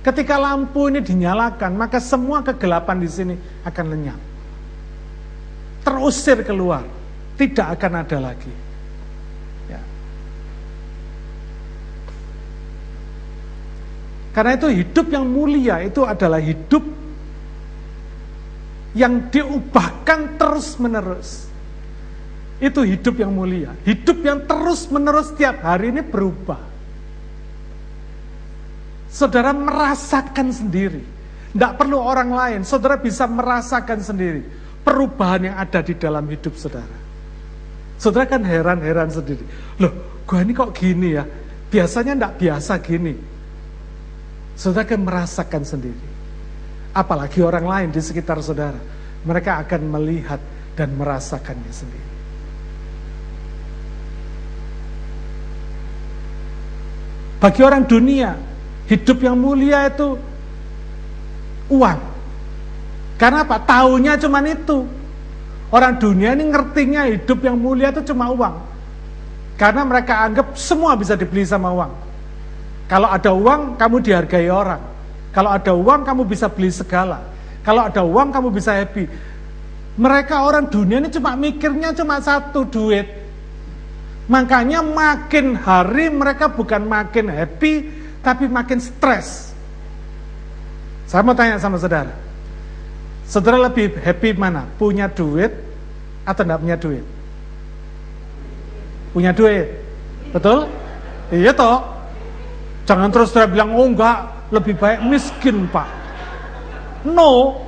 Ketika 0.00 0.40
lampu 0.40 0.88
ini 0.88 1.04
dinyalakan, 1.04 1.76
maka 1.76 2.00
semua 2.00 2.40
kegelapan 2.40 2.96
di 2.96 3.08
sini 3.08 3.34
akan 3.64 3.84
lenyap. 3.92 4.20
Terusir 5.84 6.40
keluar, 6.44 6.84
tidak 7.36 7.76
akan 7.76 7.92
ada 8.04 8.18
lagi. 8.32 8.52
Ya. 9.68 9.80
Karena 14.32 14.56
itu 14.56 14.68
hidup 14.72 15.06
yang 15.12 15.28
mulia 15.28 15.84
itu 15.84 16.04
adalah 16.08 16.40
hidup 16.40 16.84
yang 18.96 19.28
diubahkan 19.28 20.40
terus 20.40 20.76
menerus. 20.80 21.53
Itu 22.62 22.86
hidup 22.86 23.18
yang 23.18 23.34
mulia. 23.34 23.74
Hidup 23.82 24.22
yang 24.22 24.46
terus 24.46 24.86
menerus 24.86 25.34
setiap 25.34 25.58
hari 25.66 25.90
ini 25.90 26.06
berubah. 26.06 26.60
Saudara 29.10 29.50
merasakan 29.50 30.54
sendiri. 30.54 31.02
Tidak 31.54 31.72
perlu 31.78 31.98
orang 31.98 32.30
lain. 32.30 32.60
Saudara 32.62 32.98
bisa 32.98 33.26
merasakan 33.26 34.02
sendiri. 34.02 34.42
Perubahan 34.82 35.50
yang 35.50 35.56
ada 35.58 35.82
di 35.82 35.94
dalam 35.94 36.26
hidup 36.26 36.54
saudara. 36.58 36.98
Saudara 37.98 38.26
kan 38.26 38.42
heran-heran 38.42 39.10
sendiri. 39.10 39.46
Loh, 39.78 40.22
gua 40.26 40.42
ini 40.42 40.50
kok 40.50 40.74
gini 40.74 41.14
ya? 41.14 41.24
Biasanya 41.70 42.14
tidak 42.18 42.34
biasa 42.38 42.72
gini. 42.82 43.14
Saudara 44.54 44.86
kan 44.86 45.02
merasakan 45.02 45.62
sendiri. 45.66 46.04
Apalagi 46.94 47.42
orang 47.42 47.66
lain 47.66 47.88
di 47.90 47.98
sekitar 48.02 48.38
saudara. 48.42 48.78
Mereka 49.26 49.62
akan 49.66 49.82
melihat 49.94 50.38
dan 50.78 50.94
merasakannya 50.94 51.72
sendiri. 51.74 52.13
Bagi 57.44 57.60
orang 57.60 57.84
dunia, 57.84 58.40
hidup 58.88 59.20
yang 59.20 59.36
mulia 59.36 59.92
itu 59.92 60.16
uang. 61.68 62.00
Karena 63.20 63.44
apa? 63.44 63.60
Tahunya 63.60 64.16
cuma 64.16 64.40
itu. 64.40 64.88
Orang 65.68 66.00
dunia 66.00 66.32
ini 66.32 66.48
ngertinya 66.48 67.04
hidup 67.04 67.44
yang 67.44 67.60
mulia 67.60 67.92
itu 67.92 68.00
cuma 68.08 68.32
uang. 68.32 68.64
Karena 69.60 69.84
mereka 69.84 70.24
anggap 70.24 70.56
semua 70.56 70.96
bisa 70.96 71.20
dibeli 71.20 71.44
sama 71.44 71.68
uang. 71.68 71.92
Kalau 72.88 73.12
ada 73.12 73.36
uang, 73.36 73.76
kamu 73.76 73.96
dihargai 74.00 74.48
orang. 74.48 74.80
Kalau 75.36 75.52
ada 75.52 75.72
uang, 75.76 76.00
kamu 76.00 76.24
bisa 76.24 76.48
beli 76.48 76.72
segala. 76.72 77.28
Kalau 77.60 77.84
ada 77.84 78.00
uang, 78.08 78.32
kamu 78.32 78.48
bisa 78.56 78.72
happy. 78.72 79.04
Mereka 80.00 80.48
orang 80.48 80.64
dunia 80.72 80.96
ini 80.96 81.12
cuma 81.12 81.36
mikirnya 81.36 81.92
cuma 81.92 82.24
satu, 82.24 82.64
duit. 82.64 83.23
Makanya 84.24 84.80
makin 84.80 85.52
hari 85.52 86.08
mereka 86.08 86.48
bukan 86.48 86.88
makin 86.88 87.28
happy, 87.28 87.92
tapi 88.24 88.48
makin 88.48 88.80
stres. 88.80 89.52
Saya 91.04 91.20
mau 91.20 91.36
tanya 91.36 91.60
sama 91.60 91.76
saudara. 91.76 92.16
Saudara 93.28 93.68
lebih 93.68 94.00
happy 94.00 94.32
mana? 94.32 94.64
Punya 94.80 95.12
duit 95.12 95.52
atau 96.24 96.40
tidak 96.40 96.60
punya 96.64 96.76
duit? 96.80 97.04
Punya 99.12 99.30
duit. 99.36 99.68
Betul? 100.32 100.72
Iya 101.28 101.52
toh. 101.52 101.84
Jangan 102.88 103.08
terus 103.12 103.28
saudara 103.32 103.48
bilang, 103.48 103.76
oh 103.76 103.88
enggak, 103.88 104.48
lebih 104.52 104.76
baik 104.76 105.04
miskin 105.04 105.68
pak. 105.68 105.88
No. 107.04 107.60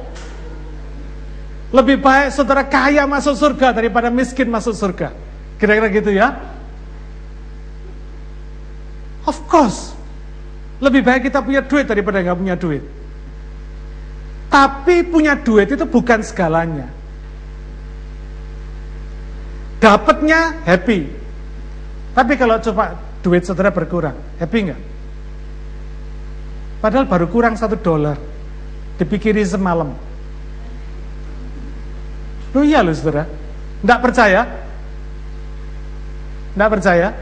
Lebih 1.68 2.00
baik 2.00 2.32
saudara 2.32 2.64
kaya 2.64 3.04
masuk 3.04 3.36
surga 3.36 3.76
daripada 3.76 4.08
miskin 4.08 4.48
masuk 4.48 4.72
surga. 4.72 5.25
Kira-kira 5.56 5.88
gitu 5.88 6.10
ya? 6.12 6.36
Of 9.24 9.40
course. 9.48 9.96
Lebih 10.78 11.00
baik 11.00 11.32
kita 11.32 11.40
punya 11.40 11.64
duit 11.64 11.88
daripada 11.88 12.20
nggak 12.20 12.38
punya 12.38 12.56
duit. 12.56 12.84
Tapi 14.52 15.02
punya 15.08 15.34
duit 15.34 15.72
itu 15.72 15.84
bukan 15.88 16.20
segalanya. 16.20 16.88
Dapatnya 19.80 20.60
happy. 20.64 21.08
Tapi 22.16 22.32
kalau 22.40 22.56
coba 22.60 22.96
duit 23.20 23.44
saudara 23.44 23.72
berkurang, 23.72 24.16
happy 24.40 24.58
nggak? 24.72 24.80
Padahal 26.80 27.08
baru 27.08 27.26
kurang 27.28 27.56
satu 27.56 27.76
dolar. 27.80 28.16
Dipikiri 28.96 29.44
semalam. 29.44 29.92
Lu 32.56 32.64
iya 32.64 32.80
loh 32.80 32.92
saudara. 32.96 33.28
Nggak 33.84 34.00
percaya? 34.00 34.65
Tidak 36.56 36.72
percaya? 36.72 37.12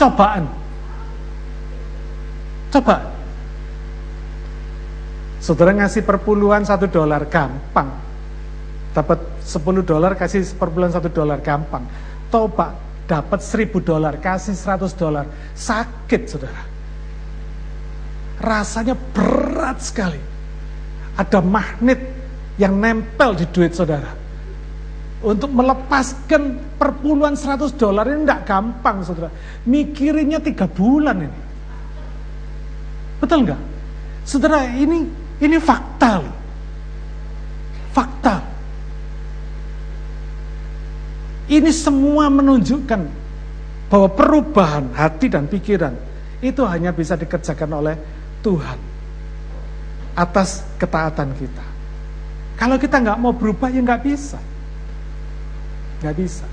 Cobaan. 0.00 0.48
Coba. 2.72 2.96
Saudara 5.44 5.76
ngasih 5.76 6.08
perpuluhan 6.08 6.64
satu 6.64 6.88
dolar, 6.88 7.28
gampang. 7.28 7.92
Dapat 8.96 9.44
10 9.44 9.84
dolar, 9.84 10.16
kasih 10.16 10.40
perpuluhan 10.56 10.88
satu 10.88 11.12
dolar, 11.12 11.44
gampang. 11.44 11.84
Coba 12.32 12.72
dapat 13.04 13.44
seribu 13.44 13.84
dolar, 13.84 14.16
kasih 14.16 14.56
100 14.56 14.96
dolar. 14.96 15.28
Sakit, 15.52 16.22
saudara. 16.32 16.64
Rasanya 18.40 18.96
berat 19.12 19.84
sekali. 19.84 20.20
Ada 21.12 21.44
magnet 21.44 22.00
yang 22.56 22.72
nempel 22.72 23.36
di 23.36 23.44
duit 23.52 23.76
saudara 23.76 24.27
untuk 25.18 25.50
melepaskan 25.50 26.74
perpuluhan 26.78 27.34
100 27.34 27.74
dolar 27.74 28.06
ini 28.06 28.22
tidak 28.22 28.42
gampang 28.46 29.02
saudara. 29.02 29.30
Mikirinnya 29.66 30.38
tiga 30.38 30.70
bulan 30.70 31.26
ini. 31.26 31.40
Betul 33.18 33.42
nggak? 33.42 33.60
Saudara 34.22 34.62
ini 34.70 35.02
ini 35.42 35.56
fakta 35.58 36.10
loh. 36.22 36.36
Fakta. 37.90 38.36
Ini 41.48 41.70
semua 41.72 42.30
menunjukkan 42.30 43.00
bahwa 43.88 44.08
perubahan 44.12 44.92
hati 44.92 45.32
dan 45.32 45.48
pikiran 45.48 45.96
itu 46.44 46.62
hanya 46.62 46.92
bisa 46.92 47.16
dikerjakan 47.18 47.70
oleh 47.72 47.96
Tuhan 48.44 48.78
atas 50.14 50.62
ketaatan 50.78 51.34
kita. 51.34 51.66
Kalau 52.58 52.76
kita 52.78 53.00
nggak 53.02 53.18
mau 53.18 53.32
berubah 53.34 53.70
ya 53.70 53.80
nggak 53.82 54.02
bisa. 54.02 54.38
Nggak 56.02 56.16
bisa. 56.16 56.46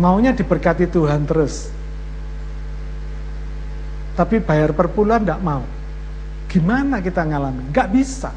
Maunya 0.00 0.32
diberkati 0.32 0.88
Tuhan 0.88 1.28
terus. 1.28 1.68
Tapi 4.12 4.40
bayar 4.44 4.76
per 4.76 4.92
bulan 4.92 5.24
nggak 5.24 5.40
mau. 5.40 5.64
Gimana 6.48 7.00
kita 7.00 7.24
ngalami? 7.24 7.68
Nggak 7.72 7.88
bisa. 7.92 8.30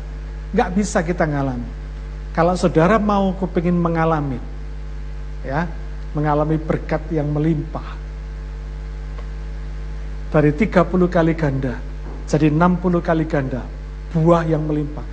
Nggak 0.56 0.70
bisa 0.72 1.04
kita 1.04 1.28
ngalami. 1.28 1.68
Kalau 2.36 2.56
saudara 2.60 3.00
mau 3.00 3.32
kepingin 3.40 3.76
mengalami, 3.80 4.40
ya, 5.44 5.68
mengalami 6.12 6.60
berkat 6.60 7.00
yang 7.12 7.32
melimpah. 7.32 7.96
Dari 10.36 10.52
30 10.52 11.08
kali 11.08 11.32
ganda, 11.32 11.80
jadi 12.28 12.52
60 12.52 13.00
kali 13.00 13.24
ganda, 13.24 13.64
buah 14.12 14.44
yang 14.44 14.68
melimpah. 14.68 15.04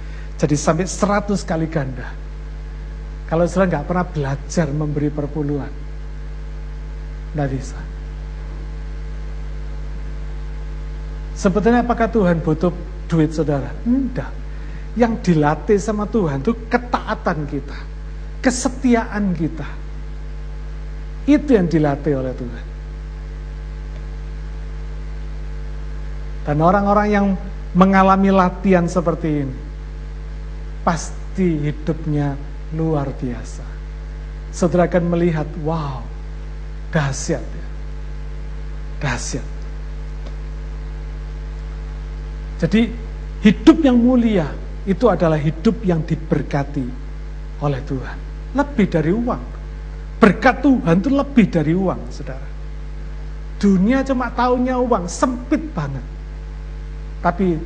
Jadi 0.42 0.58
sampai 0.58 0.90
100 0.90 1.38
kali 1.46 1.70
ganda. 1.70 2.10
Kalau 3.30 3.46
saudara 3.46 3.78
nggak 3.78 3.86
pernah 3.86 4.06
belajar 4.10 4.66
memberi 4.74 5.06
perpuluhan, 5.06 5.70
nggak 7.38 7.48
bisa. 7.54 7.78
Sebetulnya 11.38 11.86
apakah 11.86 12.10
Tuhan 12.10 12.42
butuh 12.42 12.74
duit 13.06 13.30
saudara? 13.30 13.70
Enggak. 13.86 14.34
Yang 14.98 15.30
dilatih 15.30 15.78
sama 15.78 16.10
Tuhan 16.10 16.42
itu 16.42 16.58
ketaatan 16.66 17.38
kita, 17.46 17.78
kesetiaan 18.42 19.38
kita. 19.38 19.64
Itu 21.24 21.54
yang 21.54 21.70
dilatih 21.70 22.18
oleh 22.18 22.34
Tuhan. 22.34 22.64
Dan 26.50 26.58
orang-orang 26.58 27.08
yang 27.08 27.26
mengalami 27.78 28.34
latihan 28.34 28.84
seperti 28.90 29.46
ini, 29.46 29.56
pasti 30.82 31.70
hidupnya 31.70 32.34
luar 32.74 33.10
biasa. 33.14 33.64
Saudara 34.52 34.84
akan 34.84 35.04
melihat, 35.16 35.48
wow, 35.64 36.04
dahsyat 36.92 37.40
ya. 37.40 37.66
Dahsyat. 39.00 39.48
Jadi 42.62 42.92
hidup 43.42 43.78
yang 43.82 43.98
mulia 43.98 44.46
itu 44.86 45.08
adalah 45.08 45.40
hidup 45.40 45.82
yang 45.82 46.04
diberkati 46.04 46.86
oleh 47.64 47.80
Tuhan. 47.88 48.18
Lebih 48.52 48.86
dari 48.92 49.10
uang. 49.10 49.42
Berkat 50.20 50.62
Tuhan 50.62 51.02
itu 51.02 51.10
lebih 51.10 51.46
dari 51.50 51.72
uang, 51.74 52.00
saudara. 52.12 52.48
Dunia 53.58 54.06
cuma 54.06 54.30
taunya 54.30 54.78
uang, 54.78 55.10
sempit 55.10 55.62
banget. 55.74 56.04
Tapi 57.24 57.58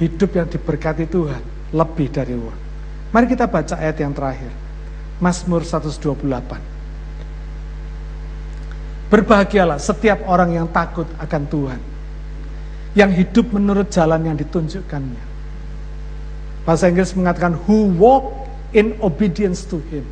hidup 0.00 0.30
yang 0.32 0.48
diberkati 0.48 1.04
Tuhan 1.08 1.57
lebih 1.72 2.08
dari 2.08 2.34
uang. 2.36 2.58
Mari 3.12 3.26
kita 3.28 3.48
baca 3.48 3.76
ayat 3.80 3.96
yang 4.00 4.12
terakhir. 4.12 4.52
Mazmur 5.18 5.64
128. 5.66 6.78
Berbahagialah 9.08 9.80
setiap 9.80 10.20
orang 10.28 10.52
yang 10.52 10.68
takut 10.68 11.08
akan 11.16 11.42
Tuhan. 11.48 11.80
Yang 12.92 13.10
hidup 13.24 13.46
menurut 13.56 13.88
jalan 13.88 14.20
yang 14.28 14.36
ditunjukkannya. 14.36 15.24
Bahasa 16.68 16.92
Inggris 16.92 17.16
mengatakan 17.16 17.56
who 17.64 17.88
walk 17.96 18.48
in 18.76 18.92
obedience 19.00 19.64
to 19.64 19.80
him. 19.88 20.04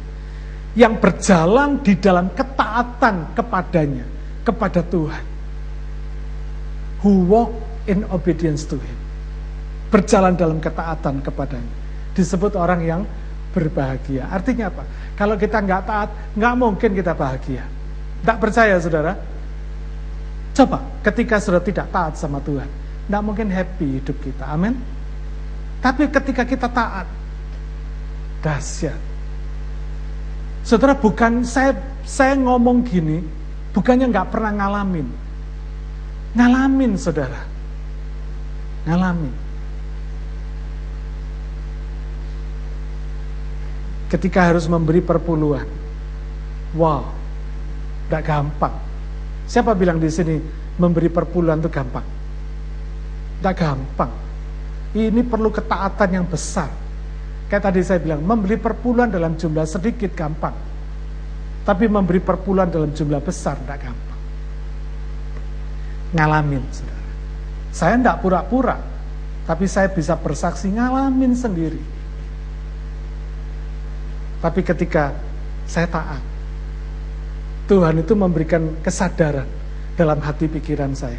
Yang 0.76 1.00
berjalan 1.00 1.80
di 1.80 1.96
dalam 1.96 2.32
ketaatan 2.32 3.32
kepadanya, 3.36 4.04
kepada 4.44 4.80
Tuhan. 4.84 5.24
Who 7.04 7.28
walk 7.28 7.52
in 7.84 8.04
obedience 8.08 8.64
to 8.68 8.76
him. 8.80 9.05
Berjalan 9.88 10.34
dalam 10.34 10.58
ketaatan 10.58 11.22
kepadanya. 11.22 11.74
Disebut 12.16 12.58
orang 12.58 12.80
yang 12.82 13.00
berbahagia. 13.56 14.28
Artinya 14.28 14.68
apa? 14.68 14.84
Kalau 15.16 15.40
kita 15.40 15.64
nggak 15.64 15.82
taat, 15.88 16.10
nggak 16.36 16.54
mungkin 16.60 16.90
kita 16.92 17.16
bahagia. 17.16 17.64
Tidak 18.20 18.36
percaya 18.36 18.76
saudara? 18.76 19.16
Coba 20.52 20.84
ketika 21.00 21.40
sudah 21.40 21.60
tidak 21.64 21.88
taat 21.88 22.16
sama 22.20 22.40
Tuhan, 22.44 22.68
tidak 23.08 23.22
mungkin 23.24 23.48
happy 23.48 24.00
hidup 24.00 24.16
kita. 24.20 24.44
Amin. 24.44 24.76
Tapi 25.80 26.08
ketika 26.08 26.42
kita 26.44 26.68
taat, 26.68 27.08
dahsyat. 28.44 28.98
Saudara 30.66 30.98
bukan 30.98 31.46
saya 31.46 31.76
saya 32.02 32.34
ngomong 32.34 32.82
gini, 32.82 33.22
bukannya 33.70 34.10
nggak 34.10 34.28
pernah 34.32 34.52
ngalamin. 34.52 35.08
Ngalamin 36.36 36.92
saudara. 36.98 37.40
Ngalamin. 38.84 39.45
Ketika 44.06 44.54
harus 44.54 44.70
memberi 44.70 45.02
perpuluhan. 45.02 45.66
Wow, 46.76 47.16
Gak 48.06 48.22
gampang. 48.22 48.74
Siapa 49.46 49.74
bilang 49.74 49.98
di 49.98 50.10
sini 50.10 50.38
memberi 50.78 51.10
perpuluhan 51.10 51.58
itu 51.58 51.70
gampang? 51.70 52.06
Gak 53.42 53.54
gampang. 53.58 54.12
Ini 54.94 55.20
perlu 55.26 55.50
ketaatan 55.50 56.08
yang 56.14 56.26
besar. 56.26 56.70
Kayak 57.46 57.70
tadi 57.70 57.80
saya 57.82 58.02
bilang, 58.02 58.22
memberi 58.22 58.58
perpuluhan 58.58 59.10
dalam 59.10 59.38
jumlah 59.38 59.66
sedikit 59.66 60.10
gampang. 60.14 60.54
Tapi 61.66 61.84
memberi 61.90 62.22
perpuluhan 62.22 62.70
dalam 62.70 62.90
jumlah 62.94 63.22
besar 63.22 63.58
tidak 63.62 63.86
gampang. 63.86 64.20
Ngalamin, 66.14 66.62
saudara. 66.70 67.06
Saya 67.74 67.94
tidak 67.98 68.18
pura-pura, 68.22 68.78
tapi 69.44 69.66
saya 69.66 69.90
bisa 69.90 70.14
bersaksi 70.16 70.70
ngalamin 70.70 71.34
sendiri. 71.36 71.82
Tapi 74.46 74.62
ketika 74.62 75.10
saya 75.66 75.90
taat, 75.90 76.22
Tuhan 77.66 77.98
itu 77.98 78.14
memberikan 78.14 78.78
kesadaran 78.78 79.50
dalam 79.98 80.22
hati 80.22 80.46
pikiran 80.46 80.94
saya. 80.94 81.18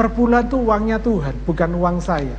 Perpuluhan 0.00 0.48
itu 0.48 0.56
uangnya 0.56 0.96
Tuhan, 0.96 1.36
bukan 1.44 1.76
uang 1.76 2.00
saya. 2.00 2.32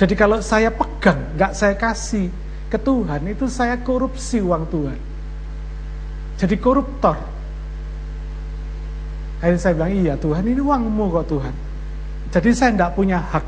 Jadi 0.00 0.16
kalau 0.16 0.40
saya 0.40 0.72
pegang, 0.72 1.36
nggak 1.36 1.52
saya 1.52 1.76
kasih 1.76 2.32
ke 2.72 2.80
Tuhan, 2.80 3.20
itu 3.28 3.44
saya 3.52 3.76
korupsi 3.84 4.40
uang 4.40 4.64
Tuhan. 4.72 4.98
Jadi 6.40 6.56
koruptor. 6.56 7.20
Akhirnya 9.44 9.60
saya 9.60 9.76
bilang, 9.76 9.92
iya 9.92 10.16
Tuhan 10.16 10.40
ini 10.48 10.64
uangmu 10.64 11.04
kok 11.20 11.36
Tuhan. 11.36 11.54
Jadi 12.32 12.48
saya 12.56 12.72
tidak 12.72 12.96
punya 12.96 13.20
hak 13.20 13.44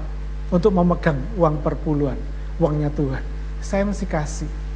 untuk 0.53 0.77
memegang 0.77 1.17
uang 1.41 1.65
perpuluhan, 1.65 2.21
uangnya 2.61 2.93
Tuhan. 2.93 3.25
Saya 3.65 3.89
mesti 3.89 4.05
kasih. 4.05 4.68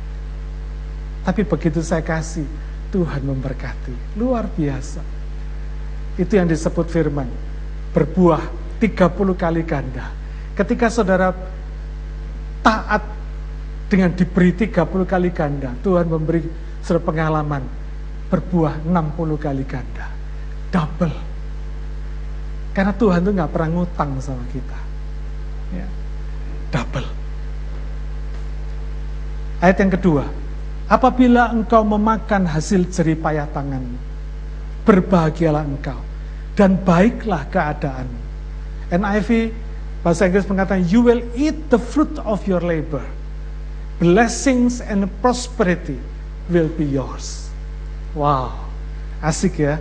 Tapi 1.23 1.47
begitu 1.47 1.79
saya 1.83 2.03
kasih, 2.03 2.47
Tuhan 2.91 3.23
memberkati. 3.23 4.19
Luar 4.19 4.51
biasa. 4.51 5.01
Itu 6.19 6.35
yang 6.35 6.51
disebut 6.51 6.87
firman. 6.91 7.31
Berbuah 7.95 8.43
30 8.83 9.39
kali 9.39 9.63
ganda. 9.63 10.11
Ketika 10.59 10.91
saudara 10.91 11.33
taat 12.61 13.07
dengan 13.87 14.11
diberi 14.13 14.51
30 14.53 15.07
kali 15.07 15.31
ganda, 15.31 15.71
Tuhan 15.81 16.11
memberi 16.11 16.43
saudara 16.83 17.07
pengalaman 17.07 17.63
berbuah 18.29 18.83
60 18.85 19.39
kali 19.39 19.65
ganda. 19.65 20.11
Double. 20.75 21.15
Karena 22.73 22.93
Tuhan 22.97 23.21
itu 23.23 23.31
nggak 23.37 23.53
pernah 23.53 23.71
ngutang 23.71 24.11
sama 24.19 24.45
kita. 24.51 24.81
Ya. 25.77 25.87
Double. 26.73 27.09
Ayat 29.61 29.77
yang 29.79 29.93
kedua, 29.93 30.25
Apabila 30.93 31.49
engkau 31.49 31.81
memakan 31.89 32.45
hasil 32.45 32.85
jeripayah 32.93 33.49
tanganmu, 33.49 33.97
berbahagialah 34.85 35.65
engkau, 35.65 35.97
dan 36.53 36.77
baiklah 36.77 37.49
keadaanmu. 37.49 38.21
NIV 38.93 39.57
bahasa 40.05 40.29
Inggris 40.29 40.45
mengatakan, 40.45 40.85
you 40.85 41.01
will 41.01 41.25
eat 41.33 41.57
the 41.73 41.81
fruit 41.81 42.13
of 42.29 42.45
your 42.45 42.61
labor. 42.61 43.01
Blessings 44.05 44.85
and 44.85 45.09
prosperity 45.25 45.97
will 46.53 46.69
be 46.77 46.85
yours. 46.85 47.49
Wow, 48.13 48.53
asik 49.25 49.65
ya. 49.65 49.81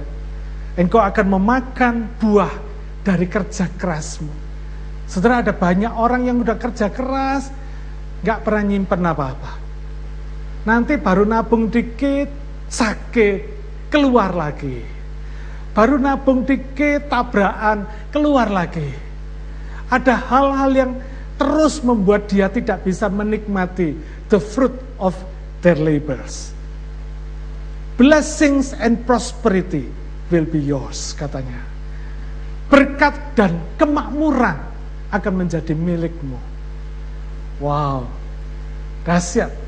Engkau 0.80 1.04
akan 1.04 1.28
memakan 1.28 2.08
buah 2.24 2.56
dari 3.04 3.28
kerja 3.28 3.68
kerasmu. 3.68 4.32
Saudara 5.12 5.44
ada 5.44 5.52
banyak 5.52 5.92
orang 5.92 6.32
yang 6.32 6.40
udah 6.40 6.56
kerja 6.56 6.88
keras, 6.88 7.52
gak 8.24 8.48
pernah 8.48 8.64
nyimpen 8.64 9.04
apa-apa 9.04 9.71
Nanti 10.62 10.94
baru 10.98 11.26
nabung 11.26 11.74
dikit, 11.74 12.30
sakit, 12.70 13.40
keluar 13.90 14.30
lagi. 14.30 14.82
Baru 15.74 15.98
nabung 15.98 16.46
dikit, 16.46 17.10
tabrakan, 17.10 17.90
keluar 18.14 18.52
lagi. 18.52 18.86
Ada 19.90 20.16
hal-hal 20.30 20.72
yang 20.72 20.92
terus 21.42 21.82
membuat 21.82 22.30
dia 22.30 22.46
tidak 22.48 22.86
bisa 22.86 23.10
menikmati 23.10 23.98
the 24.30 24.38
fruit 24.38 24.76
of 25.02 25.18
their 25.66 25.80
labors. 25.80 26.54
Blessings 27.98 28.78
and 28.78 29.02
prosperity 29.06 29.90
will 30.30 30.46
be 30.46 30.62
yours, 30.62 31.18
katanya. 31.18 31.60
Berkat 32.70 33.36
dan 33.36 33.58
kemakmuran 33.76 34.58
akan 35.12 35.34
menjadi 35.34 35.76
milikmu. 35.76 36.40
Wow, 37.60 38.08
dahsyat. 39.04 39.61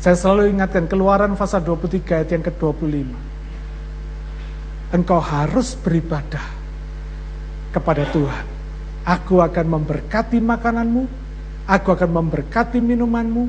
Saya 0.00 0.16
selalu 0.16 0.56
ingatkan 0.56 0.88
keluaran 0.88 1.36
pasal 1.36 1.60
23 1.60 2.24
ayat 2.24 2.30
yang 2.32 2.44
ke-25. 2.48 3.12
Engkau 4.96 5.20
harus 5.20 5.76
beribadah 5.76 6.42
kepada 7.76 8.08
Tuhan. 8.08 8.46
Aku 9.04 9.44
akan 9.44 9.66
memberkati 9.76 10.40
makananmu, 10.40 11.04
aku 11.68 11.88
akan 11.92 12.10
memberkati 12.16 12.80
minumanmu, 12.80 13.44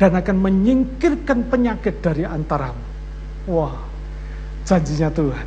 dan 0.00 0.16
akan 0.16 0.36
menyingkirkan 0.40 1.52
penyakit 1.52 2.00
dari 2.00 2.24
antaramu. 2.24 2.80
Wah, 3.52 3.76
janjinya 4.64 5.12
Tuhan. 5.12 5.46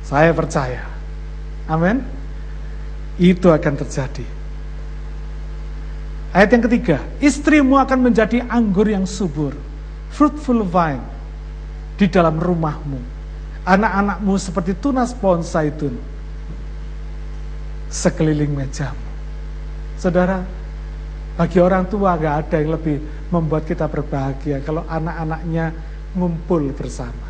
Saya 0.00 0.32
percaya. 0.32 0.80
Amin. 1.68 2.00
Itu 3.20 3.52
akan 3.52 3.74
terjadi. 3.84 4.37
Ayat 6.38 6.54
yang 6.54 6.64
ketiga, 6.70 7.02
istrimu 7.18 7.74
akan 7.82 7.98
menjadi 7.98 8.46
anggur 8.46 8.86
yang 8.86 9.02
subur, 9.10 9.58
fruitful 10.14 10.62
vine 10.62 11.02
di 11.98 12.06
dalam 12.06 12.38
rumahmu. 12.38 13.02
Anak-anakmu 13.66 14.38
seperti 14.38 14.78
tunas 14.78 15.10
pohon 15.10 15.42
zaitun 15.42 15.98
sekeliling 17.90 18.54
mejamu. 18.54 19.02
Saudara, 19.98 20.46
bagi 21.34 21.58
orang 21.58 21.90
tua 21.90 22.14
gak 22.14 22.46
ada 22.46 22.56
yang 22.62 22.78
lebih 22.78 23.02
membuat 23.34 23.66
kita 23.66 23.90
berbahagia 23.90 24.62
kalau 24.62 24.86
anak-anaknya 24.86 25.74
ngumpul 26.14 26.70
bersama. 26.70 27.26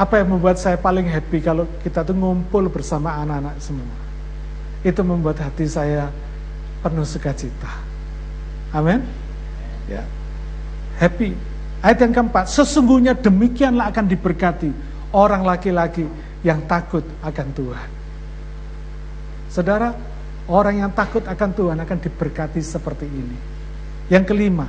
Apa 0.00 0.24
yang 0.24 0.32
membuat 0.32 0.56
saya 0.56 0.80
paling 0.80 1.04
happy 1.12 1.44
kalau 1.44 1.68
kita 1.84 2.00
tuh 2.08 2.16
ngumpul 2.16 2.72
bersama 2.72 3.20
anak-anak 3.20 3.60
semua? 3.60 4.06
itu 4.86 5.02
membuat 5.02 5.42
hati 5.42 5.66
saya 5.66 6.14
penuh 6.86 7.02
sukacita. 7.02 7.82
Amin. 8.70 9.02
Ya. 9.90 10.06
Happy. 11.02 11.34
Ayat 11.82 11.98
yang 12.06 12.12
keempat, 12.14 12.46
sesungguhnya 12.46 13.18
demikianlah 13.18 13.90
akan 13.90 14.06
diberkati 14.06 14.70
orang 15.10 15.42
laki-laki 15.42 16.06
yang 16.46 16.62
takut 16.70 17.02
akan 17.22 17.48
Tuhan. 17.52 17.88
Saudara, 19.50 19.94
orang 20.46 20.86
yang 20.86 20.92
takut 20.94 21.22
akan 21.26 21.50
Tuhan 21.52 21.78
akan 21.82 21.98
diberkati 22.00 22.60
seperti 22.62 23.06
ini. 23.06 23.38
Yang 24.12 24.24
kelima, 24.34 24.66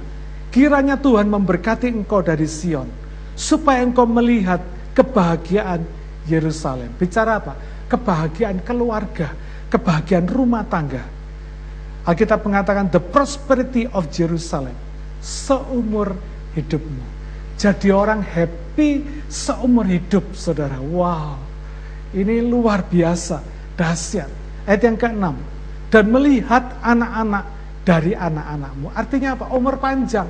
kiranya 0.50 0.98
Tuhan 0.98 1.30
memberkati 1.30 1.90
engkau 1.90 2.22
dari 2.26 2.46
Sion, 2.50 2.90
supaya 3.38 3.82
engkau 3.86 4.10
melihat 4.10 4.62
kebahagiaan 4.98 5.86
Yerusalem. 6.28 6.92
Bicara 6.98 7.40
apa? 7.40 7.54
Kebahagiaan 7.88 8.60
keluarga, 8.68 9.32
kebahagiaan 9.72 10.28
rumah 10.28 10.68
tangga. 10.68 11.17
Alkitab 12.08 12.48
mengatakan 12.48 12.88
the 12.88 13.04
prosperity 13.04 13.84
of 13.92 14.08
Jerusalem 14.08 14.72
seumur 15.20 16.16
hidupmu. 16.56 17.04
Jadi 17.60 17.92
orang 17.92 18.24
happy 18.24 19.04
seumur 19.28 19.84
hidup, 19.84 20.24
saudara. 20.32 20.80
Wow, 20.80 21.36
ini 22.16 22.40
luar 22.40 22.88
biasa, 22.88 23.44
dahsyat. 23.76 24.32
Ayat 24.64 24.82
yang 24.88 24.96
keenam, 24.96 25.36
dan 25.92 26.08
melihat 26.08 26.64
anak-anak 26.80 27.44
dari 27.84 28.16
anak-anakmu. 28.16 28.88
Artinya 28.96 29.30
apa? 29.36 29.46
Umur 29.52 29.76
panjang. 29.80 30.28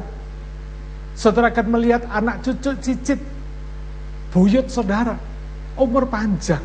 Saudara 1.18 1.50
akan 1.50 1.68
melihat 1.74 2.06
anak 2.10 2.46
cucu 2.46 2.74
cicit, 2.82 3.22
buyut 4.30 4.70
saudara, 4.70 5.18
umur 5.78 6.06
panjang. 6.06 6.62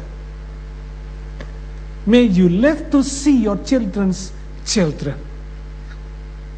May 2.05 2.29
you 2.29 2.49
live 2.49 2.93
to 2.93 3.01
see 3.01 3.41
your 3.45 3.57
children's 3.65 4.35
children. 4.65 5.19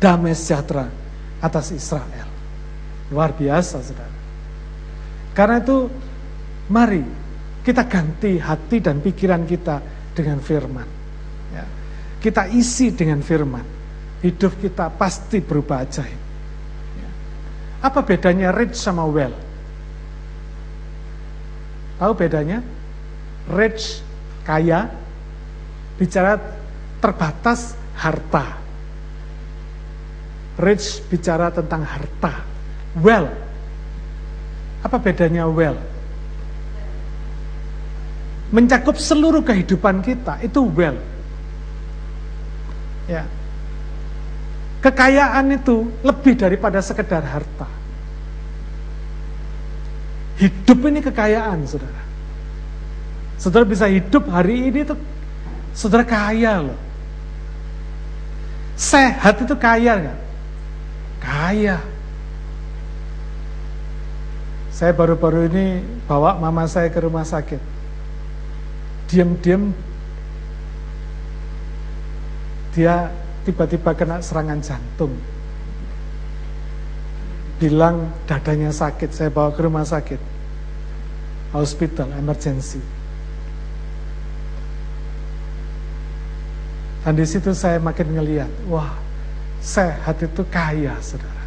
Damai 0.00 0.36
sejahtera 0.36 0.88
atas 1.40 1.72
Israel. 1.72 2.28
Luar 3.12 3.32
biasa, 3.36 3.80
saudara. 3.80 4.12
Karena 5.34 5.60
itu, 5.60 5.78
mari 6.68 7.02
kita 7.64 7.88
ganti 7.88 8.36
hati 8.36 8.78
dan 8.80 9.00
pikiran 9.00 9.48
kita 9.48 9.80
dengan 10.12 10.38
firman. 10.40 10.88
Ya. 11.52 11.64
Kita 12.20 12.48
isi 12.52 12.92
dengan 12.92 13.24
firman. 13.24 13.64
Hidup 14.24 14.56
kita 14.60 14.88
pasti 14.92 15.40
berubah 15.40 15.84
ajaib. 15.84 16.20
Ya. 17.00 17.10
Apa 17.84 18.04
bedanya 18.04 18.52
rich 18.52 18.76
sama 18.76 19.04
well? 19.08 19.32
Tahu 22.00 22.12
bedanya? 22.16 22.60
Rich, 23.48 24.00
kaya, 24.44 24.88
bicara 26.00 26.40
terbatas 27.00 27.76
harta. 27.98 28.58
Rich 30.54 31.02
bicara 31.10 31.50
tentang 31.50 31.82
harta. 31.82 32.46
Well. 32.98 33.26
Apa 34.84 35.00
bedanya 35.00 35.48
well? 35.48 35.74
Mencakup 38.54 39.00
seluruh 39.00 39.42
kehidupan 39.42 40.04
kita 40.04 40.38
itu 40.44 40.62
well. 40.62 40.94
Ya. 43.10 43.26
Kekayaan 44.84 45.58
itu 45.58 45.88
lebih 46.04 46.36
daripada 46.36 46.78
sekedar 46.84 47.24
harta. 47.24 47.66
Hidup 50.38 50.78
ini 50.86 51.00
kekayaan, 51.00 51.64
saudara. 51.64 52.02
Saudara 53.40 53.64
bisa 53.64 53.88
hidup 53.88 54.28
hari 54.28 54.68
ini 54.70 54.84
itu 54.84 54.94
Saudara 55.74 56.06
kaya 56.06 56.62
loh. 56.62 56.78
Sehat 58.74 59.38
itu 59.38 59.54
kaya 59.54 60.02
nggak? 60.02 60.18
Kaya. 61.22 61.78
Saya 64.74 64.90
baru-baru 64.90 65.46
ini 65.46 65.66
bawa 66.10 66.34
mama 66.34 66.66
saya 66.66 66.90
ke 66.90 66.98
rumah 66.98 67.22
sakit. 67.22 67.62
Diam-diam 69.06 69.70
dia 72.74 73.06
tiba-tiba 73.46 73.94
kena 73.94 74.18
serangan 74.18 74.58
jantung. 74.58 75.14
Bilang 77.62 78.10
dadanya 78.26 78.74
sakit, 78.74 79.14
saya 79.14 79.30
bawa 79.30 79.54
ke 79.54 79.62
rumah 79.62 79.86
sakit. 79.86 80.18
Hospital, 81.54 82.10
emergency. 82.18 82.82
Dan 87.04 87.20
di 87.20 87.26
situ 87.28 87.52
saya 87.52 87.76
makin 87.76 88.16
ngeliat, 88.16 88.48
wah 88.64 88.96
sehat 89.60 90.24
itu 90.24 90.40
kaya, 90.48 90.96
saudara. 91.04 91.44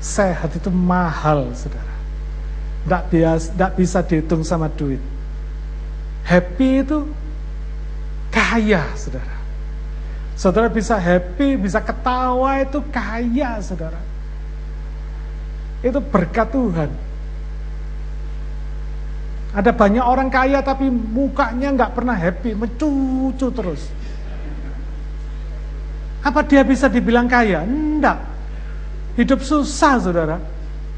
Sehat 0.00 0.48
itu 0.56 0.72
mahal, 0.72 1.52
saudara. 1.52 1.92
Tidak 2.82 3.02
bias, 3.12 3.52
tidak 3.52 3.72
bisa 3.76 4.00
dihitung 4.00 4.40
sama 4.40 4.72
duit. 4.72 4.98
Happy 6.24 6.80
itu 6.80 7.04
kaya, 8.32 8.88
saudara. 8.96 9.36
Saudara 10.32 10.72
bisa 10.72 10.96
happy, 10.96 11.60
bisa 11.60 11.84
ketawa 11.84 12.64
itu 12.64 12.80
kaya, 12.88 13.60
saudara. 13.60 14.00
Itu 15.84 16.00
berkat 16.00 16.48
Tuhan. 16.48 17.11
Ada 19.52 19.68
banyak 19.68 20.00
orang 20.00 20.32
kaya 20.32 20.64
tapi 20.64 20.88
mukanya 20.88 21.76
nggak 21.76 21.92
pernah 21.92 22.16
happy, 22.16 22.56
mencucu 22.56 23.52
terus. 23.52 23.92
Apa 26.24 26.40
dia 26.40 26.64
bisa 26.64 26.88
dibilang 26.88 27.28
kaya? 27.28 27.60
Enggak. 27.60 28.16
Hidup 29.20 29.44
susah 29.44 30.00
saudara. 30.00 30.40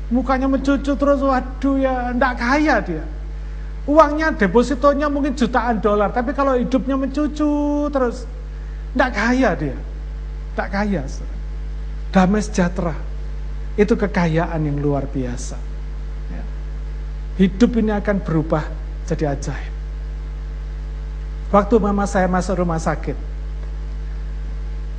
Mukanya 0.06 0.46
mencucu 0.46 0.94
terus, 0.94 1.18
waduh 1.18 1.76
ya 1.82 2.14
enggak 2.14 2.34
kaya 2.38 2.78
dia. 2.78 3.04
Uangnya, 3.90 4.30
depositonya 4.38 5.10
mungkin 5.10 5.34
jutaan 5.34 5.82
dolar, 5.82 6.14
tapi 6.14 6.30
kalau 6.30 6.54
hidupnya 6.54 6.94
mencucu 6.94 7.50
terus, 7.90 8.22
enggak 8.94 9.10
kaya 9.18 9.50
dia. 9.58 9.76
Enggak 10.54 10.68
kaya. 10.70 11.02
Saudara. 11.10 11.36
Damai 12.14 12.42
sejahtera. 12.46 12.94
Itu 13.74 13.98
kekayaan 13.98 14.62
yang 14.62 14.78
luar 14.78 15.10
biasa 15.10 15.73
hidup 17.38 17.70
ini 17.78 17.90
akan 17.90 18.22
berubah 18.22 18.64
jadi 19.06 19.34
ajaib. 19.34 19.72
Waktu 21.50 21.74
mama 21.78 22.06
saya 22.06 22.26
masuk 22.26 22.62
rumah 22.62 22.82
sakit, 22.82 23.14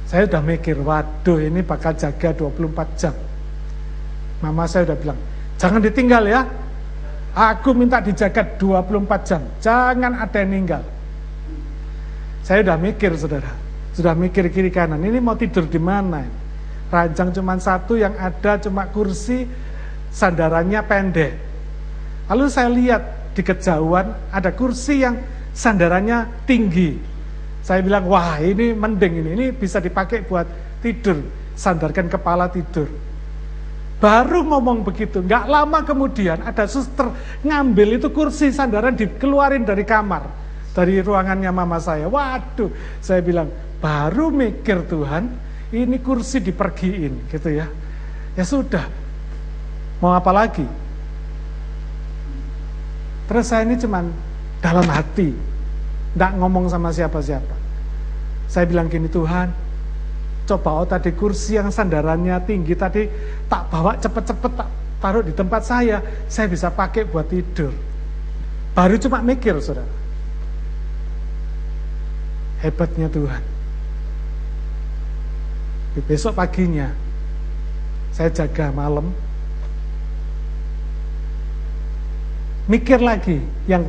saya 0.07 0.23
udah 0.23 0.41
mikir, 0.43 0.79
waduh 0.79 1.39
ini 1.41 1.59
bakal 1.59 1.91
jaga 1.95 2.31
24 2.31 2.95
jam. 2.95 3.15
Mama 4.39 4.63
saya 4.63 4.87
udah 4.87 4.97
bilang, 4.99 5.19
jangan 5.59 5.83
ditinggal 5.83 6.23
ya. 6.27 6.41
Aku 7.35 7.75
minta 7.75 7.99
dijaga 7.99 8.47
24 8.55 9.27
jam, 9.27 9.41
jangan 9.59 10.15
ada 10.15 10.37
yang 10.39 10.51
ninggal. 10.55 10.83
Saya 12.47 12.63
udah 12.63 12.77
mikir 12.79 13.11
saudara, 13.19 13.51
sudah 13.91 14.15
mikir 14.15 14.47
kiri 14.47 14.71
kanan, 14.71 15.03
ini 15.03 15.19
mau 15.19 15.35
tidur 15.35 15.67
di 15.67 15.81
mana? 15.81 16.23
Ranjang 16.87 17.35
cuma 17.35 17.59
satu, 17.59 17.99
yang 17.99 18.15
ada 18.15 18.55
cuma 18.63 18.87
kursi, 18.87 19.43
sandarannya 20.15 20.79
pendek 20.87 21.44
Lalu 22.25 22.45
saya 22.49 22.69
lihat 22.73 23.01
di 23.37 23.41
kejauhan 23.45 24.33
ada 24.33 24.49
kursi 24.55 25.05
yang 25.05 25.19
sandarannya 25.53 26.45
tinggi. 26.49 26.97
Saya 27.65 27.81
bilang, 27.81 28.05
wah 28.05 28.37
ini 28.41 28.73
mending 28.77 29.13
ini, 29.25 29.29
ini 29.33 29.45
bisa 29.53 29.81
dipakai 29.81 30.21
buat 30.25 30.45
tidur, 30.85 31.17
sandarkan 31.57 32.05
kepala 32.05 32.45
tidur. 32.49 32.85
Baru 33.97 34.45
ngomong 34.45 34.85
begitu, 34.85 35.23
nggak 35.25 35.49
lama 35.49 35.81
kemudian 35.81 36.45
ada 36.45 36.69
suster 36.69 37.09
ngambil 37.41 37.97
itu 37.97 38.13
kursi 38.13 38.53
sandaran 38.53 38.93
dikeluarin 38.93 39.65
dari 39.65 39.81
kamar, 39.81 40.29
dari 40.77 41.01
ruangannya 41.01 41.49
mama 41.49 41.81
saya. 41.81 42.05
Waduh, 42.05 42.69
saya 43.01 43.25
bilang, 43.25 43.49
baru 43.81 44.29
mikir 44.29 44.85
Tuhan, 44.85 45.25
ini 45.73 45.97
kursi 46.05 46.43
dipergiin 46.43 47.33
gitu 47.33 47.49
ya. 47.49 47.65
Ya 48.37 48.45
sudah, 48.45 48.85
mau 50.03 50.13
apa 50.13 50.29
lagi? 50.29 50.84
Terus 53.25 53.45
saya 53.49 53.65
ini 53.65 53.75
cuman 53.77 54.05
dalam 54.61 54.85
hati, 54.89 55.33
tidak 56.13 56.31
ngomong 56.37 56.69
sama 56.69 56.93
siapa-siapa. 56.93 57.55
Saya 58.45 58.69
bilang 58.69 58.85
gini, 58.87 59.09
Tuhan, 59.09 59.49
coba 60.45 60.69
oh 60.81 60.87
tadi 60.87 61.09
kursi 61.11 61.57
yang 61.57 61.73
sandarannya 61.73 62.37
tinggi 62.45 62.77
tadi 62.77 63.09
tak 63.49 63.65
bawa 63.73 63.97
cepet-cepet 63.97 64.51
tak 64.53 64.69
taruh 65.01 65.25
di 65.25 65.33
tempat 65.33 65.61
saya, 65.65 66.01
saya 66.29 66.45
bisa 66.45 66.69
pakai 66.69 67.05
buat 67.09 67.25
tidur. 67.25 67.73
Baru 68.77 68.95
cuma 69.01 69.23
mikir, 69.25 69.57
saudara. 69.57 69.87
Hebatnya 72.61 73.07
Tuhan. 73.07 73.43
Di 75.95 76.01
besok 76.03 76.35
paginya, 76.35 76.91
saya 78.11 78.27
jaga 78.31 78.67
malam, 78.71 79.15
mikir 82.65 82.97
lagi 82.97 83.41
yang 83.69 83.85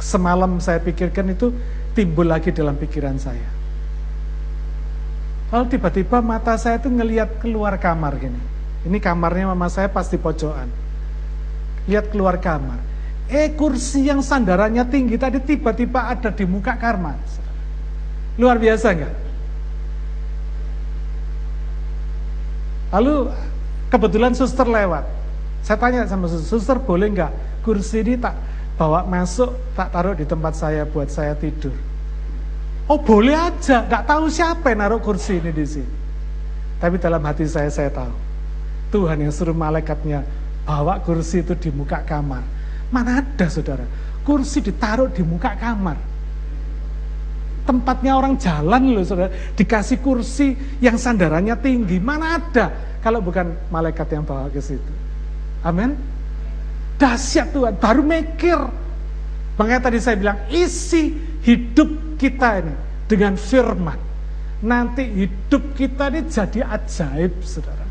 semalam 0.00 0.60
saya 0.60 0.80
pikirkan 0.80 1.32
itu 1.32 1.52
timbul 1.96 2.28
lagi 2.28 2.52
dalam 2.52 2.76
pikiran 2.76 3.16
saya. 3.16 3.48
Lalu 5.50 5.76
tiba-tiba 5.76 6.22
mata 6.22 6.54
saya 6.54 6.78
itu 6.78 6.86
ngelihat 6.86 7.42
keluar 7.42 7.74
kamar 7.80 8.16
gini. 8.20 8.38
Ini 8.86 8.96
kamarnya 9.02 9.50
mama 9.50 9.66
saya 9.66 9.90
pasti 9.90 10.16
pojokan. 10.16 10.70
Lihat 11.90 12.14
keluar 12.14 12.38
kamar. 12.38 12.78
Eh 13.26 13.50
kursi 13.58 14.06
yang 14.06 14.22
sandarannya 14.22 14.86
tinggi 14.86 15.18
tadi 15.18 15.42
tiba-tiba 15.42 16.06
ada 16.06 16.30
di 16.30 16.46
muka 16.46 16.78
kamar. 16.78 17.18
Luar 18.38 18.56
biasa 18.62 18.94
enggak? 18.94 19.14
Lalu 22.94 23.14
kebetulan 23.90 24.32
suster 24.38 24.66
lewat. 24.66 25.04
Saya 25.66 25.76
tanya 25.76 26.06
sama 26.06 26.30
suster, 26.30 26.46
suster 26.46 26.78
boleh 26.78 27.10
enggak 27.10 27.32
kursi 27.60 28.02
ini 28.04 28.16
tak 28.16 28.34
bawa 28.80 29.04
masuk, 29.04 29.52
tak 29.76 29.92
taruh 29.92 30.16
di 30.16 30.24
tempat 30.24 30.56
saya 30.56 30.88
buat 30.88 31.12
saya 31.12 31.36
tidur. 31.36 31.72
Oh 32.90 32.98
boleh 32.98 33.36
aja, 33.36 33.86
nggak 33.86 34.02
tahu 34.08 34.26
siapa 34.26 34.74
yang 34.74 34.82
naruh 34.82 34.98
kursi 34.98 35.38
ini 35.38 35.54
di 35.54 35.62
sini. 35.62 35.92
Tapi 36.80 36.96
dalam 36.96 37.20
hati 37.22 37.44
saya, 37.44 37.68
saya 37.68 37.92
tahu. 37.92 38.10
Tuhan 38.90 39.22
yang 39.22 39.30
suruh 39.30 39.54
malaikatnya 39.54 40.26
bawa 40.66 40.98
kursi 41.04 41.44
itu 41.44 41.54
di 41.54 41.70
muka 41.70 42.02
kamar. 42.02 42.42
Mana 42.90 43.22
ada 43.22 43.46
saudara, 43.46 43.86
kursi 44.26 44.58
ditaruh 44.58 45.12
di 45.12 45.22
muka 45.22 45.54
kamar. 45.54 45.94
Tempatnya 47.62 48.18
orang 48.18 48.34
jalan 48.40 48.96
loh 48.96 49.04
saudara, 49.06 49.30
dikasih 49.54 50.02
kursi 50.02 50.56
yang 50.82 50.98
sandarannya 50.98 51.54
tinggi. 51.62 52.02
Mana 52.02 52.42
ada 52.42 52.74
kalau 53.04 53.22
bukan 53.22 53.54
malaikat 53.70 54.10
yang 54.10 54.26
bawa 54.26 54.50
ke 54.50 54.58
situ. 54.58 54.92
Amin. 55.62 55.94
Dahsyat 57.00 57.56
Tuhan, 57.56 57.80
baru 57.80 58.04
mikir. 58.04 58.60
Makanya 59.56 59.88
tadi 59.88 59.98
saya 60.04 60.20
bilang, 60.20 60.36
isi 60.52 61.16
hidup 61.40 62.20
kita 62.20 62.60
ini 62.60 62.74
dengan 63.08 63.40
firman. 63.40 63.96
Nanti 64.60 65.08
hidup 65.08 65.72
kita 65.72 66.12
ini 66.12 66.28
jadi 66.28 66.60
ajaib, 66.60 67.40
saudara. 67.40 67.88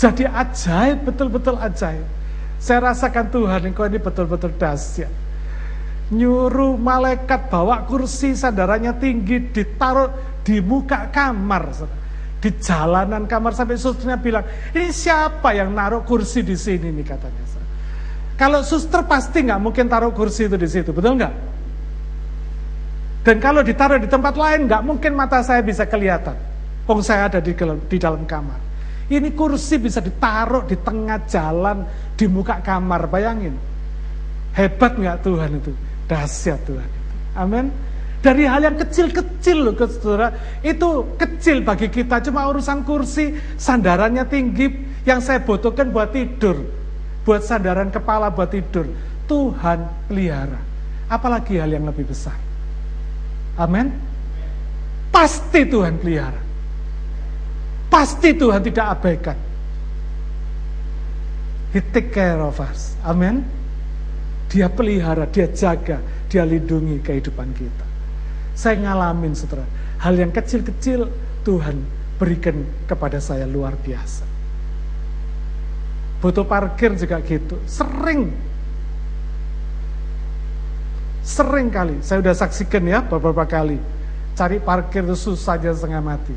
Jadi 0.00 0.24
ajaib, 0.24 1.04
betul-betul 1.04 1.60
ajaib. 1.60 2.08
Saya 2.56 2.88
rasakan 2.88 3.28
Tuhan, 3.28 3.68
engkau 3.68 3.84
ini 3.84 4.00
betul-betul 4.00 4.56
dahsyat. 4.56 5.12
Nyuruh 6.08 6.80
malaikat 6.80 7.52
bawa 7.52 7.84
kursi 7.84 8.32
sandarannya 8.32 8.96
tinggi, 8.96 9.52
ditaruh 9.52 10.40
di 10.40 10.64
muka 10.64 11.12
kamar. 11.12 11.68
Saudara. 11.76 12.00
Di 12.40 12.48
jalanan 12.56 13.28
kamar 13.28 13.52
sampai 13.52 13.76
susternya 13.76 14.16
bilang, 14.16 14.48
ini 14.72 14.88
siapa 14.88 15.52
yang 15.52 15.76
naruh 15.76 16.00
kursi 16.00 16.40
di 16.40 16.56
sini 16.56 16.88
nih 16.88 17.04
katanya. 17.04 17.59
Kalau 18.40 18.64
suster 18.64 19.04
pasti 19.04 19.44
nggak 19.44 19.60
mungkin 19.60 19.84
taruh 19.84 20.16
kursi 20.16 20.48
itu 20.48 20.56
di 20.56 20.64
situ, 20.64 20.96
betul 20.96 21.20
nggak? 21.20 21.34
Dan 23.20 23.36
kalau 23.36 23.60
ditaruh 23.60 24.00
di 24.00 24.08
tempat 24.08 24.32
lain, 24.32 24.64
nggak 24.64 24.80
mungkin 24.80 25.12
mata 25.12 25.44
saya 25.44 25.60
bisa 25.60 25.84
kelihatan. 25.84 26.32
Pong 26.88 27.04
saya 27.04 27.28
ada 27.28 27.36
di, 27.36 27.52
di 27.84 27.96
dalam 28.00 28.24
kamar. 28.24 28.56
Ini 29.12 29.36
kursi 29.36 29.76
bisa 29.76 30.00
ditaruh 30.00 30.64
di 30.64 30.80
tengah 30.80 31.20
jalan, 31.28 31.84
di 32.16 32.24
muka 32.32 32.64
kamar, 32.64 33.12
bayangin. 33.12 33.52
Hebat 34.56 34.96
nggak 34.96 35.20
Tuhan 35.20 35.60
itu? 35.60 35.76
Dahsyat 36.08 36.64
Tuhan 36.64 36.88
itu. 36.88 37.00
Amin. 37.36 37.68
Dari 38.24 38.48
hal 38.48 38.64
yang 38.64 38.80
kecil-kecil 38.80 39.68
loh, 39.68 39.76
saudara. 39.84 40.32
Itu 40.64 41.12
kecil 41.20 41.60
bagi 41.60 41.92
kita, 41.92 42.24
cuma 42.24 42.48
urusan 42.48 42.88
kursi, 42.88 43.36
sandarannya 43.60 44.24
tinggi, 44.24 44.80
yang 45.04 45.20
saya 45.20 45.44
butuhkan 45.44 45.92
buat 45.92 46.16
tidur. 46.16 46.79
Buat 47.30 47.46
sandaran 47.46 47.94
kepala 47.94 48.26
buat 48.26 48.50
tidur. 48.50 48.90
Tuhan 49.30 50.10
pelihara. 50.10 50.58
Apalagi 51.06 51.62
hal 51.62 51.70
yang 51.70 51.86
lebih 51.86 52.10
besar. 52.10 52.34
Amin. 53.54 53.94
Pasti 55.14 55.62
Tuhan 55.62 55.94
pelihara. 56.02 56.42
Pasti 57.86 58.34
Tuhan 58.34 58.66
tidak 58.66 58.86
abaikan. 58.98 59.38
He 61.70 61.78
take 61.94 62.10
care 62.10 62.42
of 62.42 62.58
us. 62.58 62.98
Amin. 63.06 63.46
Dia 64.50 64.66
pelihara, 64.66 65.30
dia 65.30 65.46
jaga, 65.54 66.02
dia 66.26 66.42
lindungi 66.42 66.98
kehidupan 66.98 67.54
kita. 67.54 67.86
Saya 68.58 68.82
ngalamin 68.82 69.38
saudara, 69.38 69.62
hal 70.02 70.18
yang 70.18 70.34
kecil-kecil 70.34 71.06
Tuhan 71.46 71.78
berikan 72.18 72.66
kepada 72.90 73.22
saya 73.22 73.46
luar 73.46 73.78
biasa. 73.78 74.29
Butuh 76.20 76.44
parkir 76.44 76.92
juga 77.00 77.16
gitu, 77.24 77.56
sering 77.64 78.28
Sering 81.20 81.68
kali, 81.68 82.00
saya 82.00 82.24
sudah 82.24 82.34
saksikan 82.34 82.82
ya 82.88 83.04
beberapa 83.04 83.44
kali. 83.44 83.78
Cari 84.34 84.56
parkir 84.58 85.04
itu 85.04 85.14
susah 85.14 85.60
aja 85.60 85.70
setengah 85.70 86.00
mati. 86.00 86.32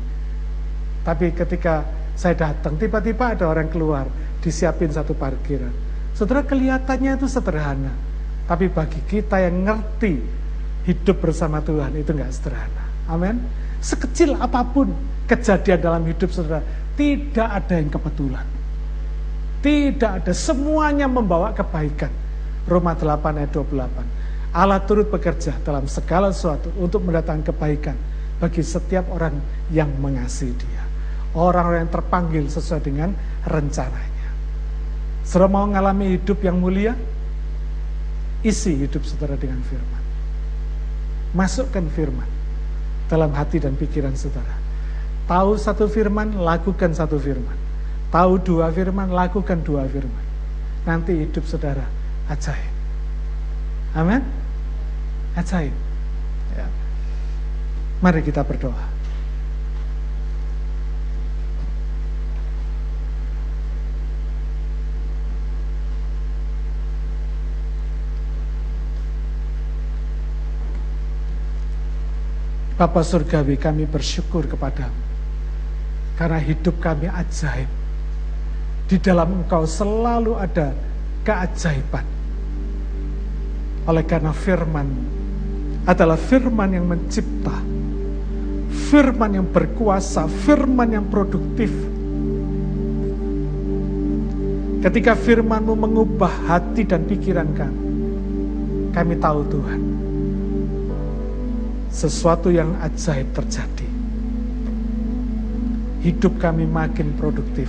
Tapi 1.02 1.32
ketika 1.32 1.82
saya 2.14 2.36
datang, 2.36 2.76
tiba-tiba 2.76 3.32
ada 3.32 3.48
orang 3.48 3.66
keluar, 3.72 4.06
disiapin 4.44 4.92
satu 4.92 5.16
parkiran. 5.16 5.72
Saudara 6.14 6.44
kelihatannya 6.46 7.16
itu 7.16 7.26
sederhana. 7.26 7.90
Tapi 8.44 8.68
bagi 8.68 9.00
kita 9.08 9.40
yang 9.40 9.66
ngerti 9.66 10.20
hidup 10.84 11.16
bersama 11.16 11.64
Tuhan 11.64 11.96
itu 11.96 12.14
nggak 12.14 12.30
sederhana. 12.30 12.84
Amin. 13.10 13.40
Sekecil 13.82 14.36
apa 14.36 14.62
pun 14.62 14.92
kejadian 15.26 15.80
dalam 15.80 16.06
hidup 16.06 16.30
saudara, 16.30 16.62
tidak 16.94 17.48
ada 17.50 17.74
yang 17.82 17.90
kebetulan. 17.90 18.53
Tidak 19.64 20.20
ada, 20.20 20.32
semuanya 20.36 21.08
membawa 21.08 21.56
kebaikan. 21.56 22.12
Roma 22.68 22.92
8 22.92 23.40
ayat 23.40 23.48
28. 23.48 24.52
Allah 24.52 24.76
turut 24.84 25.08
bekerja 25.08 25.56
dalam 25.64 25.88
segala 25.88 26.28
sesuatu 26.36 26.68
untuk 26.76 27.00
mendatangkan 27.08 27.48
kebaikan 27.48 27.96
bagi 28.36 28.60
setiap 28.60 29.08
orang 29.08 29.40
yang 29.72 29.88
mengasihi 29.96 30.52
dia. 30.52 30.84
Orang-orang 31.32 31.88
yang 31.88 31.92
terpanggil 31.96 32.44
sesuai 32.44 32.84
dengan 32.84 33.16
rencananya. 33.48 34.28
Saudara 35.24 35.48
mau 35.48 35.64
mengalami 35.64 36.12
hidup 36.20 36.44
yang 36.44 36.60
mulia? 36.60 36.92
Isi 38.44 38.76
hidup 38.84 39.00
saudara 39.08 39.40
dengan 39.40 39.64
firman. 39.64 40.04
Masukkan 41.32 41.88
firman 41.88 42.28
dalam 43.08 43.32
hati 43.32 43.64
dan 43.64 43.80
pikiran 43.80 44.12
saudara. 44.12 44.60
Tahu 45.24 45.56
satu 45.56 45.88
firman, 45.88 46.36
lakukan 46.36 46.92
satu 46.92 47.16
firman. 47.16 47.63
Tahu 48.14 48.38
dua 48.46 48.70
firman, 48.70 49.10
lakukan 49.10 49.58
dua 49.66 49.90
firman. 49.90 50.22
Nanti 50.86 51.18
hidup 51.18 51.42
saudara 51.50 51.82
ajaib. 52.30 52.70
Amin. 53.98 54.22
Ajaib. 55.34 55.74
Ya. 56.54 56.66
Mari 57.98 58.22
kita 58.22 58.46
berdoa. 58.46 58.94
Bapa 72.74 73.06
Surgawi 73.06 73.54
kami 73.54 73.86
bersyukur 73.86 74.50
kepadamu 74.50 74.98
Karena 76.18 76.42
hidup 76.42 76.82
kami 76.82 77.06
ajaib 77.06 77.70
Di 78.84 79.00
dalam 79.00 79.42
engkau 79.42 79.64
selalu 79.64 80.36
ada 80.36 80.76
keajaiban 81.24 82.04
Oleh 83.84 84.04
karena 84.08 84.32
firman 84.32 84.88
adalah 85.84 86.16
firman 86.16 86.72
yang 86.72 86.88
mencipta, 86.88 87.52
firman 88.88 89.36
yang 89.36 89.44
berkuasa, 89.44 90.24
firman 90.48 90.88
yang 90.96 91.04
produktif. 91.12 91.68
Ketika 94.80 95.12
firmanmu 95.16 95.76
mengubah 95.76 96.32
hati 96.48 96.88
dan 96.88 97.04
pikiran 97.04 97.48
kami, 97.52 97.84
kami 98.96 99.14
tahu 99.20 99.40
Tuhan, 99.52 99.80
sesuatu 101.92 102.48
yang 102.48 102.72
ajaib 102.80 103.28
terjadi. 103.36 103.88
Hidup 106.04 106.36
kami 106.40 106.68
makin 106.68 107.16
produktif, 107.16 107.68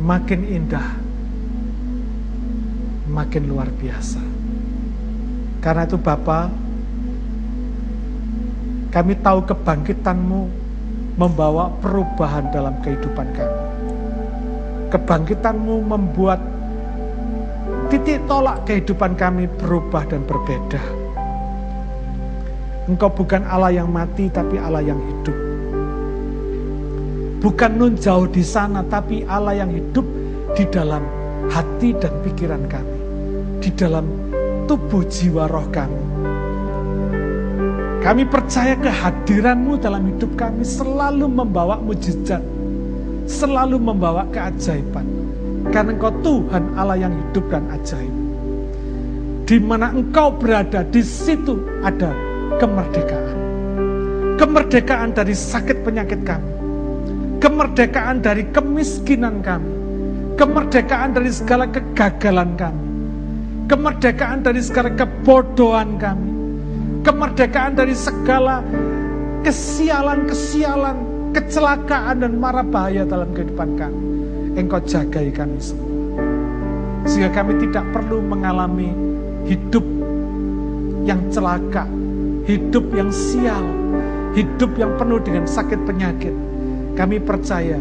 makin 0.00 0.40
indah, 0.48 0.88
makin 3.12 3.52
luar 3.52 3.68
biasa. 3.68 4.20
Karena 5.60 5.84
itu 5.84 6.00
Bapa, 6.00 6.48
kami 8.88 9.12
tahu 9.20 9.44
kebangkitanmu 9.44 10.40
membawa 11.20 11.68
perubahan 11.84 12.48
dalam 12.48 12.80
kehidupan 12.80 13.28
kami. 13.36 13.60
Kebangkitanmu 14.88 15.84
membuat 15.84 16.40
titik 17.92 18.24
tolak 18.24 18.64
kehidupan 18.64 19.14
kami 19.20 19.46
berubah 19.60 20.08
dan 20.08 20.24
berbeda. 20.24 20.80
Engkau 22.88 23.12
bukan 23.12 23.44
Allah 23.46 23.70
yang 23.70 23.92
mati, 23.92 24.32
tapi 24.32 24.56
Allah 24.56 24.82
yang 24.82 24.98
hidup. 24.98 25.49
Bukan 27.40 27.80
nun 27.80 27.96
jauh 27.96 28.28
di 28.28 28.44
sana, 28.44 28.84
tapi 28.84 29.24
Allah 29.24 29.64
yang 29.64 29.72
hidup 29.72 30.04
di 30.52 30.68
dalam 30.68 31.00
hati 31.48 31.96
dan 31.96 32.12
pikiran 32.20 32.68
kami. 32.68 32.96
Di 33.64 33.72
dalam 33.72 34.04
tubuh 34.68 35.00
jiwa 35.08 35.48
roh 35.48 35.64
kami. 35.72 36.04
Kami 38.04 38.28
percaya 38.28 38.76
kehadiranmu 38.76 39.80
dalam 39.80 40.04
hidup 40.08 40.36
kami 40.36 40.64
selalu 40.64 41.28
membawa 41.28 41.80
mujizat, 41.80 42.44
selalu 43.24 43.76
membawa 43.76 44.28
keajaiban. 44.28 45.04
Karena 45.72 45.96
engkau 45.96 46.12
Tuhan 46.20 46.76
Allah 46.76 47.08
yang 47.08 47.12
hidup 47.12 47.44
dan 47.48 47.68
ajaib. 47.72 48.14
Di 49.48 49.56
mana 49.60 49.96
engkau 49.96 50.32
berada, 50.32 50.84
di 50.84 51.00
situ 51.00 51.56
ada 51.80 52.12
kemerdekaan. 52.60 53.36
Kemerdekaan 54.36 55.16
dari 55.16 55.32
sakit 55.32 55.84
penyakit 55.84 56.20
kami. 56.24 56.59
Kemerdekaan 57.40 58.20
dari 58.20 58.44
kemiskinan 58.52 59.40
kami. 59.40 59.72
Kemerdekaan 60.36 61.16
dari 61.16 61.32
segala 61.32 61.64
kegagalan 61.72 62.52
kami. 62.52 62.84
Kemerdekaan 63.64 64.44
dari 64.44 64.60
segala 64.60 64.92
kebodohan 64.92 65.96
kami. 65.96 66.30
Kemerdekaan 67.00 67.80
dari 67.80 67.96
segala 67.96 68.60
kesialan-kesialan, 69.40 70.96
kecelakaan 71.32 72.20
dan 72.20 72.36
marah 72.36 72.60
bahaya 72.60 73.08
dalam 73.08 73.32
kehidupan 73.32 73.72
kami. 73.72 74.04
Engkau 74.60 74.84
jagai 74.84 75.32
kami 75.32 75.56
semua. 75.64 75.88
Sehingga 77.08 77.40
kami 77.40 77.56
tidak 77.56 77.88
perlu 77.96 78.20
mengalami 78.20 78.92
hidup 79.48 79.86
yang 81.08 81.24
celaka, 81.32 81.88
hidup 82.44 82.84
yang 82.92 83.08
sial, 83.08 83.64
hidup 84.36 84.76
yang 84.76 84.92
penuh 85.00 85.16
dengan 85.24 85.48
sakit 85.48 85.80
penyakit. 85.88 86.49
Kami 86.94 87.16
percaya 87.22 87.78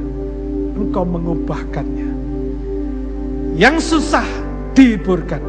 Engkau 0.79 1.03
mengubahkannya. 1.03 2.09
Yang 3.59 3.75
susah 3.91 4.23
dihiburkan, 4.71 5.43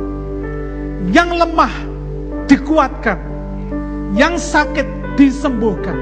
yang 1.15 1.31
lemah 1.39 1.71
dikuatkan, 2.51 3.19
yang 4.19 4.35
sakit 4.35 5.15
disembuhkan, 5.15 5.95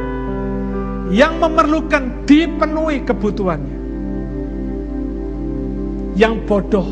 yang 1.13 1.37
memerlukan 1.37 2.25
dipenuhi 2.25 3.05
kebutuhannya, 3.05 3.79
yang 6.17 6.41
bodoh 6.49 6.89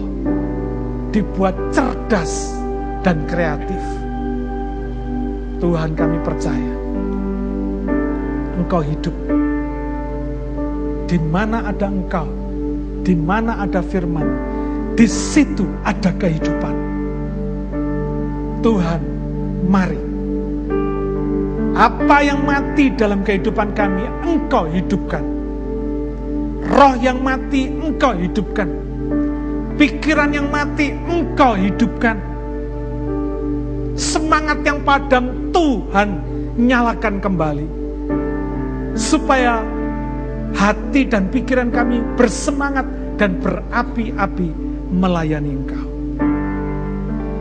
dibuat 1.16 1.56
cerdas 1.72 2.52
dan 3.00 3.24
kreatif. 3.24 3.80
Tuhan 5.56 5.96
kami 5.96 6.20
percaya 6.20 6.74
Engkau 8.60 8.84
hidup. 8.84 9.45
Di 11.06 11.22
mana 11.22 11.62
ada 11.70 11.86
Engkau, 11.86 12.26
di 13.06 13.14
mana 13.14 13.62
ada 13.62 13.78
firman, 13.78 14.26
di 14.98 15.06
situ 15.06 15.62
ada 15.86 16.10
kehidupan. 16.18 16.74
Tuhan, 18.58 18.98
mari. 19.70 20.02
Apa 21.78 22.26
yang 22.26 22.42
mati 22.42 22.90
dalam 22.90 23.22
kehidupan 23.22 23.70
kami, 23.78 24.02
Engkau 24.26 24.66
hidupkan. 24.66 25.22
Roh 26.66 26.98
yang 26.98 27.22
mati, 27.22 27.70
Engkau 27.70 28.10
hidupkan. 28.18 28.66
Pikiran 29.78 30.34
yang 30.34 30.50
mati, 30.50 30.90
Engkau 31.06 31.54
hidupkan. 31.54 32.18
Semangat 33.94 34.64
yang 34.66 34.82
padam, 34.82 35.54
Tuhan 35.54 36.18
nyalakan 36.58 37.22
kembali. 37.22 37.66
Supaya 38.96 39.75
hati 40.54 41.08
dan 41.08 41.32
pikiran 41.32 41.72
kami 41.74 42.04
bersemangat 42.14 42.86
dan 43.16 43.40
berapi-api 43.40 44.48
melayani 44.92 45.50
Engkau. 45.50 45.88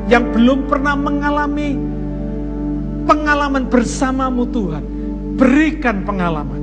Yang 0.05 0.25
belum 0.37 0.59
pernah 0.69 0.95
mengalami 0.97 1.77
pengalaman 3.05 3.69
bersamamu 3.69 4.45
Tuhan, 4.49 4.83
berikan 5.37 6.05
pengalaman. 6.05 6.61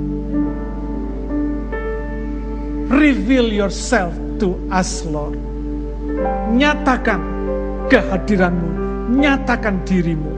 Reveal 2.93 3.51
yourself 3.51 4.13
to 4.39 4.55
us 4.69 5.03
Lord. 5.09 5.39
Nyatakan 6.53 7.21
kehadiranmu, 7.89 8.71
nyatakan 9.17 9.81
dirimu. 9.87 10.33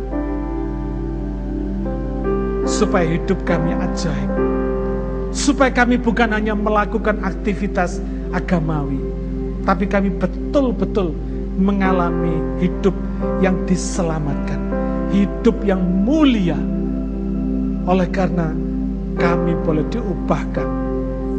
Supaya 2.64 3.05
hidup 3.20 3.44
kami 3.44 3.76
ajaib. 3.76 4.53
Supaya 5.35 5.74
kami 5.74 5.98
bukan 5.98 6.31
hanya 6.31 6.55
melakukan 6.55 7.19
aktivitas 7.27 7.98
agamawi, 8.31 9.02
tapi 9.66 9.90
kami 9.90 10.15
betul-betul 10.15 11.11
mengalami 11.59 12.39
hidup 12.62 12.94
yang 13.43 13.59
diselamatkan, 13.66 14.62
hidup 15.11 15.59
yang 15.66 15.82
mulia. 15.82 16.56
Oleh 17.85 18.09
karena 18.15 18.55
kami 19.19 19.59
boleh 19.66 19.82
diubahkan, 19.90 20.69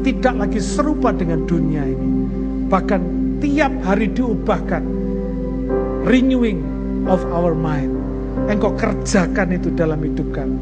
tidak 0.03 0.33
lagi 0.43 0.59
serupa 0.59 1.15
dengan 1.15 1.47
dunia 1.47 1.87
ini, 1.87 2.09
bahkan 2.67 2.99
tiap 3.39 3.71
hari 3.87 4.11
diubahkan, 4.11 4.83
renewing 6.03 6.59
of 7.07 7.23
our 7.31 7.55
mind. 7.55 7.95
Engkau 8.51 8.75
kerjakan 8.75 9.55
itu 9.55 9.71
dalam 9.71 10.03
hidup 10.03 10.27
kami, 10.35 10.59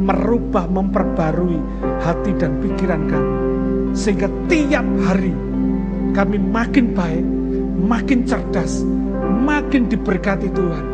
merubah, 0.00 0.64
memperbarui 0.64 1.60
hati 2.00 2.32
dan 2.40 2.56
pikiran 2.64 3.04
kami, 3.04 3.32
sehingga 3.92 4.32
tiap 4.48 4.86
hari 5.04 5.36
kami 6.16 6.40
makin 6.40 6.96
baik, 6.96 7.26
makin 7.84 8.24
cerdas, 8.24 8.82
makin 9.44 9.86
diberkati 9.92 10.48
Tuhan, 10.56 10.84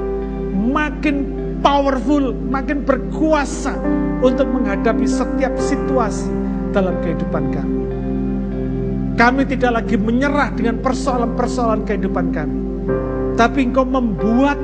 makin 0.75 1.17
powerful, 1.63 2.35
makin 2.51 2.83
berkuasa 2.83 3.79
untuk 4.21 4.51
menghadapi 4.51 5.07
setiap 5.07 5.55
situasi 5.57 6.29
dalam 6.75 6.99
kehidupan 7.01 7.45
kami. 7.55 7.79
Kami 9.17 9.43
tidak 9.49 9.81
lagi 9.81 9.97
menyerah 9.97 10.53
dengan 10.53 10.85
persoalan-persoalan 10.85 11.89
kehidupan 11.89 12.27
kami, 12.37 12.59
tapi 13.41 13.65
Engkau 13.65 13.89
membuat 13.89 14.61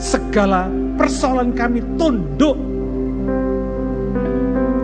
segala 0.00 0.72
persoalan 0.96 1.52
kami 1.52 1.84
tunduk 2.00 2.56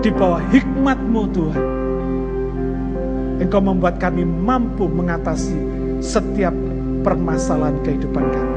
di 0.01 0.09
bawah 0.09 0.41
hikmat-Mu 0.49 1.23
Tuhan. 1.37 1.67
Engkau 3.41 3.61
membuat 3.61 4.01
kami 4.01 4.25
mampu 4.25 4.89
mengatasi 4.89 5.57
setiap 6.01 6.53
permasalahan 7.05 7.77
kehidupan 7.85 8.25
kami. 8.33 8.57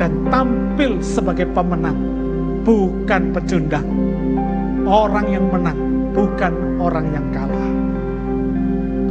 Dan 0.00 0.28
tampil 0.32 0.98
sebagai 1.04 1.48
pemenang, 1.52 1.96
bukan 2.64 3.36
pecundang. 3.36 3.84
Orang 4.88 5.28
yang 5.28 5.46
menang, 5.52 5.78
bukan 6.16 6.52
orang 6.80 7.06
yang 7.12 7.26
kalah. 7.30 7.70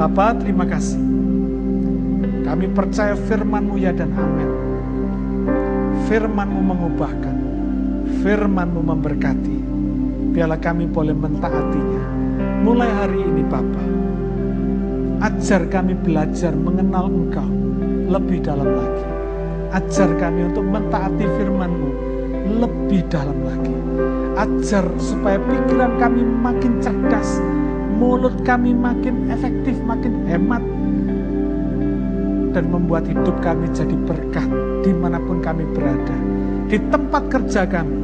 Bapak 0.02 0.42
terima 0.42 0.66
kasih. 0.66 1.00
Kami 2.42 2.66
percaya 2.74 3.14
firman-Mu 3.14 3.78
ya 3.78 3.94
dan 3.94 4.10
amin. 4.18 4.50
Firman-Mu 6.10 6.62
mengubahkan. 6.66 7.38
Firman-Mu 8.26 8.82
memberkati. 8.82 9.61
Biarlah 10.32 10.60
kami 10.64 10.88
boleh 10.88 11.12
mentaatinya. 11.12 12.02
Mulai 12.62 12.90
hari 12.94 13.20
ini 13.20 13.44
Bapak 13.46 13.92
Ajar 15.22 15.70
kami 15.70 15.94
belajar 16.02 16.50
mengenal 16.58 17.06
Engkau 17.06 17.46
lebih 18.10 18.42
dalam 18.42 18.66
lagi. 18.66 19.06
Ajar 19.70 20.10
kami 20.18 20.50
untuk 20.50 20.66
mentaati 20.66 21.30
firman-Mu 21.38 21.90
lebih 22.58 23.06
dalam 23.06 23.38
lagi. 23.46 23.76
Ajar 24.34 24.82
supaya 24.98 25.38
pikiran 25.38 26.02
kami 26.02 26.26
makin 26.26 26.82
cerdas, 26.82 27.38
mulut 28.02 28.34
kami 28.42 28.74
makin 28.74 29.30
efektif, 29.30 29.78
makin 29.86 30.26
hemat, 30.26 30.66
dan 32.58 32.66
membuat 32.74 33.06
hidup 33.06 33.38
kami 33.46 33.70
jadi 33.78 33.94
berkat 34.10 34.50
di 34.82 34.90
mana 34.90 35.22
pun 35.22 35.38
kami 35.38 35.70
berada. 35.70 36.18
Di 36.66 36.82
tempat 36.90 37.30
kerja 37.30 37.70
kami, 37.70 37.98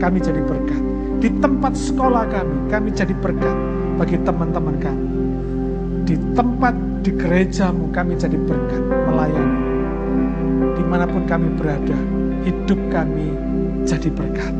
kami 0.00 0.24
jadi 0.24 0.40
berkat. 0.40 0.91
Di 1.22 1.30
tempat 1.38 1.78
sekolah 1.78 2.26
kami, 2.26 2.66
kami 2.66 2.88
jadi 2.90 3.14
berkat 3.14 3.54
bagi 3.94 4.18
teman-teman 4.26 4.74
kami 4.82 5.12
di 6.02 6.18
tempat 6.34 6.74
di 7.00 7.10
gerejamu 7.14 7.88
kami 7.94 8.18
jadi 8.18 8.36
berkat 8.36 8.82
melayani. 8.84 9.58
Di 10.76 10.82
mana 10.84 11.06
pun 11.08 11.24
kami 11.24 11.48
berada, 11.56 11.96
hidup 12.44 12.76
kami 12.90 13.32
jadi 13.86 14.12
berkat. 14.12 14.52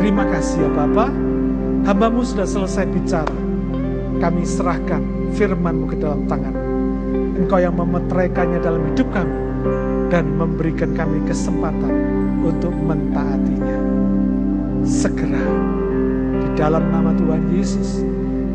Terima 0.00 0.26
kasih 0.26 0.66
ya 0.66 0.70
Bapak, 0.72 1.14
hambamu 1.86 2.26
sudah 2.26 2.48
selesai 2.48 2.90
bicara. 2.90 3.36
Kami 4.18 4.42
serahkan 4.42 5.02
firmanmu 5.38 5.94
ke 5.94 5.96
dalam 6.00 6.26
tangan. 6.26 6.54
Engkau 7.38 7.58
yang 7.62 7.74
memeteraikannya 7.78 8.58
dalam 8.62 8.82
hidup 8.92 9.08
kami 9.14 9.36
dan 10.10 10.26
memberikan 10.36 10.90
kami 10.96 11.22
kesempatan 11.26 11.94
untuk 12.44 12.74
mentaatinya. 12.74 14.01
Segera 14.82 15.46
di 16.42 16.48
dalam 16.58 16.90
nama 16.90 17.14
Tuhan 17.14 17.54
Yesus 17.54 18.02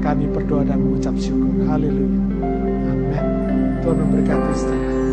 kami 0.04 0.28
berdoa 0.28 0.68
dan 0.68 0.84
mengucap 0.84 1.16
syukur. 1.16 1.64
Haleluya. 1.64 2.20
Amin. 2.92 3.26
Tuhan 3.80 3.96
memberkati 3.96 4.52
saudara. 4.60 5.07